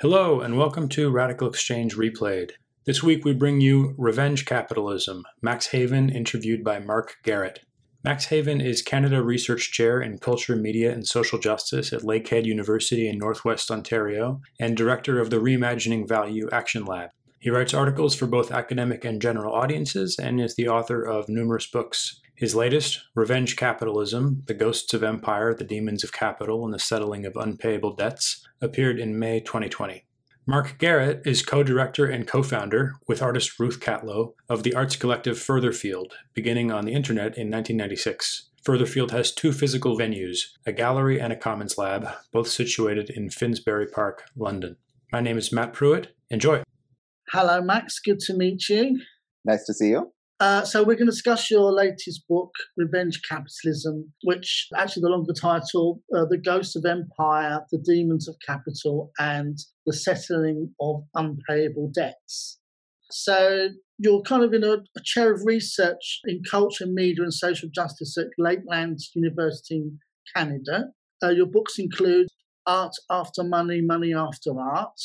Hello, 0.00 0.40
and 0.40 0.56
welcome 0.56 0.88
to 0.90 1.10
RadicalxChange 1.10 1.96
Replayed. 1.96 2.52
This 2.86 3.02
week 3.02 3.24
we 3.24 3.32
bring 3.32 3.60
you 3.60 3.96
Revenge 3.98 4.46
Capitalism 4.46 5.24
Max 5.42 5.70
Haiven, 5.70 6.08
interviewed 6.14 6.62
by 6.62 6.78
Marc 6.78 7.16
Garrett. 7.24 7.64
Max 8.04 8.26
Haiven 8.26 8.64
is 8.64 8.80
Canada 8.80 9.20
Research 9.20 9.72
Chair 9.72 10.00
in 10.00 10.18
Culture, 10.18 10.54
Media, 10.54 10.92
and 10.92 11.04
Social 11.04 11.40
Justice 11.40 11.92
at 11.92 12.02
Lakehead 12.02 12.44
University 12.44 13.08
in 13.08 13.18
Northwest 13.18 13.72
Ontario 13.72 14.40
and 14.60 14.76
Director 14.76 15.18
of 15.18 15.30
the 15.30 15.38
Reimagining 15.38 16.06
Value 16.06 16.48
Action 16.52 16.84
Lab. 16.84 17.10
He 17.40 17.50
writes 17.50 17.74
articles 17.74 18.14
for 18.14 18.28
both 18.28 18.52
academic 18.52 19.04
and 19.04 19.20
general 19.20 19.52
audiences 19.52 20.16
and 20.16 20.40
is 20.40 20.54
the 20.54 20.68
author 20.68 21.02
of 21.02 21.28
numerous 21.28 21.66
books. 21.66 22.20
His 22.38 22.54
latest, 22.54 23.00
Revenge 23.16 23.56
Capitalism 23.56 24.44
The 24.46 24.54
Ghosts 24.54 24.94
of 24.94 25.02
Empire, 25.02 25.52
the 25.52 25.64
Demons 25.64 26.04
of 26.04 26.12
Capital, 26.12 26.64
and 26.64 26.72
the 26.72 26.78
Settling 26.78 27.26
of 27.26 27.34
Unpayable 27.34 27.96
Debts, 27.96 28.46
appeared 28.60 29.00
in 29.00 29.18
May 29.18 29.40
2020. 29.40 30.04
Marc 30.46 30.78
Garrett 30.78 31.20
is 31.26 31.42
co 31.42 31.64
director 31.64 32.06
and 32.06 32.28
co 32.28 32.44
founder, 32.44 32.94
with 33.08 33.20
artist 33.20 33.58
Ruth 33.58 33.80
Catlow, 33.80 34.34
of 34.48 34.62
the 34.62 34.72
arts 34.72 34.94
collective 34.94 35.36
Furtherfield, 35.36 36.12
beginning 36.32 36.70
on 36.70 36.84
the 36.84 36.92
internet 36.92 37.36
in 37.36 37.50
1996. 37.50 38.50
Furtherfield 38.64 39.10
has 39.10 39.32
two 39.32 39.50
physical 39.50 39.98
venues, 39.98 40.52
a 40.64 40.70
gallery 40.70 41.20
and 41.20 41.32
a 41.32 41.36
commons 41.36 41.76
lab, 41.76 42.06
both 42.32 42.46
situated 42.46 43.10
in 43.10 43.30
Finsbury 43.30 43.88
Park, 43.88 44.30
London. 44.36 44.76
My 45.10 45.20
name 45.20 45.38
is 45.38 45.52
Matt 45.52 45.74
Prewitt. 45.74 46.10
Enjoy. 46.30 46.62
Hello, 47.32 47.60
Max. 47.60 47.98
Good 47.98 48.20
to 48.20 48.34
meet 48.34 48.68
you. 48.68 49.00
Nice 49.44 49.66
to 49.66 49.74
see 49.74 49.88
you. 49.88 50.12
Uh, 50.40 50.62
so 50.62 50.84
we're 50.84 50.94
going 50.94 51.06
to 51.06 51.12
discuss 51.12 51.50
your 51.50 51.72
latest 51.72 52.22
book, 52.28 52.52
Revenge 52.76 53.20
Capitalism, 53.28 54.12
which 54.22 54.68
actually 54.76 55.02
the 55.02 55.08
longer 55.08 55.32
title, 55.32 56.00
uh, 56.16 56.26
The 56.26 56.38
Ghosts 56.38 56.76
of 56.76 56.84
Empire, 56.84 57.60
The 57.72 57.78
Demons 57.78 58.28
of 58.28 58.36
Capital, 58.46 59.10
and 59.18 59.58
The 59.84 59.92
Settling 59.92 60.72
of 60.80 61.02
Unpayable 61.16 61.90
Debts. 61.92 62.60
So 63.10 63.70
you're 63.98 64.22
kind 64.22 64.44
of 64.44 64.54
in 64.54 64.62
a, 64.62 64.74
a 64.74 65.02
chair 65.04 65.34
of 65.34 65.42
research 65.44 66.20
in 66.26 66.42
culture, 66.48 66.86
media, 66.86 67.24
and 67.24 67.34
social 67.34 67.68
justice 67.74 68.16
at 68.16 68.26
Lakeland 68.38 69.00
University 69.14 69.76
in 69.76 69.98
Canada. 70.36 70.84
Uh, 71.20 71.30
your 71.30 71.46
books 71.46 71.80
include 71.80 72.28
Art 72.64 72.94
After 73.10 73.42
Money, 73.42 73.80
Money 73.80 74.14
After 74.14 74.52
Art, 74.56 75.00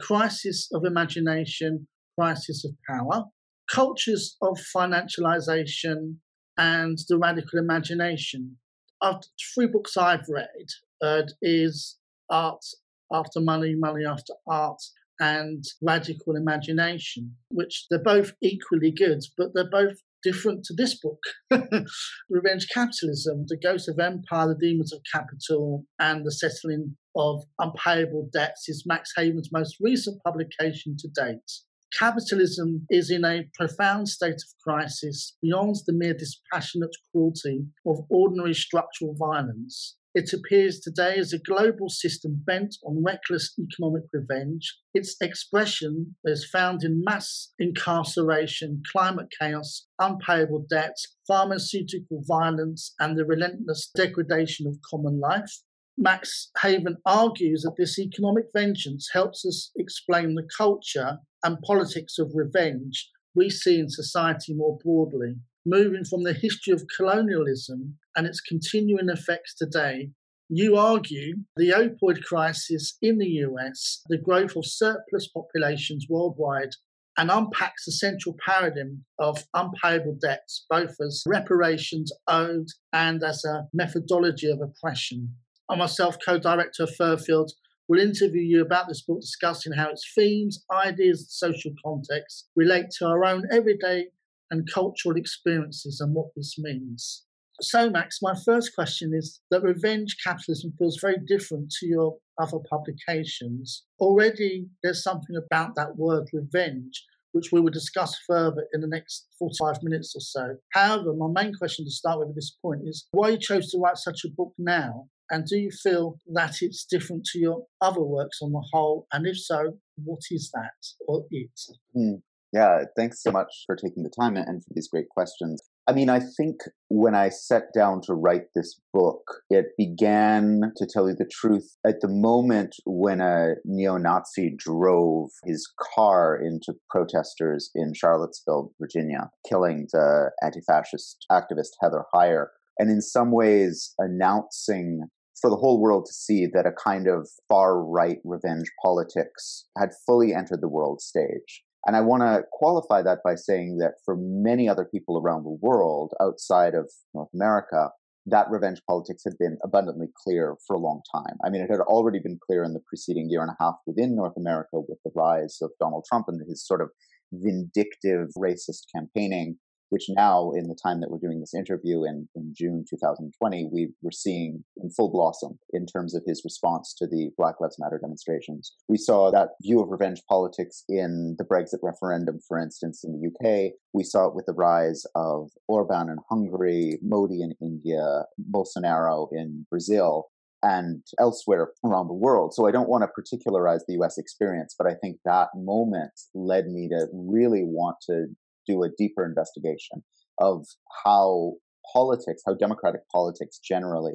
Crisis 0.00 0.70
of 0.72 0.86
Imagination, 0.86 1.86
Crisis 2.18 2.64
of 2.64 2.72
Power, 2.88 3.26
cultures 3.72 4.36
of 4.42 4.58
financialization 4.76 6.16
and 6.58 6.98
the 7.08 7.18
radical 7.18 7.58
imagination. 7.58 8.56
Of 9.02 9.22
three 9.54 9.66
books 9.66 9.96
I've 9.96 10.28
read 10.28 10.66
uh, 11.02 11.22
is 11.40 11.96
Art 12.28 12.64
After 13.10 13.40
Money, 13.40 13.74
Money 13.74 14.04
After 14.04 14.34
Art, 14.46 14.82
and 15.18 15.64
Radical 15.82 16.36
Imagination, 16.36 17.36
which 17.50 17.86
they're 17.88 18.02
both 18.02 18.32
equally 18.42 18.90
good, 18.90 19.20
but 19.38 19.54
they're 19.54 19.70
both 19.70 19.96
different 20.22 20.64
to 20.64 20.74
this 20.74 20.98
book 21.00 21.18
Revenge 22.28 22.68
Capitalism, 22.72 23.46
The 23.48 23.56
Ghost 23.56 23.88
of 23.88 23.98
Empire, 23.98 24.48
The 24.48 24.66
Demons 24.66 24.92
of 24.92 25.00
Capital, 25.10 25.86
and 25.98 26.26
The 26.26 26.32
Settling 26.32 26.96
of 27.16 27.44
Unpayable 27.58 28.28
Debts 28.32 28.68
is 28.68 28.84
Max 28.86 29.12
Haiven's 29.16 29.50
most 29.50 29.76
recent 29.80 30.22
publication 30.22 30.96
to 30.98 31.08
date 31.08 31.50
capitalism 31.98 32.86
is 32.90 33.10
in 33.10 33.24
a 33.24 33.48
profound 33.54 34.08
state 34.08 34.34
of 34.34 34.62
crisis 34.62 35.36
beyond 35.42 35.76
the 35.86 35.92
mere 35.92 36.14
dispassionate 36.14 36.94
cruelty 37.10 37.66
of 37.86 37.98
ordinary 38.08 38.54
structural 38.54 39.14
violence. 39.14 39.96
It 40.12 40.32
appears 40.32 40.80
today 40.80 41.18
as 41.18 41.32
a 41.32 41.38
global 41.38 41.88
system 41.88 42.42
bent 42.44 42.74
on 42.84 43.04
reckless 43.04 43.54
economic 43.56 44.04
revenge. 44.12 44.76
Its 44.92 45.14
expression 45.20 46.16
is 46.24 46.48
found 46.48 46.82
in 46.82 47.04
mass 47.04 47.52
incarceration, 47.60 48.82
climate 48.90 49.28
chaos, 49.38 49.86
unpayable 50.00 50.66
debts, 50.68 51.16
pharmaceutical 51.28 52.24
violence, 52.26 52.92
and 52.98 53.16
the 53.16 53.24
relentless 53.24 53.88
degradation 53.94 54.66
of 54.66 54.80
common 54.82 55.20
life. 55.20 55.62
Max 55.96 56.50
Haiven 56.58 56.96
argues 57.06 57.62
that 57.62 57.76
this 57.76 57.98
economic 57.98 58.46
vengeance 58.52 59.10
helps 59.12 59.44
us 59.44 59.70
explain 59.76 60.34
the 60.34 60.48
culture 60.56 61.18
and 61.44 61.60
politics 61.62 62.18
of 62.18 62.32
revenge 62.34 63.10
we 63.34 63.48
see 63.48 63.78
in 63.78 63.88
society 63.88 64.54
more 64.54 64.78
broadly, 64.82 65.36
moving 65.64 66.04
from 66.04 66.24
the 66.24 66.32
history 66.32 66.72
of 66.72 66.86
colonialism 66.96 67.98
and 68.16 68.26
its 68.26 68.40
continuing 68.40 69.08
effects 69.08 69.54
today. 69.54 70.10
You 70.48 70.76
argue 70.76 71.36
the 71.56 71.70
opioid 71.70 72.24
crisis 72.24 72.96
in 73.00 73.18
the 73.18 73.28
US, 73.46 74.02
the 74.08 74.18
growth 74.18 74.56
of 74.56 74.66
surplus 74.66 75.28
populations 75.28 76.06
worldwide, 76.08 76.70
and 77.16 77.30
unpacks 77.30 77.84
the 77.84 77.92
central 77.92 78.34
paradigm 78.44 79.04
of 79.18 79.44
unpayable 79.54 80.16
debts, 80.20 80.64
both 80.70 80.96
as 81.00 81.22
reparations 81.26 82.12
owed 82.26 82.68
and 82.92 83.22
as 83.22 83.44
a 83.44 83.68
methodology 83.72 84.50
of 84.50 84.60
oppression. 84.60 85.34
I 85.68 85.76
myself, 85.76 86.16
co 86.24 86.38
director 86.38 86.84
of 86.84 86.90
Furtherfield, 86.98 87.50
will 87.90 88.00
interview 88.00 88.40
you 88.40 88.62
about 88.62 88.86
this 88.86 89.02
book, 89.02 89.20
discussing 89.20 89.72
how 89.72 89.90
its 89.90 90.08
themes, 90.14 90.64
ideas, 90.72 91.22
and 91.22 91.28
social 91.28 91.72
context 91.84 92.48
relate 92.54 92.86
to 92.96 93.04
our 93.04 93.24
own 93.24 93.42
everyday 93.50 94.06
and 94.52 94.68
cultural 94.72 95.16
experiences 95.16 96.00
and 96.00 96.14
what 96.14 96.28
this 96.36 96.54
means. 96.56 97.24
So, 97.60 97.90
Max, 97.90 98.20
my 98.22 98.34
first 98.46 98.76
question 98.76 99.12
is 99.12 99.40
that 99.50 99.64
revenge 99.64 100.16
capitalism 100.24 100.72
feels 100.78 100.98
very 101.00 101.18
different 101.26 101.72
to 101.80 101.86
your 101.86 102.16
other 102.40 102.58
publications. 102.70 103.84
Already, 103.98 104.68
there's 104.84 105.02
something 105.02 105.36
about 105.36 105.74
that 105.74 105.96
word 105.96 106.28
revenge 106.32 107.04
which 107.32 107.50
we 107.52 107.60
will 107.60 107.70
discuss 107.70 108.16
further 108.26 108.66
in 108.72 108.80
the 108.80 108.88
next 108.88 109.26
45 109.38 109.82
minutes 109.82 110.14
or 110.16 110.20
so. 110.20 110.56
However, 110.72 111.12
my 111.12 111.42
main 111.42 111.54
question 111.54 111.84
to 111.84 111.90
start 111.90 112.18
with 112.18 112.28
at 112.28 112.34
this 112.34 112.56
point 112.62 112.82
is 112.84 113.06
why 113.12 113.30
you 113.30 113.38
chose 113.38 113.70
to 113.70 113.78
write 113.78 113.98
such 113.98 114.24
a 114.24 114.30
book 114.36 114.52
now 114.58 115.08
and 115.30 115.46
do 115.46 115.56
you 115.56 115.70
feel 115.70 116.18
that 116.34 116.56
it's 116.60 116.84
different 116.84 117.24
to 117.32 117.38
your 117.38 117.64
other 117.80 118.02
works 118.02 118.38
on 118.42 118.52
the 118.52 118.64
whole? 118.72 119.06
And 119.12 119.26
if 119.26 119.38
so, 119.38 119.78
what 119.96 120.20
is 120.30 120.50
that 120.54 120.72
or 121.06 121.24
it? 121.30 121.50
Mm, 121.96 122.22
yeah, 122.52 122.84
thanks 122.96 123.22
so 123.22 123.30
much 123.30 123.64
for 123.66 123.76
taking 123.76 124.02
the 124.02 124.10
time 124.10 124.36
and 124.36 124.62
for 124.64 124.70
these 124.74 124.88
great 124.88 125.08
questions. 125.08 125.62
I 125.86 125.92
mean, 125.92 126.08
I 126.08 126.20
think 126.20 126.56
when 126.88 127.14
I 127.14 127.28
sat 127.28 127.72
down 127.74 128.00
to 128.02 128.14
write 128.14 128.46
this 128.54 128.80
book, 128.92 129.22
it 129.50 129.66
began, 129.76 130.72
to 130.76 130.86
tell 130.86 131.08
you 131.08 131.14
the 131.16 131.28
truth, 131.30 131.76
at 131.86 132.00
the 132.00 132.08
moment 132.08 132.76
when 132.84 133.20
a 133.20 133.54
neo 133.64 133.96
Nazi 133.96 134.54
drove 134.56 135.30
his 135.44 135.68
car 135.94 136.36
into 136.36 136.74
protesters 136.90 137.70
in 137.74 137.92
Charlottesville, 137.94 138.72
Virginia, 138.80 139.30
killing 139.48 139.86
the 139.92 140.30
anti 140.42 140.60
fascist 140.60 141.26
activist 141.30 141.70
Heather 141.80 142.04
Heyer. 142.14 142.46
And 142.78 142.90
in 142.90 143.02
some 143.02 143.30
ways, 143.30 143.94
announcing 143.98 145.02
for 145.40 145.50
the 145.50 145.56
whole 145.56 145.80
world 145.80 146.06
to 146.06 146.12
see 146.12 146.46
that 146.46 146.66
a 146.66 146.72
kind 146.72 147.06
of 147.06 147.28
far 147.48 147.82
right 147.82 148.18
revenge 148.24 148.68
politics 148.82 149.66
had 149.78 149.90
fully 150.06 150.34
entered 150.34 150.60
the 150.60 150.68
world 150.68 151.00
stage. 151.00 151.62
And 151.86 151.96
I 151.96 152.02
want 152.02 152.22
to 152.22 152.44
qualify 152.52 153.02
that 153.02 153.20
by 153.24 153.34
saying 153.36 153.78
that 153.78 153.94
for 154.04 154.16
many 154.18 154.68
other 154.68 154.84
people 154.84 155.18
around 155.18 155.44
the 155.44 155.58
world 155.62 156.12
outside 156.20 156.74
of 156.74 156.90
North 157.14 157.30
America, 157.34 157.90
that 158.26 158.50
revenge 158.50 158.82
politics 158.86 159.22
had 159.24 159.38
been 159.38 159.56
abundantly 159.64 160.08
clear 160.14 160.56
for 160.66 160.76
a 160.76 160.80
long 160.80 161.00
time. 161.14 161.36
I 161.44 161.48
mean, 161.48 161.62
it 161.62 161.70
had 161.70 161.80
already 161.80 162.18
been 162.18 162.38
clear 162.46 162.64
in 162.64 162.74
the 162.74 162.82
preceding 162.86 163.30
year 163.30 163.40
and 163.40 163.50
a 163.50 163.56
half 163.58 163.76
within 163.86 164.14
North 164.14 164.36
America 164.36 164.78
with 164.80 164.98
the 165.04 165.10
rise 165.14 165.58
of 165.62 165.70
Donald 165.80 166.04
Trump 166.06 166.26
and 166.28 166.40
his 166.46 166.66
sort 166.66 166.82
of 166.82 166.90
vindictive 167.32 168.28
racist 168.36 168.82
campaigning 168.94 169.56
which 169.90 170.06
now 170.08 170.52
in 170.52 170.68
the 170.68 170.78
time 170.82 171.00
that 171.00 171.10
we're 171.10 171.18
doing 171.18 171.40
this 171.40 171.54
interview 171.54 172.04
in, 172.04 172.28
in 172.34 172.52
June 172.56 172.84
2020, 172.88 173.68
we 173.70 173.90
were 174.02 174.10
seeing 174.10 174.64
in 174.76 174.90
full 174.90 175.10
blossom 175.10 175.58
in 175.72 175.86
terms 175.86 176.14
of 176.14 176.22
his 176.26 176.42
response 176.44 176.94
to 176.94 177.06
the 177.06 177.30
Black 177.36 177.60
Lives 177.60 177.76
Matter 177.78 177.98
demonstrations. 177.98 178.74
We 178.88 178.98
saw 178.98 179.30
that 179.30 179.50
view 179.62 179.80
of 179.80 179.88
revenge 179.88 180.22
politics 180.28 180.84
in 180.88 181.36
the 181.38 181.44
Brexit 181.44 181.80
referendum, 181.82 182.40
for 182.46 182.58
instance, 182.58 183.04
in 183.04 183.12
the 183.12 183.28
UK. 183.28 183.72
We 183.92 184.04
saw 184.04 184.26
it 184.26 184.34
with 184.34 184.46
the 184.46 184.52
rise 184.52 185.04
of 185.14 185.50
Orban 185.68 186.08
in 186.08 186.18
Hungary, 186.28 186.98
Modi 187.02 187.42
in 187.42 187.54
India, 187.60 188.24
Bolsonaro 188.50 189.28
in 189.32 189.66
Brazil 189.70 190.28
and 190.62 191.02
elsewhere 191.18 191.70
around 191.84 192.08
the 192.08 192.14
world. 192.14 192.54
So 192.54 192.66
I 192.66 192.70
don't 192.70 192.88
want 192.88 193.02
to 193.02 193.08
particularize 193.08 193.84
the 193.86 193.94
US 194.02 194.18
experience, 194.18 194.74
but 194.76 194.86
I 194.86 194.94
think 194.94 195.18
that 195.24 195.48
moment 195.54 196.12
led 196.34 196.68
me 196.68 196.88
to 196.88 197.06
really 197.12 197.62
want 197.64 197.96
to 198.06 198.26
do 198.70 198.82
a 198.82 198.88
deeper 198.96 199.24
investigation 199.24 200.02
of 200.40 200.66
how 201.04 201.54
politics, 201.92 202.42
how 202.46 202.54
democratic 202.54 203.00
politics 203.12 203.58
generally 203.58 204.14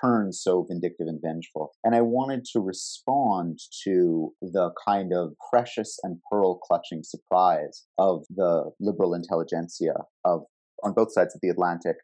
turns 0.00 0.40
so 0.42 0.66
vindictive 0.68 1.06
and 1.06 1.20
vengeful. 1.22 1.72
And 1.84 1.94
I 1.94 2.00
wanted 2.00 2.44
to 2.52 2.60
respond 2.60 3.58
to 3.84 4.32
the 4.40 4.70
kind 4.86 5.12
of 5.12 5.34
precious 5.50 5.98
and 6.02 6.18
pearl 6.30 6.58
clutching 6.58 7.02
surprise 7.02 7.84
of 7.98 8.24
the 8.34 8.70
liberal 8.80 9.14
intelligentsia 9.14 9.94
of 10.24 10.42
on 10.82 10.92
both 10.92 11.12
sides 11.12 11.34
of 11.34 11.40
the 11.42 11.48
Atlantic 11.48 11.96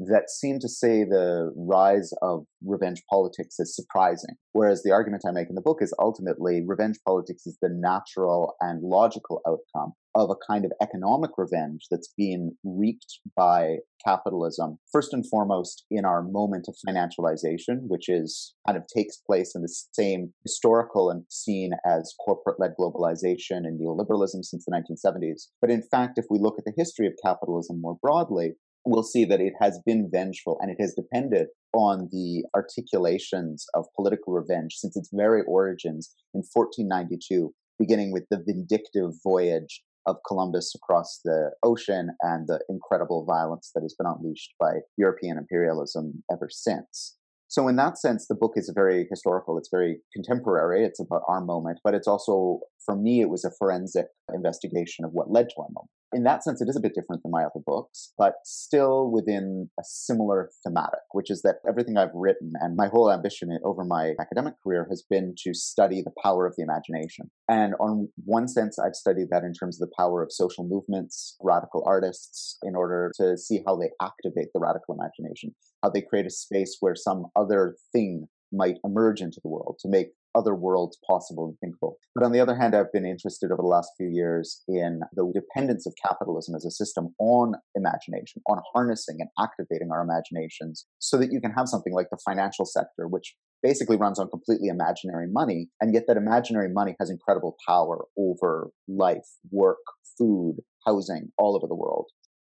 that 0.00 0.28
seem 0.28 0.58
to 0.58 0.68
say 0.68 1.04
the 1.04 1.52
rise 1.56 2.12
of 2.20 2.44
revenge 2.64 3.02
politics 3.08 3.60
is 3.60 3.76
surprising. 3.76 4.34
Whereas 4.52 4.82
the 4.82 4.90
argument 4.90 5.22
I 5.26 5.30
make 5.30 5.48
in 5.48 5.54
the 5.54 5.60
book 5.60 5.78
is 5.80 5.94
ultimately 6.00 6.62
revenge 6.66 6.96
politics 7.06 7.46
is 7.46 7.58
the 7.62 7.68
natural 7.70 8.54
and 8.60 8.82
logical 8.82 9.40
outcome 9.46 9.92
of 10.14 10.30
a 10.30 10.52
kind 10.52 10.64
of 10.64 10.72
economic 10.80 11.30
revenge 11.36 11.86
that's 11.90 12.12
being 12.16 12.52
wreaked 12.64 13.18
by 13.36 13.78
capitalism, 14.04 14.78
first 14.92 15.12
and 15.12 15.28
foremost 15.28 15.84
in 15.90 16.04
our 16.04 16.22
moment 16.22 16.66
of 16.68 16.76
financialization, 16.86 17.80
which 17.88 18.08
is 18.08 18.54
kind 18.66 18.78
of 18.78 18.84
takes 18.94 19.16
place 19.16 19.52
in 19.54 19.62
the 19.62 19.74
same 19.92 20.32
historical 20.42 21.10
and 21.10 21.24
seen 21.28 21.72
as 21.84 22.14
corporate 22.24 22.60
led 22.60 22.72
globalization 22.78 23.58
and 23.64 23.80
neoliberalism 23.80 24.44
since 24.44 24.64
the 24.64 24.72
1970s. 24.72 25.48
But 25.60 25.70
in 25.70 25.82
fact, 25.82 26.18
if 26.18 26.26
we 26.30 26.38
look 26.38 26.56
at 26.58 26.64
the 26.64 26.74
history 26.76 27.06
of 27.06 27.14
capitalism 27.22 27.80
more 27.80 27.96
broadly, 28.00 28.52
we'll 28.84 29.02
see 29.02 29.24
that 29.24 29.40
it 29.40 29.54
has 29.60 29.80
been 29.86 30.10
vengeful 30.12 30.58
and 30.60 30.70
it 30.70 30.80
has 30.80 30.94
depended 30.94 31.48
on 31.72 32.08
the 32.12 32.44
articulations 32.54 33.66
of 33.74 33.86
political 33.96 34.32
revenge 34.32 34.74
since 34.74 34.96
its 34.96 35.10
very 35.12 35.42
origins 35.46 36.14
in 36.34 36.42
1492, 36.52 37.52
beginning 37.78 38.12
with 38.12 38.24
the 38.30 38.42
vindictive 38.46 39.10
voyage 39.24 39.82
of 40.06 40.16
Columbus 40.26 40.74
across 40.74 41.20
the 41.24 41.50
ocean 41.62 42.10
and 42.20 42.46
the 42.46 42.60
incredible 42.68 43.24
violence 43.24 43.70
that 43.74 43.82
has 43.82 43.94
been 43.94 44.06
unleashed 44.06 44.54
by 44.60 44.80
European 44.96 45.38
imperialism 45.38 46.22
ever 46.30 46.48
since. 46.50 47.16
So, 47.48 47.68
in 47.68 47.76
that 47.76 47.98
sense, 47.98 48.26
the 48.26 48.34
book 48.34 48.54
is 48.56 48.70
very 48.74 49.06
historical. 49.08 49.58
It's 49.58 49.68
very 49.70 50.00
contemporary. 50.12 50.84
It's 50.84 51.00
about 51.00 51.22
our 51.28 51.40
moment, 51.40 51.78
but 51.84 51.94
it's 51.94 52.08
also, 52.08 52.60
for 52.84 52.96
me, 52.96 53.20
it 53.20 53.28
was 53.28 53.44
a 53.44 53.50
forensic 53.58 54.06
investigation 54.32 55.04
of 55.04 55.12
what 55.12 55.30
led 55.30 55.48
to 55.50 55.56
our 55.58 55.68
moment 55.70 55.90
in 56.14 56.22
that 56.22 56.44
sense, 56.44 56.62
it 56.62 56.68
is 56.68 56.76
a 56.76 56.80
bit 56.80 56.94
different 56.94 57.22
than 57.22 57.32
my 57.32 57.42
other 57.42 57.60
books, 57.66 58.12
but 58.16 58.34
still 58.44 59.10
within 59.10 59.68
a 59.80 59.82
similar 59.84 60.50
thematic, 60.64 61.00
which 61.10 61.30
is 61.30 61.42
that 61.42 61.56
everything 61.68 61.98
I've 61.98 62.14
written 62.14 62.52
and 62.60 62.76
my 62.76 62.86
whole 62.86 63.10
ambition 63.10 63.58
over 63.64 63.84
my 63.84 64.14
academic 64.20 64.54
career 64.62 64.86
has 64.88 65.04
been 65.10 65.34
to 65.42 65.52
study 65.52 66.02
the 66.02 66.12
power 66.22 66.46
of 66.46 66.54
the 66.56 66.62
imagination. 66.62 67.30
And 67.48 67.74
on 67.80 68.08
one 68.24 68.46
sense, 68.46 68.78
I've 68.78 68.94
studied 68.94 69.28
that 69.30 69.42
in 69.42 69.52
terms 69.52 69.80
of 69.80 69.88
the 69.88 69.94
power 69.98 70.22
of 70.22 70.30
social 70.30 70.64
movements, 70.64 71.36
radical 71.42 71.82
artists, 71.84 72.58
in 72.62 72.76
order 72.76 73.10
to 73.16 73.36
see 73.36 73.62
how 73.66 73.76
they 73.76 73.90
activate 74.00 74.48
the 74.54 74.60
radical 74.60 74.94
imagination, 74.94 75.54
how 75.82 75.90
they 75.90 76.02
create 76.02 76.26
a 76.26 76.30
space 76.30 76.76
where 76.78 76.94
some 76.94 77.26
other 77.34 77.76
thing 77.92 78.28
might 78.52 78.76
emerge 78.84 79.20
into 79.20 79.40
the 79.42 79.48
world 79.48 79.78
to 79.80 79.88
make 79.88 80.12
other 80.34 80.54
worlds 80.54 80.98
possible 81.06 81.46
and 81.46 81.58
thinkable. 81.60 81.96
But 82.14 82.24
on 82.24 82.32
the 82.32 82.40
other 82.40 82.56
hand, 82.56 82.74
I've 82.74 82.92
been 82.92 83.06
interested 83.06 83.50
over 83.50 83.62
the 83.62 83.68
last 83.68 83.90
few 83.96 84.08
years 84.08 84.62
in 84.68 85.00
the 85.14 85.30
dependence 85.34 85.86
of 85.86 85.94
capitalism 86.04 86.54
as 86.54 86.64
a 86.64 86.70
system 86.70 87.14
on 87.18 87.54
imagination, 87.74 88.42
on 88.48 88.60
harnessing 88.72 89.16
and 89.20 89.28
activating 89.38 89.90
our 89.92 90.02
imaginations 90.02 90.86
so 90.98 91.16
that 91.16 91.32
you 91.32 91.40
can 91.40 91.52
have 91.52 91.68
something 91.68 91.92
like 91.92 92.08
the 92.10 92.18
financial 92.24 92.64
sector, 92.64 93.08
which 93.08 93.34
basically 93.62 93.96
runs 93.96 94.18
on 94.18 94.28
completely 94.28 94.68
imaginary 94.68 95.26
money, 95.26 95.68
and 95.80 95.94
yet 95.94 96.04
that 96.06 96.18
imaginary 96.18 96.68
money 96.68 96.94
has 97.00 97.10
incredible 97.10 97.56
power 97.66 98.04
over 98.18 98.70
life, 98.86 99.26
work, 99.50 99.78
food, 100.18 100.56
housing 100.86 101.32
all 101.38 101.56
over 101.56 101.66
the 101.66 101.74
world. 101.74 102.06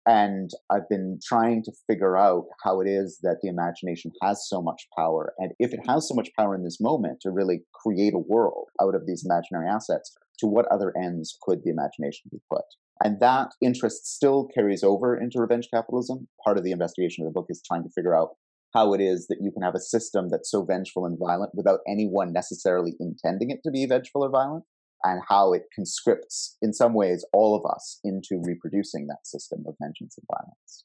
And 0.07 0.51
I've 0.71 0.89
been 0.89 1.19
trying 1.23 1.63
to 1.65 1.73
figure 1.87 2.17
out 2.17 2.45
how 2.65 2.81
it 2.81 2.89
is 2.89 3.19
that 3.23 3.39
the 3.43 3.49
imagination 3.49 4.11
has 4.23 4.47
so 4.49 4.63
much 4.63 4.87
power. 4.97 5.35
And 5.39 5.53
if 5.59 5.73
it 5.75 5.81
has 5.87 6.09
so 6.09 6.15
much 6.15 6.31
power 6.39 6.55
in 6.55 6.65
this 6.65 6.81
moment 6.81 7.19
to 7.23 7.31
really 7.31 7.61
create 7.75 8.15
a 8.15 8.19
world 8.19 8.69
out 8.81 8.95
of 8.95 9.07
these 9.07 9.25
imaginary 9.25 9.69
assets, 9.69 10.17
to 10.39 10.47
what 10.47 10.67
other 10.73 10.95
ends 10.97 11.37
could 11.43 11.61
the 11.63 11.71
imagination 11.71 12.31
be 12.31 12.39
put? 12.51 12.65
And 13.05 13.21
that 13.21 13.51
interest 13.63 14.07
still 14.07 14.49
carries 14.55 14.83
over 14.83 15.17
into 15.17 15.41
revenge 15.41 15.69
capitalism. 15.73 16.29
Part 16.45 16.59
of 16.59 16.65
the 16.65 16.73
investigation 16.73 17.25
of 17.25 17.33
the 17.33 17.39
book 17.39 17.47
is 17.49 17.63
trying 17.67 17.83
to 17.85 17.91
figure 17.95 18.17
out 18.17 18.31
how 18.75 18.93
it 18.93 19.01
is 19.01 19.27
that 19.29 19.39
you 19.41 19.51
can 19.51 19.63
have 19.63 19.75
a 19.75 19.81
system 19.81 20.29
that's 20.31 20.51
so 20.51 20.65
vengeful 20.65 21.07
and 21.07 21.19
violent 21.19 21.53
without 21.55 21.81
anyone 21.89 22.33
necessarily 22.33 22.95
intending 23.01 23.51
it 23.51 23.61
to 23.65 23.71
be 23.71 23.87
vengeful 23.87 24.25
or 24.25 24.31
violent 24.31 24.65
and 25.05 25.21
how 25.29 25.53
it 25.53 25.65
conscripts, 25.75 26.57
in 26.61 26.73
some 26.73 26.95
ways, 26.95 27.25
all 27.33 27.57
of 27.57 27.71
us 27.71 28.01
into 28.05 28.41
reproducing 28.43 29.07
that 29.07 29.27
system 29.27 29.65
of 29.67 29.75
vengeance 29.81 30.17
and 30.19 30.27
violence. 30.31 30.85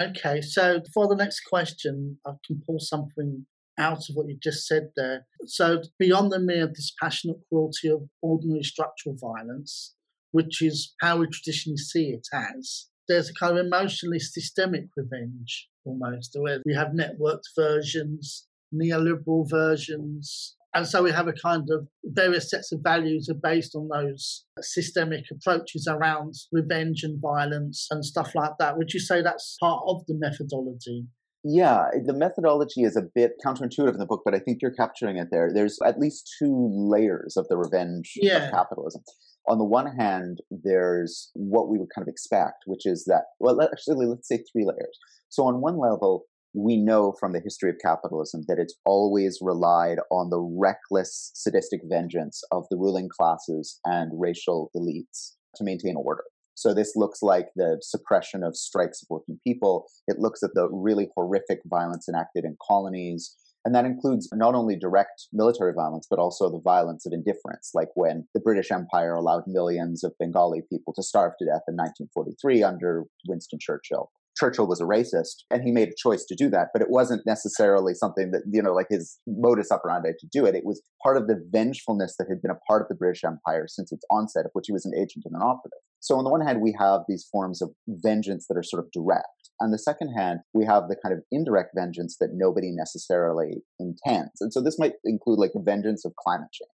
Okay, 0.00 0.40
so 0.40 0.80
for 0.94 1.08
the 1.08 1.16
next 1.16 1.40
question, 1.40 2.18
I 2.26 2.32
can 2.46 2.62
pull 2.66 2.78
something 2.78 3.46
out 3.78 4.08
of 4.08 4.14
what 4.14 4.28
you 4.28 4.36
just 4.42 4.66
said 4.66 4.90
there. 4.96 5.26
So, 5.46 5.82
beyond 5.98 6.32
the 6.32 6.38
mere 6.38 6.68
dispassionate 6.68 7.38
cruelty 7.48 7.88
of 7.88 8.02
ordinary 8.22 8.62
structural 8.62 9.16
violence, 9.16 9.94
which 10.32 10.62
is 10.62 10.94
how 11.00 11.18
we 11.18 11.26
traditionally 11.28 11.78
see 11.78 12.10
it 12.10 12.26
as, 12.32 12.86
there's 13.08 13.30
a 13.30 13.34
kind 13.34 13.58
of 13.58 13.66
emotionally 13.66 14.18
systemic 14.18 14.86
revenge 14.96 15.68
almost, 15.84 16.36
where 16.38 16.60
we 16.66 16.74
have 16.74 16.88
networked 16.88 17.48
versions, 17.56 18.46
neoliberal 18.74 19.48
versions, 19.48 20.56
and 20.74 20.86
so 20.86 21.02
we 21.02 21.10
have 21.10 21.28
a 21.28 21.32
kind 21.32 21.68
of 21.70 21.88
various 22.04 22.50
sets 22.50 22.72
of 22.72 22.80
values 22.82 23.28
are 23.30 23.40
based 23.42 23.74
on 23.74 23.88
those 23.88 24.44
systemic 24.60 25.24
approaches 25.30 25.88
around 25.90 26.34
revenge 26.52 27.02
and 27.02 27.20
violence 27.20 27.86
and 27.90 28.04
stuff 28.04 28.34
like 28.34 28.52
that. 28.58 28.76
Would 28.76 28.92
you 28.92 29.00
say 29.00 29.22
that's 29.22 29.56
part 29.60 29.82
of 29.86 30.02
the 30.06 30.14
methodology? 30.18 31.06
Yeah, 31.44 31.86
the 32.04 32.12
methodology 32.12 32.82
is 32.82 32.96
a 32.96 33.02
bit 33.14 33.32
counterintuitive 33.44 33.92
in 33.92 33.98
the 33.98 34.06
book, 34.06 34.22
but 34.24 34.34
I 34.34 34.40
think 34.40 34.58
you're 34.60 34.74
capturing 34.74 35.16
it 35.16 35.28
there. 35.30 35.50
There's 35.54 35.78
at 35.84 35.98
least 35.98 36.30
two 36.38 36.68
layers 36.72 37.36
of 37.36 37.46
the 37.48 37.56
revenge 37.56 38.12
yeah. 38.16 38.46
of 38.46 38.50
capitalism. 38.50 39.02
On 39.48 39.56
the 39.56 39.64
one 39.64 39.86
hand, 39.96 40.40
there's 40.50 41.30
what 41.34 41.70
we 41.70 41.78
would 41.78 41.88
kind 41.94 42.06
of 42.06 42.10
expect, 42.10 42.64
which 42.66 42.84
is 42.84 43.04
that, 43.06 43.22
well, 43.40 43.62
actually, 43.62 44.06
let's 44.06 44.28
say 44.28 44.42
three 44.52 44.66
layers. 44.66 44.98
So, 45.30 45.44
on 45.44 45.62
one 45.62 45.78
level, 45.78 46.24
we 46.54 46.76
know 46.76 47.14
from 47.20 47.32
the 47.32 47.40
history 47.40 47.70
of 47.70 47.76
capitalism 47.82 48.44
that 48.48 48.58
it's 48.58 48.74
always 48.84 49.38
relied 49.40 49.98
on 50.10 50.30
the 50.30 50.40
reckless, 50.40 51.30
sadistic 51.34 51.80
vengeance 51.84 52.42
of 52.50 52.64
the 52.70 52.76
ruling 52.76 53.08
classes 53.08 53.80
and 53.84 54.10
racial 54.14 54.70
elites 54.74 55.34
to 55.56 55.64
maintain 55.64 55.96
order. 55.96 56.24
So 56.54 56.74
this 56.74 56.96
looks 56.96 57.22
like 57.22 57.50
the 57.54 57.78
suppression 57.82 58.42
of 58.42 58.56
strikes 58.56 59.00
of 59.02 59.06
working 59.10 59.38
people. 59.46 59.86
It 60.08 60.18
looks 60.18 60.42
at 60.42 60.54
the 60.54 60.68
really 60.72 61.08
horrific 61.14 61.60
violence 61.66 62.08
enacted 62.08 62.44
in 62.44 62.56
colonies. 62.66 63.36
And 63.64 63.74
that 63.74 63.84
includes 63.84 64.28
not 64.32 64.54
only 64.54 64.76
direct 64.76 65.26
military 65.32 65.72
violence, 65.72 66.06
but 66.08 66.18
also 66.18 66.50
the 66.50 66.60
violence 66.60 67.06
of 67.06 67.12
indifference, 67.12 67.70
like 67.74 67.90
when 67.94 68.26
the 68.34 68.40
British 68.40 68.72
Empire 68.72 69.14
allowed 69.14 69.44
millions 69.46 70.02
of 70.02 70.14
Bengali 70.18 70.62
people 70.68 70.92
to 70.94 71.02
starve 71.02 71.32
to 71.38 71.44
death 71.44 71.62
in 71.68 71.76
1943 71.76 72.62
under 72.62 73.04
Winston 73.28 73.58
Churchill. 73.60 74.10
Churchill 74.38 74.68
was 74.68 74.80
a 74.80 74.84
racist 74.84 75.44
and 75.50 75.62
he 75.62 75.72
made 75.72 75.88
a 75.88 75.96
choice 75.98 76.24
to 76.26 76.34
do 76.36 76.48
that, 76.50 76.68
but 76.72 76.82
it 76.82 76.90
wasn't 76.90 77.22
necessarily 77.26 77.94
something 77.94 78.30
that, 78.30 78.42
you 78.50 78.62
know, 78.62 78.72
like 78.72 78.86
his 78.88 79.18
modus 79.26 79.72
operandi 79.72 80.10
to 80.18 80.26
do 80.32 80.46
it. 80.46 80.54
It 80.54 80.64
was 80.64 80.82
part 81.02 81.16
of 81.16 81.26
the 81.26 81.42
vengefulness 81.50 82.16
that 82.18 82.28
had 82.28 82.40
been 82.40 82.50
a 82.50 82.60
part 82.68 82.82
of 82.82 82.88
the 82.88 82.94
British 82.94 83.24
Empire 83.24 83.66
since 83.66 83.92
its 83.92 84.04
onset, 84.10 84.46
of 84.46 84.52
which 84.52 84.66
he 84.68 84.72
was 84.72 84.86
an 84.86 84.94
agent 84.96 85.24
and 85.24 85.34
an 85.34 85.42
operative. 85.42 85.80
So, 86.00 86.16
on 86.16 86.24
the 86.24 86.30
one 86.30 86.46
hand, 86.46 86.60
we 86.60 86.76
have 86.78 87.00
these 87.08 87.26
forms 87.30 87.60
of 87.60 87.70
vengeance 87.88 88.46
that 88.48 88.56
are 88.56 88.62
sort 88.62 88.84
of 88.84 88.90
direct. 88.92 89.26
On 89.60 89.72
the 89.72 89.78
second 89.78 90.14
hand, 90.16 90.40
we 90.54 90.64
have 90.64 90.84
the 90.88 90.96
kind 91.02 91.12
of 91.12 91.24
indirect 91.32 91.70
vengeance 91.74 92.16
that 92.20 92.30
nobody 92.32 92.70
necessarily 92.70 93.62
intends. 93.80 94.40
And 94.40 94.52
so, 94.52 94.62
this 94.62 94.78
might 94.78 94.92
include 95.04 95.40
like 95.40 95.52
the 95.54 95.62
vengeance 95.62 96.04
of 96.04 96.14
climate 96.14 96.52
change 96.52 96.70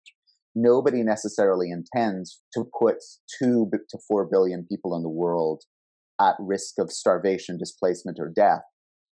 nobody 0.55 1.03
necessarily 1.03 1.69
intends 1.71 2.41
to 2.53 2.65
put 2.79 2.95
two 3.39 3.69
to 3.89 3.97
four 4.07 4.25
billion 4.25 4.65
people 4.69 4.95
in 4.95 5.03
the 5.03 5.09
world 5.09 5.63
at 6.19 6.35
risk 6.39 6.75
of 6.79 6.91
starvation, 6.91 7.57
displacement, 7.57 8.17
or 8.19 8.31
death 8.33 8.61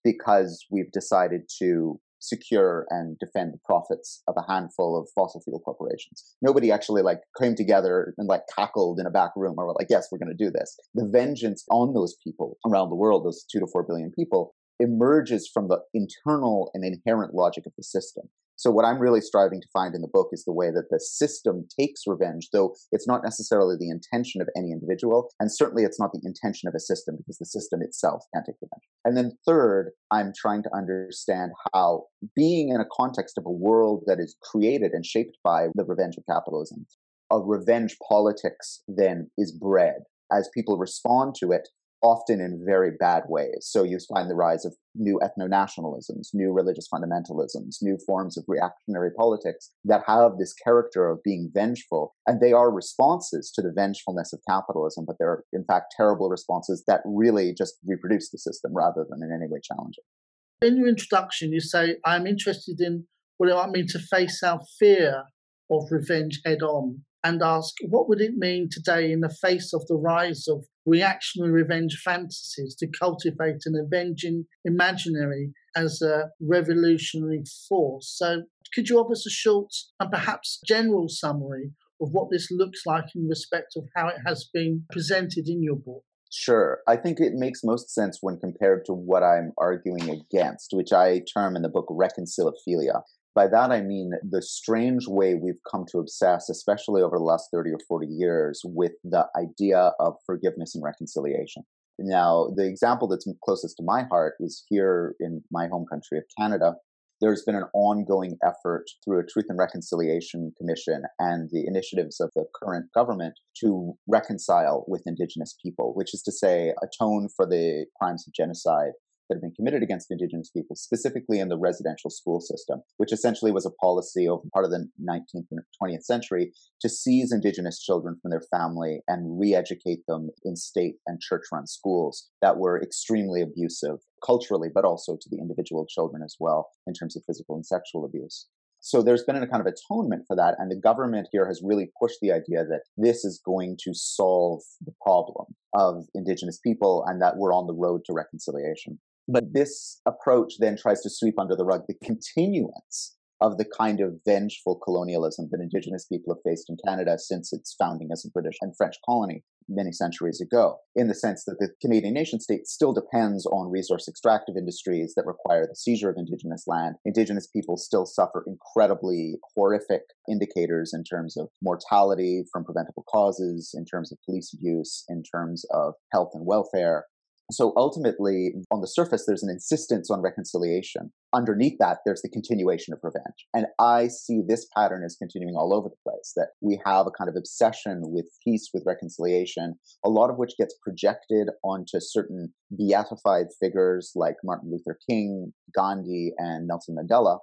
because 0.03 0.65
we've 0.69 0.91
decided 0.91 1.41
to 1.59 1.99
secure 2.19 2.85
and 2.89 3.17
defend 3.19 3.53
the 3.53 3.59
profits 3.65 4.21
of 4.27 4.35
a 4.37 4.51
handful 4.51 4.97
of 4.97 5.09
fossil 5.13 5.41
fuel 5.41 5.59
corporations. 5.59 6.35
Nobody 6.41 6.71
actually 6.71 7.01
like 7.01 7.19
came 7.39 7.53
together 7.55 8.13
and 8.17 8.27
like 8.27 8.43
cackled 8.55 8.99
in 8.99 9.05
a 9.05 9.11
back 9.11 9.31
room 9.35 9.55
or 9.57 9.67
were 9.67 9.75
like, 9.77 9.87
yes, 9.89 10.07
we're 10.11 10.19
going 10.19 10.35
to 10.35 10.45
do 10.45 10.49
this. 10.49 10.77
The 10.95 11.09
vengeance 11.11 11.65
on 11.69 11.93
those 11.93 12.15
people 12.23 12.57
around 12.65 12.89
the 12.89 12.95
world, 12.95 13.25
those 13.25 13.45
two 13.51 13.59
to 13.59 13.67
four 13.71 13.83
billion 13.83 14.11
people, 14.17 14.55
emerges 14.79 15.49
from 15.53 15.67
the 15.67 15.79
internal 15.93 16.71
and 16.73 16.83
inherent 16.83 17.33
logic 17.33 17.65
of 17.65 17.73
the 17.77 17.83
system. 17.83 18.29
So, 18.55 18.71
what 18.71 18.85
I'm 18.85 18.99
really 18.99 19.21
striving 19.21 19.61
to 19.61 19.67
find 19.73 19.95
in 19.95 20.01
the 20.01 20.07
book 20.07 20.29
is 20.31 20.45
the 20.45 20.53
way 20.53 20.69
that 20.69 20.89
the 20.89 20.99
system 20.99 21.67
takes 21.79 22.03
revenge, 22.05 22.49
though 22.53 22.75
it's 22.91 23.07
not 23.07 23.23
necessarily 23.23 23.75
the 23.77 23.89
intention 23.89 24.41
of 24.41 24.49
any 24.55 24.71
individual, 24.71 25.29
and 25.39 25.51
certainly 25.51 25.83
it's 25.83 25.99
not 25.99 26.11
the 26.13 26.21
intention 26.23 26.69
of 26.69 26.75
a 26.75 26.79
system 26.79 27.17
because 27.17 27.39
the 27.39 27.45
system 27.45 27.81
itself 27.81 28.23
can't 28.33 28.45
take 28.45 28.55
revenge. 28.61 28.87
And 29.03 29.17
then, 29.17 29.37
third, 29.45 29.91
I'm 30.11 30.31
trying 30.37 30.63
to 30.63 30.75
understand 30.75 31.51
how 31.73 32.05
being 32.35 32.69
in 32.69 32.79
a 32.79 32.85
context 32.95 33.37
of 33.37 33.45
a 33.45 33.51
world 33.51 34.03
that 34.05 34.19
is 34.19 34.35
created 34.41 34.91
and 34.91 35.05
shaped 35.05 35.37
by 35.43 35.67
the 35.73 35.83
revenge 35.83 36.15
of 36.17 36.25
capitalism, 36.29 36.85
a 37.31 37.39
revenge 37.39 37.97
politics 38.07 38.81
then 38.87 39.29
is 39.37 39.51
bred 39.51 40.03
as 40.31 40.49
people 40.53 40.77
respond 40.77 41.35
to 41.39 41.51
it 41.51 41.69
often 42.03 42.41
in 42.41 42.61
very 42.65 42.91
bad 42.99 43.23
ways. 43.29 43.61
So 43.61 43.83
you 43.83 43.97
find 44.13 44.29
the 44.29 44.35
rise 44.35 44.65
of 44.65 44.75
new 44.93 45.19
ethno 45.23 45.49
nationalisms, 45.49 46.27
new 46.33 46.51
religious 46.51 46.87
fundamentalisms, 46.93 47.77
new 47.81 47.97
forms 48.05 48.37
of 48.37 48.43
reactionary 48.47 49.09
politics 49.17 49.71
that 49.85 50.03
have 50.05 50.37
this 50.37 50.53
character 50.53 51.09
of 51.09 51.23
being 51.23 51.49
vengeful. 51.53 52.13
And 52.27 52.41
they 52.41 52.51
are 52.51 52.71
responses 52.71 53.51
to 53.55 53.61
the 53.61 53.71
vengefulness 53.73 54.33
of 54.33 54.41
capitalism, 54.47 55.05
but 55.07 55.15
they're 55.17 55.43
in 55.53 55.63
fact 55.63 55.93
terrible 55.95 56.29
responses 56.29 56.83
that 56.87 57.01
really 57.05 57.53
just 57.57 57.75
reproduce 57.85 58.29
the 58.29 58.37
system 58.37 58.73
rather 58.75 59.05
than 59.09 59.21
in 59.23 59.33
any 59.33 59.49
way 59.49 59.59
challenge 59.63 59.95
it. 59.97 60.67
In 60.67 60.77
your 60.77 60.87
introduction, 60.87 61.51
you 61.51 61.61
say, 61.61 61.95
I'm 62.05 62.27
interested 62.27 62.79
in 62.79 63.07
what 63.37 63.49
it 63.49 63.55
might 63.55 63.69
mean 63.69 63.87
to 63.87 63.99
face 63.99 64.43
our 64.43 64.59
fear 64.77 65.23
of 65.71 65.83
revenge 65.89 66.41
head 66.45 66.61
on 66.61 67.03
and 67.23 67.41
ask 67.41 67.73
what 67.87 68.09
would 68.09 68.21
it 68.21 68.35
mean 68.35 68.69
today 68.71 69.11
in 69.11 69.21
the 69.21 69.35
face 69.41 69.73
of 69.73 69.85
the 69.87 69.95
rise 69.95 70.47
of 70.47 70.65
reactionary 70.85 71.51
revenge 71.51 72.01
fantasies 72.03 72.75
to 72.75 72.87
cultivate 72.87 73.61
an 73.65 73.75
avenging 73.75 74.45
imaginary 74.65 75.51
as 75.75 76.01
a 76.01 76.29
revolutionary 76.41 77.43
force. 77.67 78.13
So, 78.17 78.43
could 78.73 78.89
you 78.89 78.99
offer 78.99 79.13
us 79.13 79.25
a 79.25 79.29
short 79.29 79.71
and 79.99 80.11
perhaps 80.11 80.59
general 80.65 81.07
summary 81.07 81.71
of 82.01 82.09
what 82.11 82.29
this 82.31 82.49
looks 82.51 82.81
like 82.85 83.05
in 83.15 83.27
respect 83.27 83.73
of 83.77 83.85
how 83.95 84.07
it 84.07 84.17
has 84.25 84.49
been 84.53 84.85
presented 84.91 85.47
in 85.47 85.61
your 85.61 85.75
book? 85.75 86.03
Sure. 86.31 86.79
I 86.87 86.95
think 86.95 87.19
it 87.19 87.33
makes 87.33 87.63
most 87.63 87.93
sense 87.93 88.17
when 88.21 88.39
compared 88.39 88.85
to 88.85 88.93
what 88.93 89.21
I'm 89.21 89.51
arguing 89.59 90.09
against, 90.09 90.71
which 90.73 90.91
I 90.91 91.21
term 91.31 91.55
in 91.55 91.61
the 91.61 91.69
book 91.69 91.87
reconciliophilia. 91.89 93.03
By 93.35 93.47
that, 93.47 93.71
I 93.71 93.81
mean 93.81 94.11
the 94.29 94.41
strange 94.43 95.07
way 95.07 95.33
we've 95.33 95.61
come 95.69 95.85
to 95.91 95.97
obsess, 95.97 96.49
especially 96.49 97.01
over 97.01 97.17
the 97.17 97.23
last 97.23 97.49
30 97.51 97.71
or 97.71 97.79
40 97.87 98.07
years, 98.07 98.61
with 98.63 98.91
the 99.03 99.25
idea 99.35 99.91
of 99.99 100.15
forgiveness 100.25 100.75
and 100.75 100.83
reconciliation. 100.83 101.63
Now, 101.97 102.49
the 102.55 102.65
example 102.65 103.07
that's 103.07 103.27
closest 103.43 103.77
to 103.77 103.83
my 103.83 104.03
heart 104.03 104.35
is 104.39 104.63
here 104.69 105.15
in 105.19 105.43
my 105.51 105.67
home 105.67 105.85
country 105.89 106.19
of 106.19 106.25
Canada. 106.37 106.75
There's 107.21 107.43
been 107.43 107.55
an 107.55 107.69
ongoing 107.73 108.37
effort 108.43 108.85
through 109.03 109.19
a 109.21 109.25
Truth 109.25 109.45
and 109.49 109.57
Reconciliation 109.57 110.51
Commission 110.57 111.03
and 111.19 111.49
the 111.51 111.65
initiatives 111.65 112.19
of 112.19 112.31
the 112.35 112.45
current 112.61 112.87
government 112.93 113.35
to 113.61 113.93
reconcile 114.07 114.83
with 114.87 115.03
Indigenous 115.05 115.55
people, 115.63 115.93
which 115.95 116.13
is 116.13 116.21
to 116.23 116.31
say, 116.31 116.73
atone 116.83 117.29
for 117.35 117.45
the 117.45 117.85
crimes 117.99 118.25
of 118.27 118.33
genocide 118.33 118.91
that 119.33 119.37
have 119.37 119.41
been 119.41 119.55
committed 119.55 119.81
against 119.81 120.11
Indigenous 120.11 120.49
people, 120.49 120.75
specifically 120.75 121.39
in 121.39 121.49
the 121.49 121.57
residential 121.57 122.09
school 122.09 122.39
system, 122.39 122.81
which 122.97 123.11
essentially 123.11 123.51
was 123.51 123.65
a 123.65 123.71
policy 123.71 124.27
over 124.27 124.43
part 124.53 124.65
of 124.65 124.71
the 124.71 124.87
19th 125.01 125.47
and 125.51 125.59
20th 125.81 126.03
century 126.03 126.51
to 126.81 126.89
seize 126.89 127.31
Indigenous 127.31 127.81
children 127.81 128.17
from 128.21 128.31
their 128.31 128.43
family 128.51 129.01
and 129.07 129.39
re 129.39 129.55
educate 129.55 130.01
them 130.07 130.29
in 130.43 130.55
state 130.55 130.95
and 131.07 131.19
church 131.19 131.43
run 131.51 131.65
schools 131.65 132.29
that 132.41 132.57
were 132.57 132.81
extremely 132.81 133.41
abusive 133.41 133.97
culturally, 134.23 134.69
but 134.73 134.85
also 134.85 135.17
to 135.19 135.29
the 135.29 135.39
individual 135.39 135.85
children 135.87 136.21
as 136.23 136.35
well 136.39 136.69
in 136.85 136.93
terms 136.93 137.15
of 137.15 137.23
physical 137.25 137.55
and 137.55 137.65
sexual 137.65 138.05
abuse. 138.05 138.47
So 138.85 139.01
there's 139.01 139.23
been 139.23 139.37
a 139.37 139.47
kind 139.47 139.65
of 139.65 139.73
atonement 139.73 140.25
for 140.27 140.35
that. 140.35 140.55
And 140.59 140.69
the 140.69 140.75
government 140.75 141.29
here 141.31 141.47
has 141.47 141.61
really 141.63 141.89
pushed 142.01 142.17
the 142.21 142.33
idea 142.33 142.65
that 142.65 142.81
this 142.97 143.23
is 143.23 143.41
going 143.45 143.77
to 143.85 143.93
solve 143.93 144.61
the 144.85 144.91
problem 145.01 145.45
of 145.73 146.03
Indigenous 146.13 146.59
people 146.59 147.01
and 147.07 147.21
that 147.21 147.37
we're 147.37 147.53
on 147.53 147.65
the 147.65 147.73
road 147.73 148.01
to 148.05 148.13
reconciliation. 148.13 148.99
But 149.27 149.53
this 149.53 150.01
approach 150.05 150.55
then 150.59 150.77
tries 150.77 151.01
to 151.01 151.09
sweep 151.09 151.39
under 151.39 151.55
the 151.55 151.65
rug 151.65 151.83
the 151.87 151.95
continuance 152.03 153.15
of 153.41 153.57
the 153.57 153.65
kind 153.65 153.99
of 153.99 154.19
vengeful 154.25 154.79
colonialism 154.83 155.49
that 155.51 155.61
Indigenous 155.61 156.05
people 156.05 156.33
have 156.33 156.41
faced 156.49 156.69
in 156.69 156.77
Canada 156.85 157.17
since 157.19 157.51
its 157.51 157.75
founding 157.77 158.09
as 158.11 158.25
a 158.25 158.31
British 158.31 158.57
and 158.61 158.75
French 158.75 158.95
colony 159.05 159.43
many 159.69 159.91
centuries 159.91 160.41
ago, 160.41 160.77
in 160.95 161.07
the 161.07 161.15
sense 161.15 161.45
that 161.45 161.57
the 161.59 161.69
Canadian 161.81 162.13
nation 162.13 162.39
state 162.39 162.67
still 162.67 162.93
depends 162.93 163.45
on 163.45 163.71
resource 163.71 164.07
extractive 164.07 164.55
industries 164.57 165.13
that 165.15 165.25
require 165.25 165.65
the 165.67 165.75
seizure 165.75 166.09
of 166.09 166.17
Indigenous 166.17 166.65
land. 166.67 166.95
Indigenous 167.05 167.47
people 167.47 167.77
still 167.77 168.05
suffer 168.05 168.43
incredibly 168.45 169.35
horrific 169.55 170.01
indicators 170.29 170.93
in 170.93 171.03
terms 171.03 171.37
of 171.37 171.47
mortality 171.61 172.43
from 172.51 172.65
preventable 172.65 173.05
causes, 173.09 173.73
in 173.73 173.85
terms 173.85 174.11
of 174.11 174.17
police 174.25 174.53
abuse, 174.53 175.05
in 175.09 175.23
terms 175.23 175.65
of 175.73 175.93
health 176.11 176.31
and 176.33 176.45
welfare. 176.45 177.05
So 177.51 177.73
ultimately, 177.75 178.53
on 178.71 178.81
the 178.81 178.87
surface, 178.87 179.25
there's 179.27 179.43
an 179.43 179.49
insistence 179.49 180.09
on 180.09 180.21
reconciliation. 180.21 181.11
Underneath 181.33 181.77
that, 181.79 181.99
there's 182.05 182.21
the 182.21 182.29
continuation 182.29 182.93
of 182.93 182.99
revenge. 183.03 183.47
And 183.53 183.67
I 183.79 184.07
see 184.07 184.41
this 184.47 184.67
pattern 184.75 185.03
as 185.05 185.17
continuing 185.17 185.55
all 185.55 185.73
over 185.73 185.89
the 185.89 186.09
place 186.09 186.31
that 186.35 186.49
we 186.61 186.79
have 186.85 187.05
a 187.05 187.11
kind 187.11 187.29
of 187.29 187.35
obsession 187.35 188.01
with 188.05 188.29
peace, 188.43 188.69
with 188.73 188.83
reconciliation, 188.85 189.75
a 190.05 190.09
lot 190.09 190.29
of 190.29 190.37
which 190.37 190.57
gets 190.57 190.75
projected 190.81 191.49
onto 191.63 191.99
certain 191.99 192.53
beatified 192.75 193.47
figures 193.59 194.11
like 194.15 194.35
Martin 194.43 194.71
Luther 194.71 194.97
King, 195.07 195.53
Gandhi, 195.75 196.31
and 196.37 196.67
Nelson 196.67 196.95
Mandela 196.95 197.39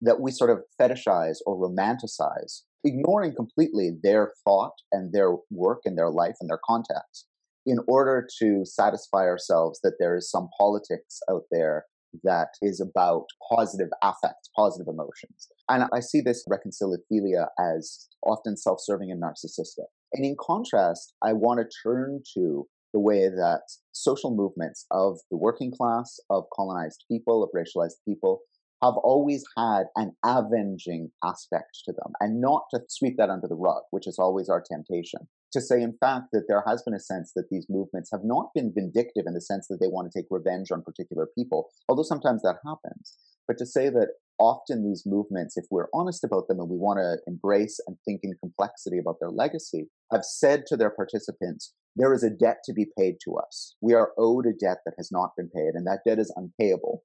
that 0.00 0.20
we 0.20 0.30
sort 0.30 0.50
of 0.50 0.58
fetishize 0.80 1.38
or 1.46 1.56
romanticize, 1.56 2.62
ignoring 2.82 3.34
completely 3.34 3.92
their 4.02 4.32
thought 4.44 4.74
and 4.92 5.12
their 5.12 5.36
work 5.50 5.80
and 5.84 5.96
their 5.96 6.10
life 6.10 6.34
and 6.40 6.50
their 6.50 6.60
context 6.66 7.26
in 7.66 7.78
order 7.88 8.26
to 8.40 8.64
satisfy 8.64 9.24
ourselves 9.24 9.80
that 9.82 9.94
there 9.98 10.16
is 10.16 10.30
some 10.30 10.48
politics 10.58 11.20
out 11.30 11.44
there 11.50 11.84
that 12.22 12.48
is 12.62 12.80
about 12.80 13.26
positive 13.50 13.88
affects, 14.02 14.48
positive 14.56 14.86
emotions. 14.88 15.48
And 15.68 15.84
I 15.92 16.00
see 16.00 16.20
this 16.20 16.44
reconciliophilia 16.48 17.46
as 17.58 18.08
often 18.24 18.56
self 18.56 18.78
serving 18.80 19.10
and 19.10 19.22
narcissistic. 19.22 19.86
And 20.12 20.24
in 20.24 20.36
contrast, 20.40 21.14
I 21.22 21.32
want 21.32 21.60
to 21.60 21.76
turn 21.82 22.22
to 22.34 22.66
the 22.92 23.00
way 23.00 23.28
that 23.28 23.62
social 23.92 24.34
movements 24.34 24.86
of 24.92 25.18
the 25.30 25.36
working 25.36 25.72
class, 25.76 26.20
of 26.30 26.44
colonized 26.54 27.04
people, 27.10 27.42
of 27.42 27.50
racialized 27.54 27.96
people, 28.06 28.40
have 28.82 28.94
always 29.02 29.42
had 29.56 29.84
an 29.96 30.12
avenging 30.24 31.10
aspect 31.24 31.80
to 31.84 31.92
them 31.92 32.12
and 32.20 32.40
not 32.40 32.64
to 32.72 32.80
sweep 32.88 33.16
that 33.16 33.30
under 33.30 33.48
the 33.48 33.56
rug, 33.56 33.82
which 33.90 34.06
is 34.06 34.18
always 34.18 34.48
our 34.48 34.62
temptation. 34.62 35.20
To 35.54 35.60
say, 35.60 35.80
in 35.80 35.96
fact, 36.00 36.30
that 36.32 36.46
there 36.48 36.64
has 36.66 36.82
been 36.82 36.94
a 36.94 37.00
sense 37.00 37.30
that 37.36 37.48
these 37.48 37.66
movements 37.70 38.10
have 38.10 38.24
not 38.24 38.48
been 38.56 38.72
vindictive 38.74 39.22
in 39.24 39.34
the 39.34 39.40
sense 39.40 39.68
that 39.68 39.78
they 39.80 39.86
want 39.86 40.10
to 40.10 40.18
take 40.18 40.26
revenge 40.28 40.72
on 40.72 40.82
particular 40.82 41.28
people, 41.38 41.70
although 41.88 42.02
sometimes 42.02 42.42
that 42.42 42.56
happens. 42.66 43.16
But 43.46 43.58
to 43.58 43.66
say 43.66 43.88
that 43.88 44.08
often 44.40 44.82
these 44.82 45.04
movements, 45.06 45.56
if 45.56 45.66
we're 45.70 45.86
honest 45.94 46.24
about 46.24 46.48
them 46.48 46.58
and 46.58 46.68
we 46.68 46.76
want 46.76 46.98
to 46.98 47.18
embrace 47.28 47.78
and 47.86 47.96
think 48.04 48.22
in 48.24 48.34
complexity 48.40 48.98
about 48.98 49.20
their 49.20 49.30
legacy, 49.30 49.88
have 50.10 50.24
said 50.24 50.66
to 50.66 50.76
their 50.76 50.90
participants, 50.90 51.72
there 51.94 52.12
is 52.12 52.24
a 52.24 52.30
debt 52.30 52.58
to 52.64 52.72
be 52.72 52.86
paid 52.98 53.18
to 53.24 53.36
us. 53.36 53.76
We 53.80 53.94
are 53.94 54.10
owed 54.18 54.46
a 54.46 54.52
debt 54.52 54.78
that 54.84 54.94
has 54.96 55.12
not 55.12 55.36
been 55.36 55.50
paid, 55.50 55.74
and 55.74 55.86
that 55.86 56.00
debt 56.04 56.18
is 56.18 56.34
unpayable 56.34 57.04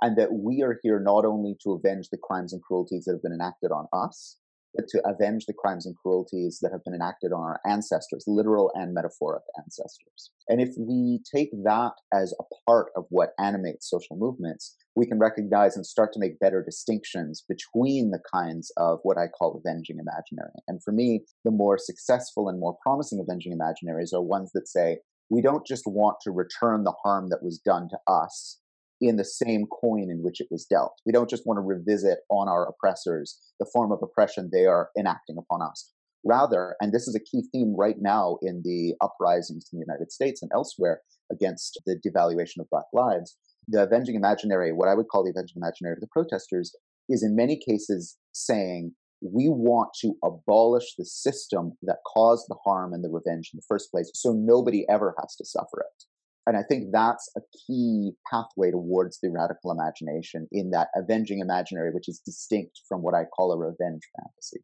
and 0.00 0.18
that 0.18 0.32
we 0.32 0.62
are 0.62 0.80
here 0.82 0.98
not 0.98 1.24
only 1.24 1.56
to 1.62 1.72
avenge 1.72 2.08
the 2.10 2.18
crimes 2.18 2.52
and 2.52 2.60
cruelties 2.60 3.04
that 3.04 3.12
have 3.12 3.22
been 3.22 3.32
enacted 3.32 3.70
on 3.70 3.86
us, 3.92 4.36
but 4.74 4.88
to 4.88 5.02
avenge 5.06 5.46
the 5.46 5.52
crimes 5.52 5.86
and 5.86 5.96
cruelties 5.96 6.58
that 6.60 6.72
have 6.72 6.84
been 6.84 6.94
enacted 6.94 7.32
on 7.32 7.40
our 7.40 7.60
ancestors, 7.66 8.24
literal 8.26 8.70
and 8.74 8.94
metaphoric 8.94 9.42
ancestors. 9.58 10.30
And 10.48 10.60
if 10.60 10.70
we 10.78 11.20
take 11.34 11.50
that 11.64 11.92
as 12.12 12.34
a 12.40 12.44
part 12.68 12.90
of 12.96 13.04
what 13.10 13.30
animates 13.38 13.88
social 13.88 14.16
movements, 14.16 14.76
we 14.96 15.06
can 15.06 15.18
recognize 15.18 15.76
and 15.76 15.86
start 15.86 16.12
to 16.12 16.20
make 16.20 16.38
better 16.38 16.62
distinctions 16.62 17.44
between 17.48 18.10
the 18.10 18.20
kinds 18.32 18.72
of 18.76 18.98
what 19.02 19.18
I 19.18 19.26
call 19.26 19.60
avenging 19.64 19.98
imaginary. 19.98 20.60
And 20.68 20.82
for 20.82 20.92
me, 20.92 21.24
the 21.44 21.50
more 21.50 21.78
successful 21.78 22.48
and 22.48 22.60
more 22.60 22.76
promising 22.82 23.20
avenging 23.20 23.56
imaginaries 23.56 24.12
are 24.12 24.22
ones 24.22 24.50
that 24.54 24.68
say, 24.68 24.98
we 25.30 25.40
don't 25.40 25.66
just 25.66 25.84
want 25.86 26.18
to 26.22 26.30
return 26.30 26.84
the 26.84 26.94
harm 27.02 27.30
that 27.30 27.42
was 27.42 27.58
done 27.58 27.88
to 27.88 27.98
us, 28.06 28.60
in 29.00 29.16
the 29.16 29.24
same 29.24 29.66
coin 29.66 30.08
in 30.10 30.22
which 30.22 30.40
it 30.40 30.48
was 30.50 30.64
dealt. 30.64 30.92
We 31.04 31.12
don't 31.12 31.30
just 31.30 31.46
want 31.46 31.58
to 31.58 31.62
revisit 31.62 32.18
on 32.30 32.48
our 32.48 32.68
oppressors 32.68 33.38
the 33.58 33.68
form 33.72 33.92
of 33.92 34.00
oppression 34.02 34.50
they 34.52 34.66
are 34.66 34.90
enacting 34.98 35.36
upon 35.38 35.62
us. 35.62 35.92
Rather, 36.24 36.74
and 36.80 36.92
this 36.92 37.06
is 37.06 37.14
a 37.14 37.20
key 37.20 37.44
theme 37.52 37.74
right 37.76 37.96
now 38.00 38.38
in 38.40 38.62
the 38.64 38.94
uprisings 39.02 39.68
in 39.72 39.78
the 39.78 39.84
United 39.86 40.10
States 40.10 40.40
and 40.42 40.50
elsewhere 40.54 41.00
against 41.30 41.80
the 41.84 41.96
devaluation 42.06 42.60
of 42.60 42.70
Black 42.70 42.86
lives, 42.94 43.36
the 43.68 43.82
avenging 43.82 44.14
imaginary, 44.14 44.72
what 44.72 44.88
I 44.88 44.94
would 44.94 45.08
call 45.08 45.24
the 45.24 45.30
avenging 45.30 45.56
imaginary 45.56 45.94
of 45.94 46.00
the 46.00 46.06
protesters, 46.06 46.74
is 47.08 47.22
in 47.22 47.36
many 47.36 47.58
cases 47.58 48.16
saying, 48.32 48.94
we 49.20 49.48
want 49.48 49.90
to 50.00 50.16
abolish 50.22 50.94
the 50.96 51.04
system 51.04 51.72
that 51.82 51.98
caused 52.06 52.46
the 52.48 52.56
harm 52.64 52.92
and 52.92 53.02
the 53.02 53.08
revenge 53.08 53.50
in 53.52 53.58
the 53.58 53.64
first 53.66 53.90
place 53.90 54.10
so 54.14 54.32
nobody 54.32 54.86
ever 54.88 55.14
has 55.18 55.34
to 55.36 55.44
suffer 55.44 55.80
it. 55.80 56.04
And 56.46 56.56
I 56.56 56.62
think 56.62 56.92
that's 56.92 57.30
a 57.36 57.40
key 57.66 58.12
pathway 58.30 58.70
towards 58.70 59.18
the 59.20 59.30
radical 59.30 59.70
imagination 59.70 60.46
in 60.52 60.70
that 60.70 60.88
avenging 60.94 61.38
imaginary, 61.38 61.90
which 61.90 62.08
is 62.08 62.20
distinct 62.24 62.80
from 62.86 63.02
what 63.02 63.14
I 63.14 63.24
call 63.24 63.52
a 63.52 63.58
revenge 63.58 64.02
fantasy. 64.16 64.62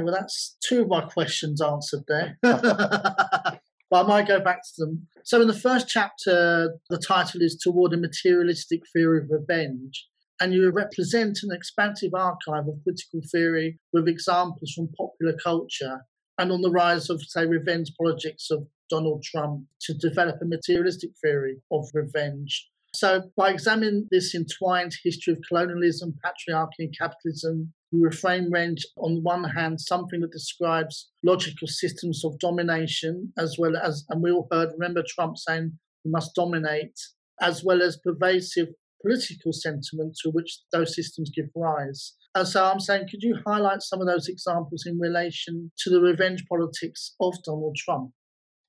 Well, 0.00 0.14
that's 0.14 0.56
two 0.66 0.82
of 0.82 0.88
my 0.88 1.00
questions 1.00 1.60
answered 1.60 2.04
there. 2.06 2.38
but 2.42 3.60
I 3.92 4.02
might 4.04 4.28
go 4.28 4.38
back 4.38 4.62
to 4.62 4.72
them. 4.84 5.08
So, 5.24 5.40
in 5.40 5.48
the 5.48 5.54
first 5.54 5.88
chapter, 5.88 6.74
the 6.88 6.98
title 6.98 7.42
is 7.42 7.58
Toward 7.60 7.94
a 7.94 7.96
Materialistic 7.96 8.82
Theory 8.92 9.18
of 9.18 9.30
Revenge. 9.30 10.06
And 10.40 10.52
you 10.52 10.70
represent 10.70 11.40
an 11.42 11.50
expansive 11.52 12.14
archive 12.14 12.68
of 12.68 12.78
critical 12.84 13.20
theory 13.32 13.80
with 13.92 14.06
examples 14.06 14.72
from 14.72 14.88
popular 14.96 15.36
culture 15.42 16.02
and 16.38 16.52
on 16.52 16.62
the 16.62 16.70
rise 16.70 17.10
of, 17.10 17.20
say, 17.22 17.44
revenge 17.44 17.90
projects 18.00 18.48
of 18.52 18.68
Donald 18.88 19.22
Trump 19.22 19.64
to 19.82 19.94
develop 19.94 20.36
a 20.40 20.46
materialistic 20.46 21.10
theory 21.22 21.56
of 21.70 21.88
revenge. 21.94 22.68
So, 22.94 23.30
by 23.36 23.50
examining 23.50 24.08
this 24.10 24.34
entwined 24.34 24.92
history 25.04 25.34
of 25.34 25.40
colonialism, 25.46 26.14
patriarchy, 26.24 26.80
and 26.80 26.94
capitalism, 26.98 27.72
we 27.92 28.00
reframe 28.00 28.46
revenge 28.46 28.86
on 28.96 29.22
one 29.22 29.44
hand 29.44 29.80
something 29.80 30.20
that 30.20 30.32
describes 30.32 31.10
logical 31.22 31.68
systems 31.68 32.24
of 32.24 32.38
domination, 32.38 33.32
as 33.38 33.56
well 33.58 33.76
as, 33.76 34.04
and 34.08 34.22
we 34.22 34.30
all 34.30 34.48
heard, 34.50 34.70
remember 34.72 35.02
Trump 35.06 35.36
saying 35.36 35.72
we 36.04 36.10
must 36.10 36.34
dominate, 36.34 36.98
as 37.40 37.62
well 37.62 37.82
as 37.82 37.98
pervasive 37.98 38.68
political 39.02 39.52
sentiment 39.52 40.16
to 40.22 40.30
which 40.30 40.60
those 40.72 40.94
systems 40.94 41.30
give 41.34 41.46
rise. 41.54 42.14
And 42.34 42.46
so 42.46 42.64
I'm 42.64 42.80
saying, 42.80 43.08
could 43.10 43.22
you 43.22 43.36
highlight 43.46 43.82
some 43.82 44.00
of 44.00 44.06
those 44.06 44.28
examples 44.28 44.84
in 44.86 44.98
relation 44.98 45.70
to 45.78 45.90
the 45.90 46.00
revenge 46.00 46.44
politics 46.48 47.14
of 47.20 47.34
Donald 47.44 47.76
Trump? 47.76 48.10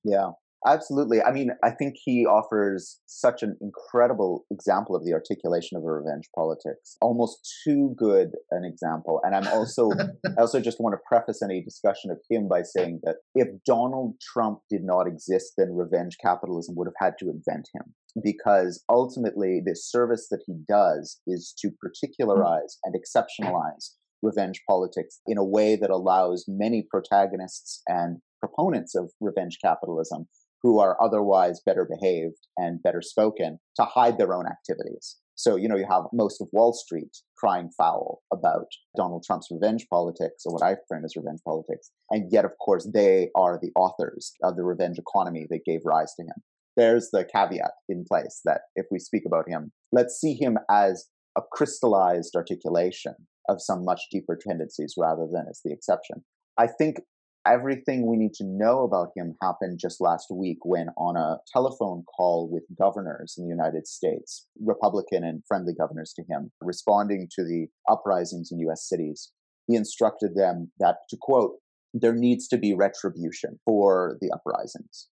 Yeah. 0.04 0.30
Absolutely. 0.66 1.22
I 1.22 1.32
mean, 1.32 1.52
I 1.64 1.70
think 1.70 1.94
he 2.04 2.26
offers 2.26 3.00
such 3.06 3.42
an 3.42 3.56
incredible 3.62 4.44
example 4.50 4.94
of 4.94 5.04
the 5.04 5.14
articulation 5.14 5.78
of 5.78 5.84
a 5.84 5.90
revenge 5.90 6.28
politics. 6.34 6.96
Almost 7.00 7.60
too 7.64 7.94
good 7.96 8.32
an 8.50 8.64
example. 8.64 9.20
And 9.24 9.34
I'm 9.34 9.48
also, 9.48 9.90
I 10.26 10.40
also 10.40 10.60
just 10.60 10.78
want 10.78 10.94
to 10.94 11.00
preface 11.08 11.42
any 11.42 11.62
discussion 11.62 12.10
of 12.10 12.18
him 12.28 12.46
by 12.46 12.62
saying 12.62 13.00
that 13.04 13.16
if 13.34 13.48
Donald 13.64 14.16
Trump 14.20 14.58
did 14.68 14.82
not 14.84 15.06
exist, 15.06 15.54
then 15.56 15.74
revenge 15.74 16.18
capitalism 16.22 16.74
would 16.76 16.88
have 16.88 17.06
had 17.06 17.14
to 17.20 17.30
invent 17.30 17.68
him. 17.74 17.94
Because 18.22 18.84
ultimately, 18.90 19.62
the 19.64 19.76
service 19.76 20.26
that 20.30 20.42
he 20.44 20.54
does 20.68 21.20
is 21.26 21.54
to 21.60 21.68
hmm. 21.68 21.74
particularize 21.80 22.76
and 22.84 22.94
exceptionalize 22.94 23.92
revenge 24.22 24.60
politics 24.68 25.20
in 25.26 25.38
a 25.38 25.44
way 25.44 25.76
that 25.76 25.90
allows 25.90 26.44
many 26.48 26.86
protagonists 26.90 27.82
and 27.86 28.18
proponents 28.40 28.94
of 28.94 29.10
revenge 29.20 29.58
capitalism 29.62 30.26
who 30.62 30.78
are 30.78 31.02
otherwise 31.02 31.60
better 31.64 31.88
behaved 31.88 32.46
and 32.56 32.82
better 32.82 33.00
spoken 33.00 33.58
to 33.76 33.84
hide 33.84 34.18
their 34.18 34.34
own 34.34 34.46
activities. 34.46 35.16
So, 35.34 35.56
you 35.56 35.68
know, 35.68 35.76
you 35.76 35.86
have 35.88 36.04
most 36.12 36.42
of 36.42 36.48
Wall 36.52 36.74
Street 36.74 37.16
crying 37.38 37.70
foul 37.74 38.20
about 38.30 38.66
Donald 38.94 39.24
Trump's 39.26 39.48
revenge 39.50 39.86
politics, 39.88 40.42
or 40.44 40.52
what 40.52 40.62
I 40.62 40.76
frame 40.86 41.02
as 41.02 41.16
revenge 41.16 41.40
politics. 41.46 41.90
And 42.10 42.30
yet, 42.30 42.44
of 42.44 42.50
course, 42.62 42.86
they 42.92 43.30
are 43.34 43.58
the 43.60 43.72
authors 43.74 44.34
of 44.42 44.56
the 44.56 44.64
revenge 44.64 44.98
economy 44.98 45.46
that 45.48 45.64
gave 45.64 45.80
rise 45.86 46.12
to 46.16 46.24
him. 46.24 46.42
There's 46.76 47.08
the 47.10 47.24
caveat 47.24 47.72
in 47.88 48.04
place 48.06 48.42
that 48.44 48.62
if 48.76 48.84
we 48.90 48.98
speak 48.98 49.22
about 49.26 49.48
him, 49.48 49.72
let's 49.92 50.20
see 50.20 50.34
him 50.34 50.58
as 50.70 51.06
a 51.38 51.42
crystallized 51.50 52.36
articulation 52.36 53.14
of 53.48 53.60
some 53.60 53.84
much 53.84 54.02
deeper 54.10 54.38
tendencies 54.40 54.94
rather 54.96 55.26
than 55.32 55.46
as 55.48 55.60
the 55.64 55.72
exception. 55.72 56.24
I 56.58 56.66
think 56.66 57.00
everything 57.46 58.06
we 58.06 58.16
need 58.16 58.34
to 58.34 58.44
know 58.44 58.82
about 58.82 59.08
him 59.16 59.34
happened 59.42 59.78
just 59.80 60.00
last 60.00 60.26
week 60.30 60.58
when 60.62 60.88
on 60.96 61.16
a 61.16 61.38
telephone 61.52 62.04
call 62.04 62.48
with 62.50 62.64
governors 62.78 63.34
in 63.38 63.44
the 63.44 63.50
United 63.50 63.86
States, 63.86 64.46
Republican 64.60 65.24
and 65.24 65.42
friendly 65.48 65.72
governors 65.72 66.12
to 66.14 66.22
him, 66.28 66.50
responding 66.60 67.28
to 67.34 67.44
the 67.44 67.66
uprisings 67.90 68.50
in 68.52 68.58
US 68.68 68.86
cities, 68.88 69.32
he 69.66 69.76
instructed 69.76 70.34
them 70.34 70.70
that, 70.78 70.96
to 71.08 71.16
quote, 71.20 71.56
there 71.94 72.14
needs 72.14 72.46
to 72.48 72.58
be 72.58 72.74
retribution 72.74 73.58
for 73.64 74.16
the 74.20 74.30
uprisings. 74.30 75.08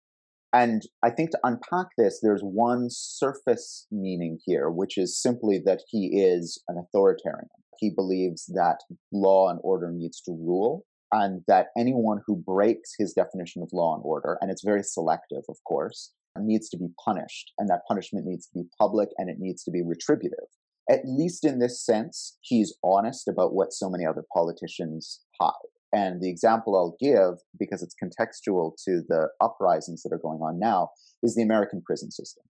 And 0.54 0.84
I 1.04 1.10
think 1.10 1.32
to 1.32 1.40
unpack 1.44 1.88
this, 1.98 2.20
there's 2.22 2.42
one 2.42 2.88
surface 2.90 3.88
meaning 3.92 4.40
here, 4.46 4.70
which 4.70 4.98
is 4.98 5.22
simply 5.22 5.62
that 5.66 5.82
he 5.90 6.22
is 6.22 6.62
an 6.70 6.78
authoritarian. 6.78 7.50
He 7.78 7.90
believes 7.90 8.46
that 8.54 8.80
law 9.12 9.50
and 9.50 9.60
order 9.64 9.92
needs 9.92 10.22
to 10.22 10.32
rule 10.32 10.86
and 11.12 11.42
that 11.48 11.68
anyone 11.78 12.22
who 12.26 12.36
breaks 12.36 12.94
his 12.98 13.14
definition 13.14 13.62
of 13.62 13.70
law 13.74 13.96
and 13.96 14.04
order, 14.06 14.38
and 14.42 14.50
it's 14.50 14.64
very 14.64 14.84
selective, 14.84 15.44
of 15.50 15.58
course, 15.68 16.12
needs 16.38 16.70
to 16.70 16.78
be 16.78 16.88
punished. 17.04 17.52
And 17.58 17.70
that 17.70 17.82
punishment 17.88 18.26
needs 18.26 18.48
to 18.48 18.60
be 18.60 18.70
public 18.80 19.10
and 19.18 19.30
it 19.30 19.38
needs 19.40 19.64
to 19.64 19.72
be 19.72 19.82
retributive. 19.82 20.48
At 20.90 21.02
least 21.06 21.46
in 21.46 21.60
this 21.60 21.84
sense, 21.84 22.38
he's 22.42 22.76
honest 22.84 23.28
about 23.28 23.54
what 23.54 23.74
so 23.74 23.90
many 23.90 24.06
other 24.06 24.24
politicians 24.34 25.22
hide. 25.40 25.52
And 25.96 26.22
the 26.22 26.30
example 26.30 26.76
I'll 26.76 26.98
give, 27.00 27.40
because 27.58 27.82
it's 27.82 27.96
contextual 27.96 28.74
to 28.84 29.02
the 29.08 29.30
uprisings 29.42 30.04
that 30.04 30.14
are 30.14 30.20
going 30.20 30.40
on 30.40 30.60
now, 30.60 30.90
is 31.24 31.36
the 31.36 31.42
American 31.42 31.82
prison 31.86 32.12
system. 32.12 32.44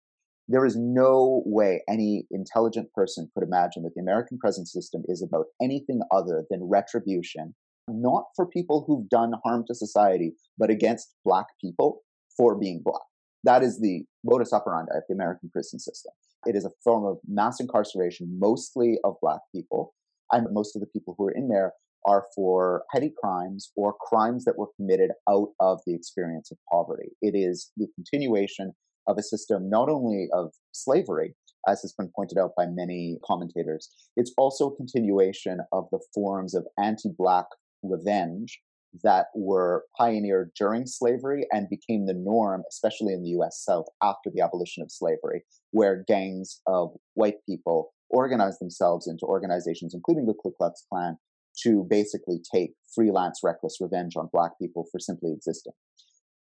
There 0.47 0.65
is 0.65 0.75
no 0.75 1.43
way 1.45 1.83
any 1.87 2.25
intelligent 2.31 2.91
person 2.93 3.29
could 3.33 3.43
imagine 3.43 3.83
that 3.83 3.93
the 3.95 4.01
American 4.01 4.39
prison 4.39 4.65
system 4.65 5.03
is 5.07 5.21
about 5.21 5.45
anything 5.61 6.01
other 6.11 6.45
than 6.49 6.67
retribution 6.67 7.53
not 7.87 8.23
for 8.35 8.47
people 8.47 8.83
who've 8.87 9.07
done 9.09 9.33
harm 9.43 9.63
to 9.67 9.75
society, 9.75 10.33
but 10.57 10.69
against 10.69 11.13
black 11.23 11.45
people 11.61 12.01
for 12.35 12.57
being 12.57 12.81
black. 12.83 13.01
That 13.43 13.61
is 13.61 13.79
the 13.79 14.05
modus 14.23 14.53
operandi 14.53 14.91
of 14.95 15.03
the 15.07 15.13
American 15.13 15.49
prison 15.51 15.79
system. 15.79 16.11
It 16.47 16.55
is 16.55 16.65
a 16.65 16.71
form 16.83 17.05
of 17.05 17.17
mass 17.27 17.59
incarceration, 17.59 18.39
mostly 18.39 18.97
of 19.03 19.15
black 19.21 19.41
people. 19.53 19.93
And 20.31 20.47
most 20.51 20.75
of 20.75 20.79
the 20.79 20.87
people 20.87 21.13
who 21.17 21.27
are 21.27 21.31
in 21.31 21.47
there 21.47 21.73
are 22.05 22.25
for 22.35 22.83
petty 22.93 23.11
crimes 23.21 23.71
or 23.75 23.93
crimes 23.93 24.45
that 24.45 24.57
were 24.57 24.69
committed 24.75 25.11
out 25.29 25.49
of 25.59 25.79
the 25.85 25.93
experience 25.93 26.51
of 26.51 26.57
poverty. 26.71 27.09
It 27.21 27.35
is 27.35 27.71
the 27.77 27.87
continuation 27.95 28.73
of 29.07 29.17
a 29.17 29.23
system 29.23 29.69
not 29.69 29.89
only 29.89 30.29
of 30.33 30.51
slavery, 30.71 31.35
as 31.67 31.81
has 31.81 31.93
been 31.93 32.11
pointed 32.15 32.37
out 32.37 32.51
by 32.55 32.65
many 32.67 33.17
commentators, 33.25 33.89
it's 34.15 34.33
also 34.37 34.69
a 34.69 34.75
continuation 34.75 35.59
of 35.71 35.87
the 35.91 35.99
forms 36.13 36.53
of 36.53 36.67
anti 36.77 37.09
Black 37.09 37.45
revenge 37.83 38.61
that 39.03 39.27
were 39.35 39.83
pioneered 39.97 40.51
during 40.57 40.85
slavery 40.85 41.45
and 41.51 41.69
became 41.69 42.05
the 42.05 42.13
norm, 42.13 42.63
especially 42.69 43.13
in 43.13 43.23
the 43.23 43.29
US 43.29 43.61
South 43.63 43.85
after 44.01 44.29
the 44.33 44.41
abolition 44.41 44.81
of 44.83 44.91
slavery, 44.91 45.43
where 45.71 46.05
gangs 46.07 46.61
of 46.67 46.95
white 47.15 47.37
people 47.47 47.93
organized 48.09 48.61
themselves 48.61 49.07
into 49.07 49.25
organizations, 49.25 49.93
including 49.93 50.25
the 50.25 50.33
Ku 50.33 50.53
Klux 50.57 50.85
Klan, 50.89 51.17
to 51.63 51.85
basically 51.89 52.39
take 52.53 52.71
freelance, 52.93 53.41
reckless 53.43 53.77
revenge 53.79 54.15
on 54.15 54.29
Black 54.31 54.51
people 54.59 54.85
for 54.91 54.99
simply 54.99 55.31
existing. 55.33 55.73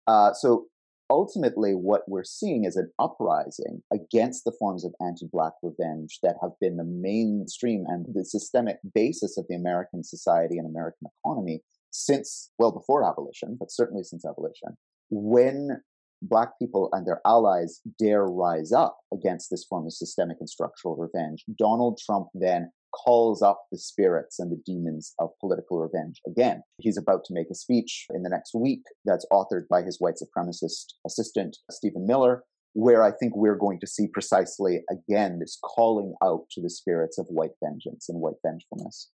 Uh, 0.06 0.32
so 0.32 0.66
ultimately, 1.10 1.72
what 1.72 2.02
we're 2.08 2.24
seeing 2.24 2.64
is 2.64 2.76
an 2.76 2.90
uprising 2.98 3.82
against 3.92 4.44
the 4.44 4.52
forms 4.58 4.84
of 4.84 4.94
anti 5.00 5.26
Black 5.30 5.52
revenge 5.62 6.18
that 6.22 6.36
have 6.42 6.52
been 6.60 6.76
the 6.76 6.84
mainstream 6.84 7.84
and 7.86 8.06
the 8.14 8.24
systemic 8.24 8.78
basis 8.94 9.36
of 9.36 9.46
the 9.48 9.54
American 9.54 10.02
society 10.02 10.58
and 10.58 10.66
American 10.66 11.08
economy 11.24 11.60
since, 11.90 12.50
well, 12.58 12.72
before 12.72 13.08
abolition, 13.08 13.56
but 13.58 13.70
certainly 13.70 14.02
since 14.02 14.24
abolition. 14.24 14.76
When 15.10 15.82
Black 16.22 16.50
people 16.58 16.88
and 16.92 17.06
their 17.06 17.20
allies 17.26 17.80
dare 17.98 18.24
rise 18.24 18.72
up 18.72 18.98
against 19.12 19.50
this 19.50 19.64
form 19.64 19.86
of 19.86 19.92
systemic 19.92 20.36
and 20.38 20.48
structural 20.48 20.96
revenge, 20.96 21.44
Donald 21.58 21.98
Trump 22.04 22.28
then 22.32 22.70
calls 22.92 23.42
up 23.42 23.64
the 23.72 23.78
spirits 23.78 24.38
and 24.38 24.52
the 24.52 24.62
demons 24.64 25.14
of 25.18 25.30
political 25.40 25.78
revenge 25.80 26.20
again. 26.26 26.62
He's 26.78 26.96
about 26.96 27.24
to 27.24 27.34
make 27.34 27.50
a 27.50 27.54
speech 27.54 28.06
in 28.14 28.22
the 28.22 28.30
next 28.30 28.54
week 28.54 28.82
that's 29.04 29.26
authored 29.32 29.66
by 29.68 29.82
his 29.82 29.98
white 29.98 30.14
supremacist 30.22 30.92
assistant, 31.06 31.56
Stephen 31.70 32.06
Miller, 32.06 32.44
where 32.74 33.02
I 33.02 33.10
think 33.10 33.34
we're 33.34 33.56
going 33.56 33.80
to 33.80 33.86
see 33.86 34.06
precisely 34.06 34.82
again 34.90 35.40
this 35.40 35.58
calling 35.62 36.14
out 36.22 36.44
to 36.52 36.62
the 36.62 36.70
spirits 36.70 37.18
of 37.18 37.26
white 37.28 37.52
vengeance 37.62 38.08
and 38.08 38.20
white 38.20 38.40
vengefulness. 38.44 39.10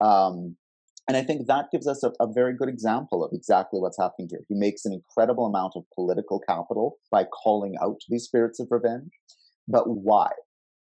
Um, 0.00 0.56
and 1.10 1.16
I 1.16 1.24
think 1.24 1.48
that 1.48 1.72
gives 1.72 1.88
us 1.88 2.04
a, 2.04 2.12
a, 2.20 2.32
very 2.32 2.54
good 2.54 2.68
example 2.68 3.24
of 3.24 3.32
exactly 3.32 3.80
what's 3.80 3.98
happening 3.98 4.28
here. 4.30 4.44
He 4.48 4.54
makes 4.54 4.84
an 4.84 4.92
incredible 4.92 5.44
amount 5.44 5.72
of 5.74 5.82
political 5.92 6.38
capital 6.38 6.98
by 7.10 7.24
calling 7.24 7.74
out 7.82 7.96
these 8.08 8.22
spirits 8.22 8.60
of 8.60 8.68
revenge. 8.70 9.10
But 9.66 9.86
why? 9.88 10.28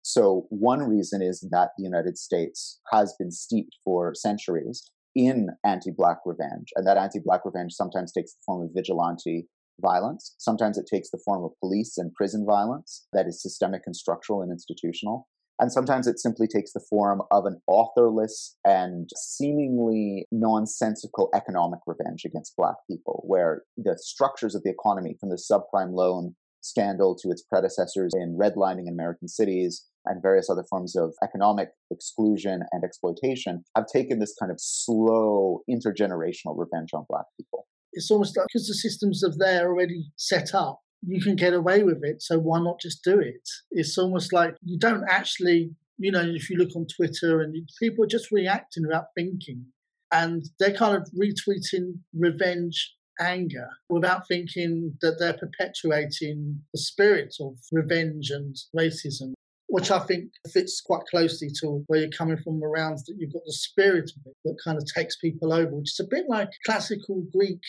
So, 0.02 0.48
one 0.50 0.82
reason 0.82 1.22
is 1.22 1.48
that 1.52 1.74
the 1.78 1.84
United 1.84 2.18
States 2.18 2.80
has 2.92 3.14
been 3.20 3.30
steeped 3.30 3.76
for 3.84 4.16
centuries 4.16 4.90
in 5.14 5.50
anti 5.64 5.92
Black 5.92 6.18
revenge. 6.26 6.70
And 6.76 6.88
that 6.88 6.98
anti 6.98 7.20
Black 7.24 7.46
revenge 7.46 7.74
sometimes 7.74 8.12
takes 8.12 8.34
the 8.34 8.42
form 8.48 8.64
of 8.64 8.72
vigilante 8.74 9.48
violence. 9.80 10.34
Sometimes 10.40 10.80
it 10.80 10.88
takes 10.92 11.12
the 11.12 11.22
form 11.24 11.44
of 11.44 11.52
police 11.60 12.00
and 12.00 12.12
prison 12.16 12.48
violence 12.48 13.06
that 13.14 13.28
is 13.28 13.44
systemic 13.44 13.84
and 13.86 13.96
structural 13.96 14.42
and 14.42 14.52
institutional. 14.52 15.28
And 15.60 15.72
sometimes 15.72 16.06
it 16.06 16.20
simply 16.20 16.48
takes 16.48 16.74
the 16.74 16.84
form 16.90 17.22
of 17.32 17.46
an 17.46 17.62
authorless 17.70 18.58
and 18.66 19.10
seemingly 19.16 20.26
nonsensical 20.32 21.30
economic 21.34 21.80
revenge 21.88 22.24
against 22.26 22.58
Black 22.58 22.76
people, 22.90 23.24
where 23.26 23.64
the 23.78 23.98
structures 23.98 24.54
of 24.54 24.64
the 24.64 24.70
economy, 24.70 25.16
from 25.20 25.30
the 25.30 25.42
subprime 25.42 25.94
loan 25.94 26.36
scandal 26.62 27.16
to 27.16 27.30
its 27.30 27.44
predecessors 27.44 28.12
in 28.16 28.38
redlining 28.38 28.88
in 28.88 28.94
American 28.94 29.28
cities 29.28 29.86
and 30.06 30.22
various 30.22 30.50
other 30.50 30.64
forms 30.70 30.96
of 30.96 31.14
economic 31.24 31.70
exclusion 31.92 32.64
and 32.72 32.84
exploitation 32.84 33.64
have 33.76 33.86
taken 33.92 34.20
this 34.20 34.36
kind 34.40 34.52
of 34.52 34.58
slow 34.60 35.62
intergenerational 35.70 36.58
revenge 36.58 36.90
on 36.94 37.06
black 37.08 37.26
people. 37.38 37.68
It's 37.94 38.12
almost 38.12 38.36
like 38.36 38.48
because 38.52 38.68
the 38.68 38.74
systems 38.74 39.24
are 39.24 39.32
there 39.38 39.68
already 39.68 40.12
set 40.18 40.54
up, 40.54 40.82
you 41.08 41.22
can 41.22 41.36
get 41.36 41.54
away 41.54 41.84
with 41.84 42.04
it. 42.04 42.22
So 42.22 42.40
why 42.40 42.60
not 42.60 42.80
just 42.80 43.04
do 43.04 43.20
it? 43.20 43.48
It's 43.72 43.98
almost 43.98 44.34
like 44.34 44.56
you 44.64 44.78
don't 44.78 45.04
actually, 45.10 45.72
you 45.98 46.12
know, 46.12 46.22
if 46.22 46.50
you 46.50 46.58
look 46.58 46.76
on 46.76 46.88
Twitter 46.88 47.42
and 47.42 47.56
people 47.80 48.04
are 48.04 48.08
just 48.08 48.32
reacting 48.32 48.84
without 48.86 49.08
thinking 49.16 49.66
and 50.12 50.46
they're 50.60 50.74
kind 50.74 50.96
of 50.96 51.10
retweeting 51.20 52.00
revenge 52.14 52.96
anger 53.20 53.70
without 53.90 54.28
thinking 54.28 54.98
that 55.02 55.18
they're 55.20 55.38
perpetuating 55.38 56.62
the 56.74 56.80
spirit 56.80 57.34
of 57.40 57.56
revenge 57.72 58.30
and 58.30 58.58
racism 58.76 59.34
which 59.68 59.92
I 59.92 60.00
think 60.00 60.32
fits 60.52 60.82
quite 60.82 61.06
closely 61.10 61.50
to 61.62 61.84
where 61.88 62.02
you're 62.02 62.10
coming 62.10 62.38
from 62.38 62.64
around 62.64 63.00
that 63.00 63.16
you've 63.18 63.34
got 63.34 63.46
the 63.46 63.54
spirit 63.54 64.12
of 64.16 64.26
it 64.26 64.36
that 64.46 64.58
kind 64.64 64.78
of 64.78 64.86
takes 64.86 65.18
people 65.18 65.52
over, 65.52 65.76
which 65.76 65.92
is 65.92 66.00
a 66.00 66.08
bit 66.08 66.26
like 66.30 66.50
classical 66.66 67.26
Greek, 67.36 67.62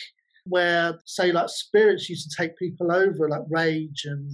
where, 0.49 0.99
say, 1.05 1.31
like 1.31 1.49
spirits 1.49 2.09
used 2.09 2.29
to 2.29 2.41
take 2.41 2.57
people 2.57 2.91
over, 2.91 3.29
like 3.29 3.43
rage 3.49 4.03
and 4.05 4.31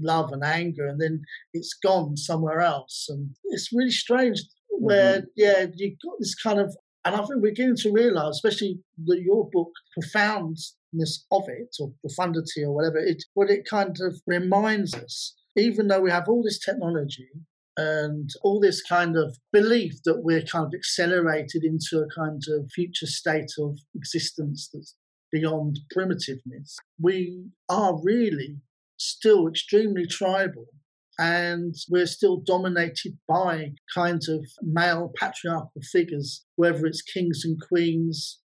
love 0.00 0.32
and 0.32 0.44
anger, 0.44 0.86
and 0.86 1.00
then 1.00 1.22
it's 1.52 1.74
gone 1.74 2.16
somewhere 2.16 2.60
else. 2.60 3.06
And 3.08 3.30
it's 3.44 3.72
really 3.72 3.90
strange 3.90 4.42
where, 4.70 5.18
mm-hmm. 5.18 5.26
yeah, 5.36 5.66
you've 5.74 5.98
got 6.04 6.14
this 6.20 6.34
kind 6.34 6.60
of, 6.60 6.76
and 7.04 7.14
I 7.14 7.18
think 7.18 7.30
we're 7.36 7.50
beginning 7.50 7.76
to 7.76 7.92
realize, 7.92 8.36
especially 8.36 8.80
that 9.06 9.20
your 9.20 9.48
book, 9.50 9.70
profoundness 10.00 11.26
of 11.30 11.42
it, 11.48 11.74
or 11.80 11.92
profundity, 12.00 12.64
or 12.64 12.74
whatever, 12.74 12.98
it, 12.98 13.24
what 13.34 13.50
it 13.50 13.66
kind 13.68 13.96
of 14.00 14.20
reminds 14.26 14.94
us 14.94 15.34
even 15.58 15.88
though 15.88 16.00
we 16.00 16.10
have 16.10 16.28
all 16.28 16.42
this 16.42 16.58
technology 16.58 17.28
and 17.76 18.30
all 18.42 18.60
this 18.60 18.82
kind 18.82 19.16
of 19.16 19.36
belief 19.52 19.94
that 20.04 20.22
we're 20.22 20.42
kind 20.42 20.66
of 20.66 20.74
accelerated 20.74 21.62
into 21.64 21.98
a 21.98 22.08
kind 22.14 22.42
of 22.48 22.70
future 22.72 23.06
state 23.06 23.50
of 23.58 23.78
existence 23.94 24.68
that's 24.72 24.94
beyond 25.32 25.78
primitiveness, 25.94 26.76
we 27.00 27.46
are 27.68 28.00
really 28.02 28.56
still 28.96 29.48
extremely 29.48 30.06
tribal 30.06 30.66
and 31.18 31.74
we're 31.88 32.06
still 32.06 32.38
dominated 32.38 33.18
by 33.26 33.72
kinds 33.92 34.28
of 34.28 34.46
male 34.62 35.12
patriarchal 35.18 35.82
figures, 35.82 36.44
whether 36.56 36.86
it's 36.86 37.02
kings 37.02 37.44
and 37.44 37.60
queens 37.60 38.40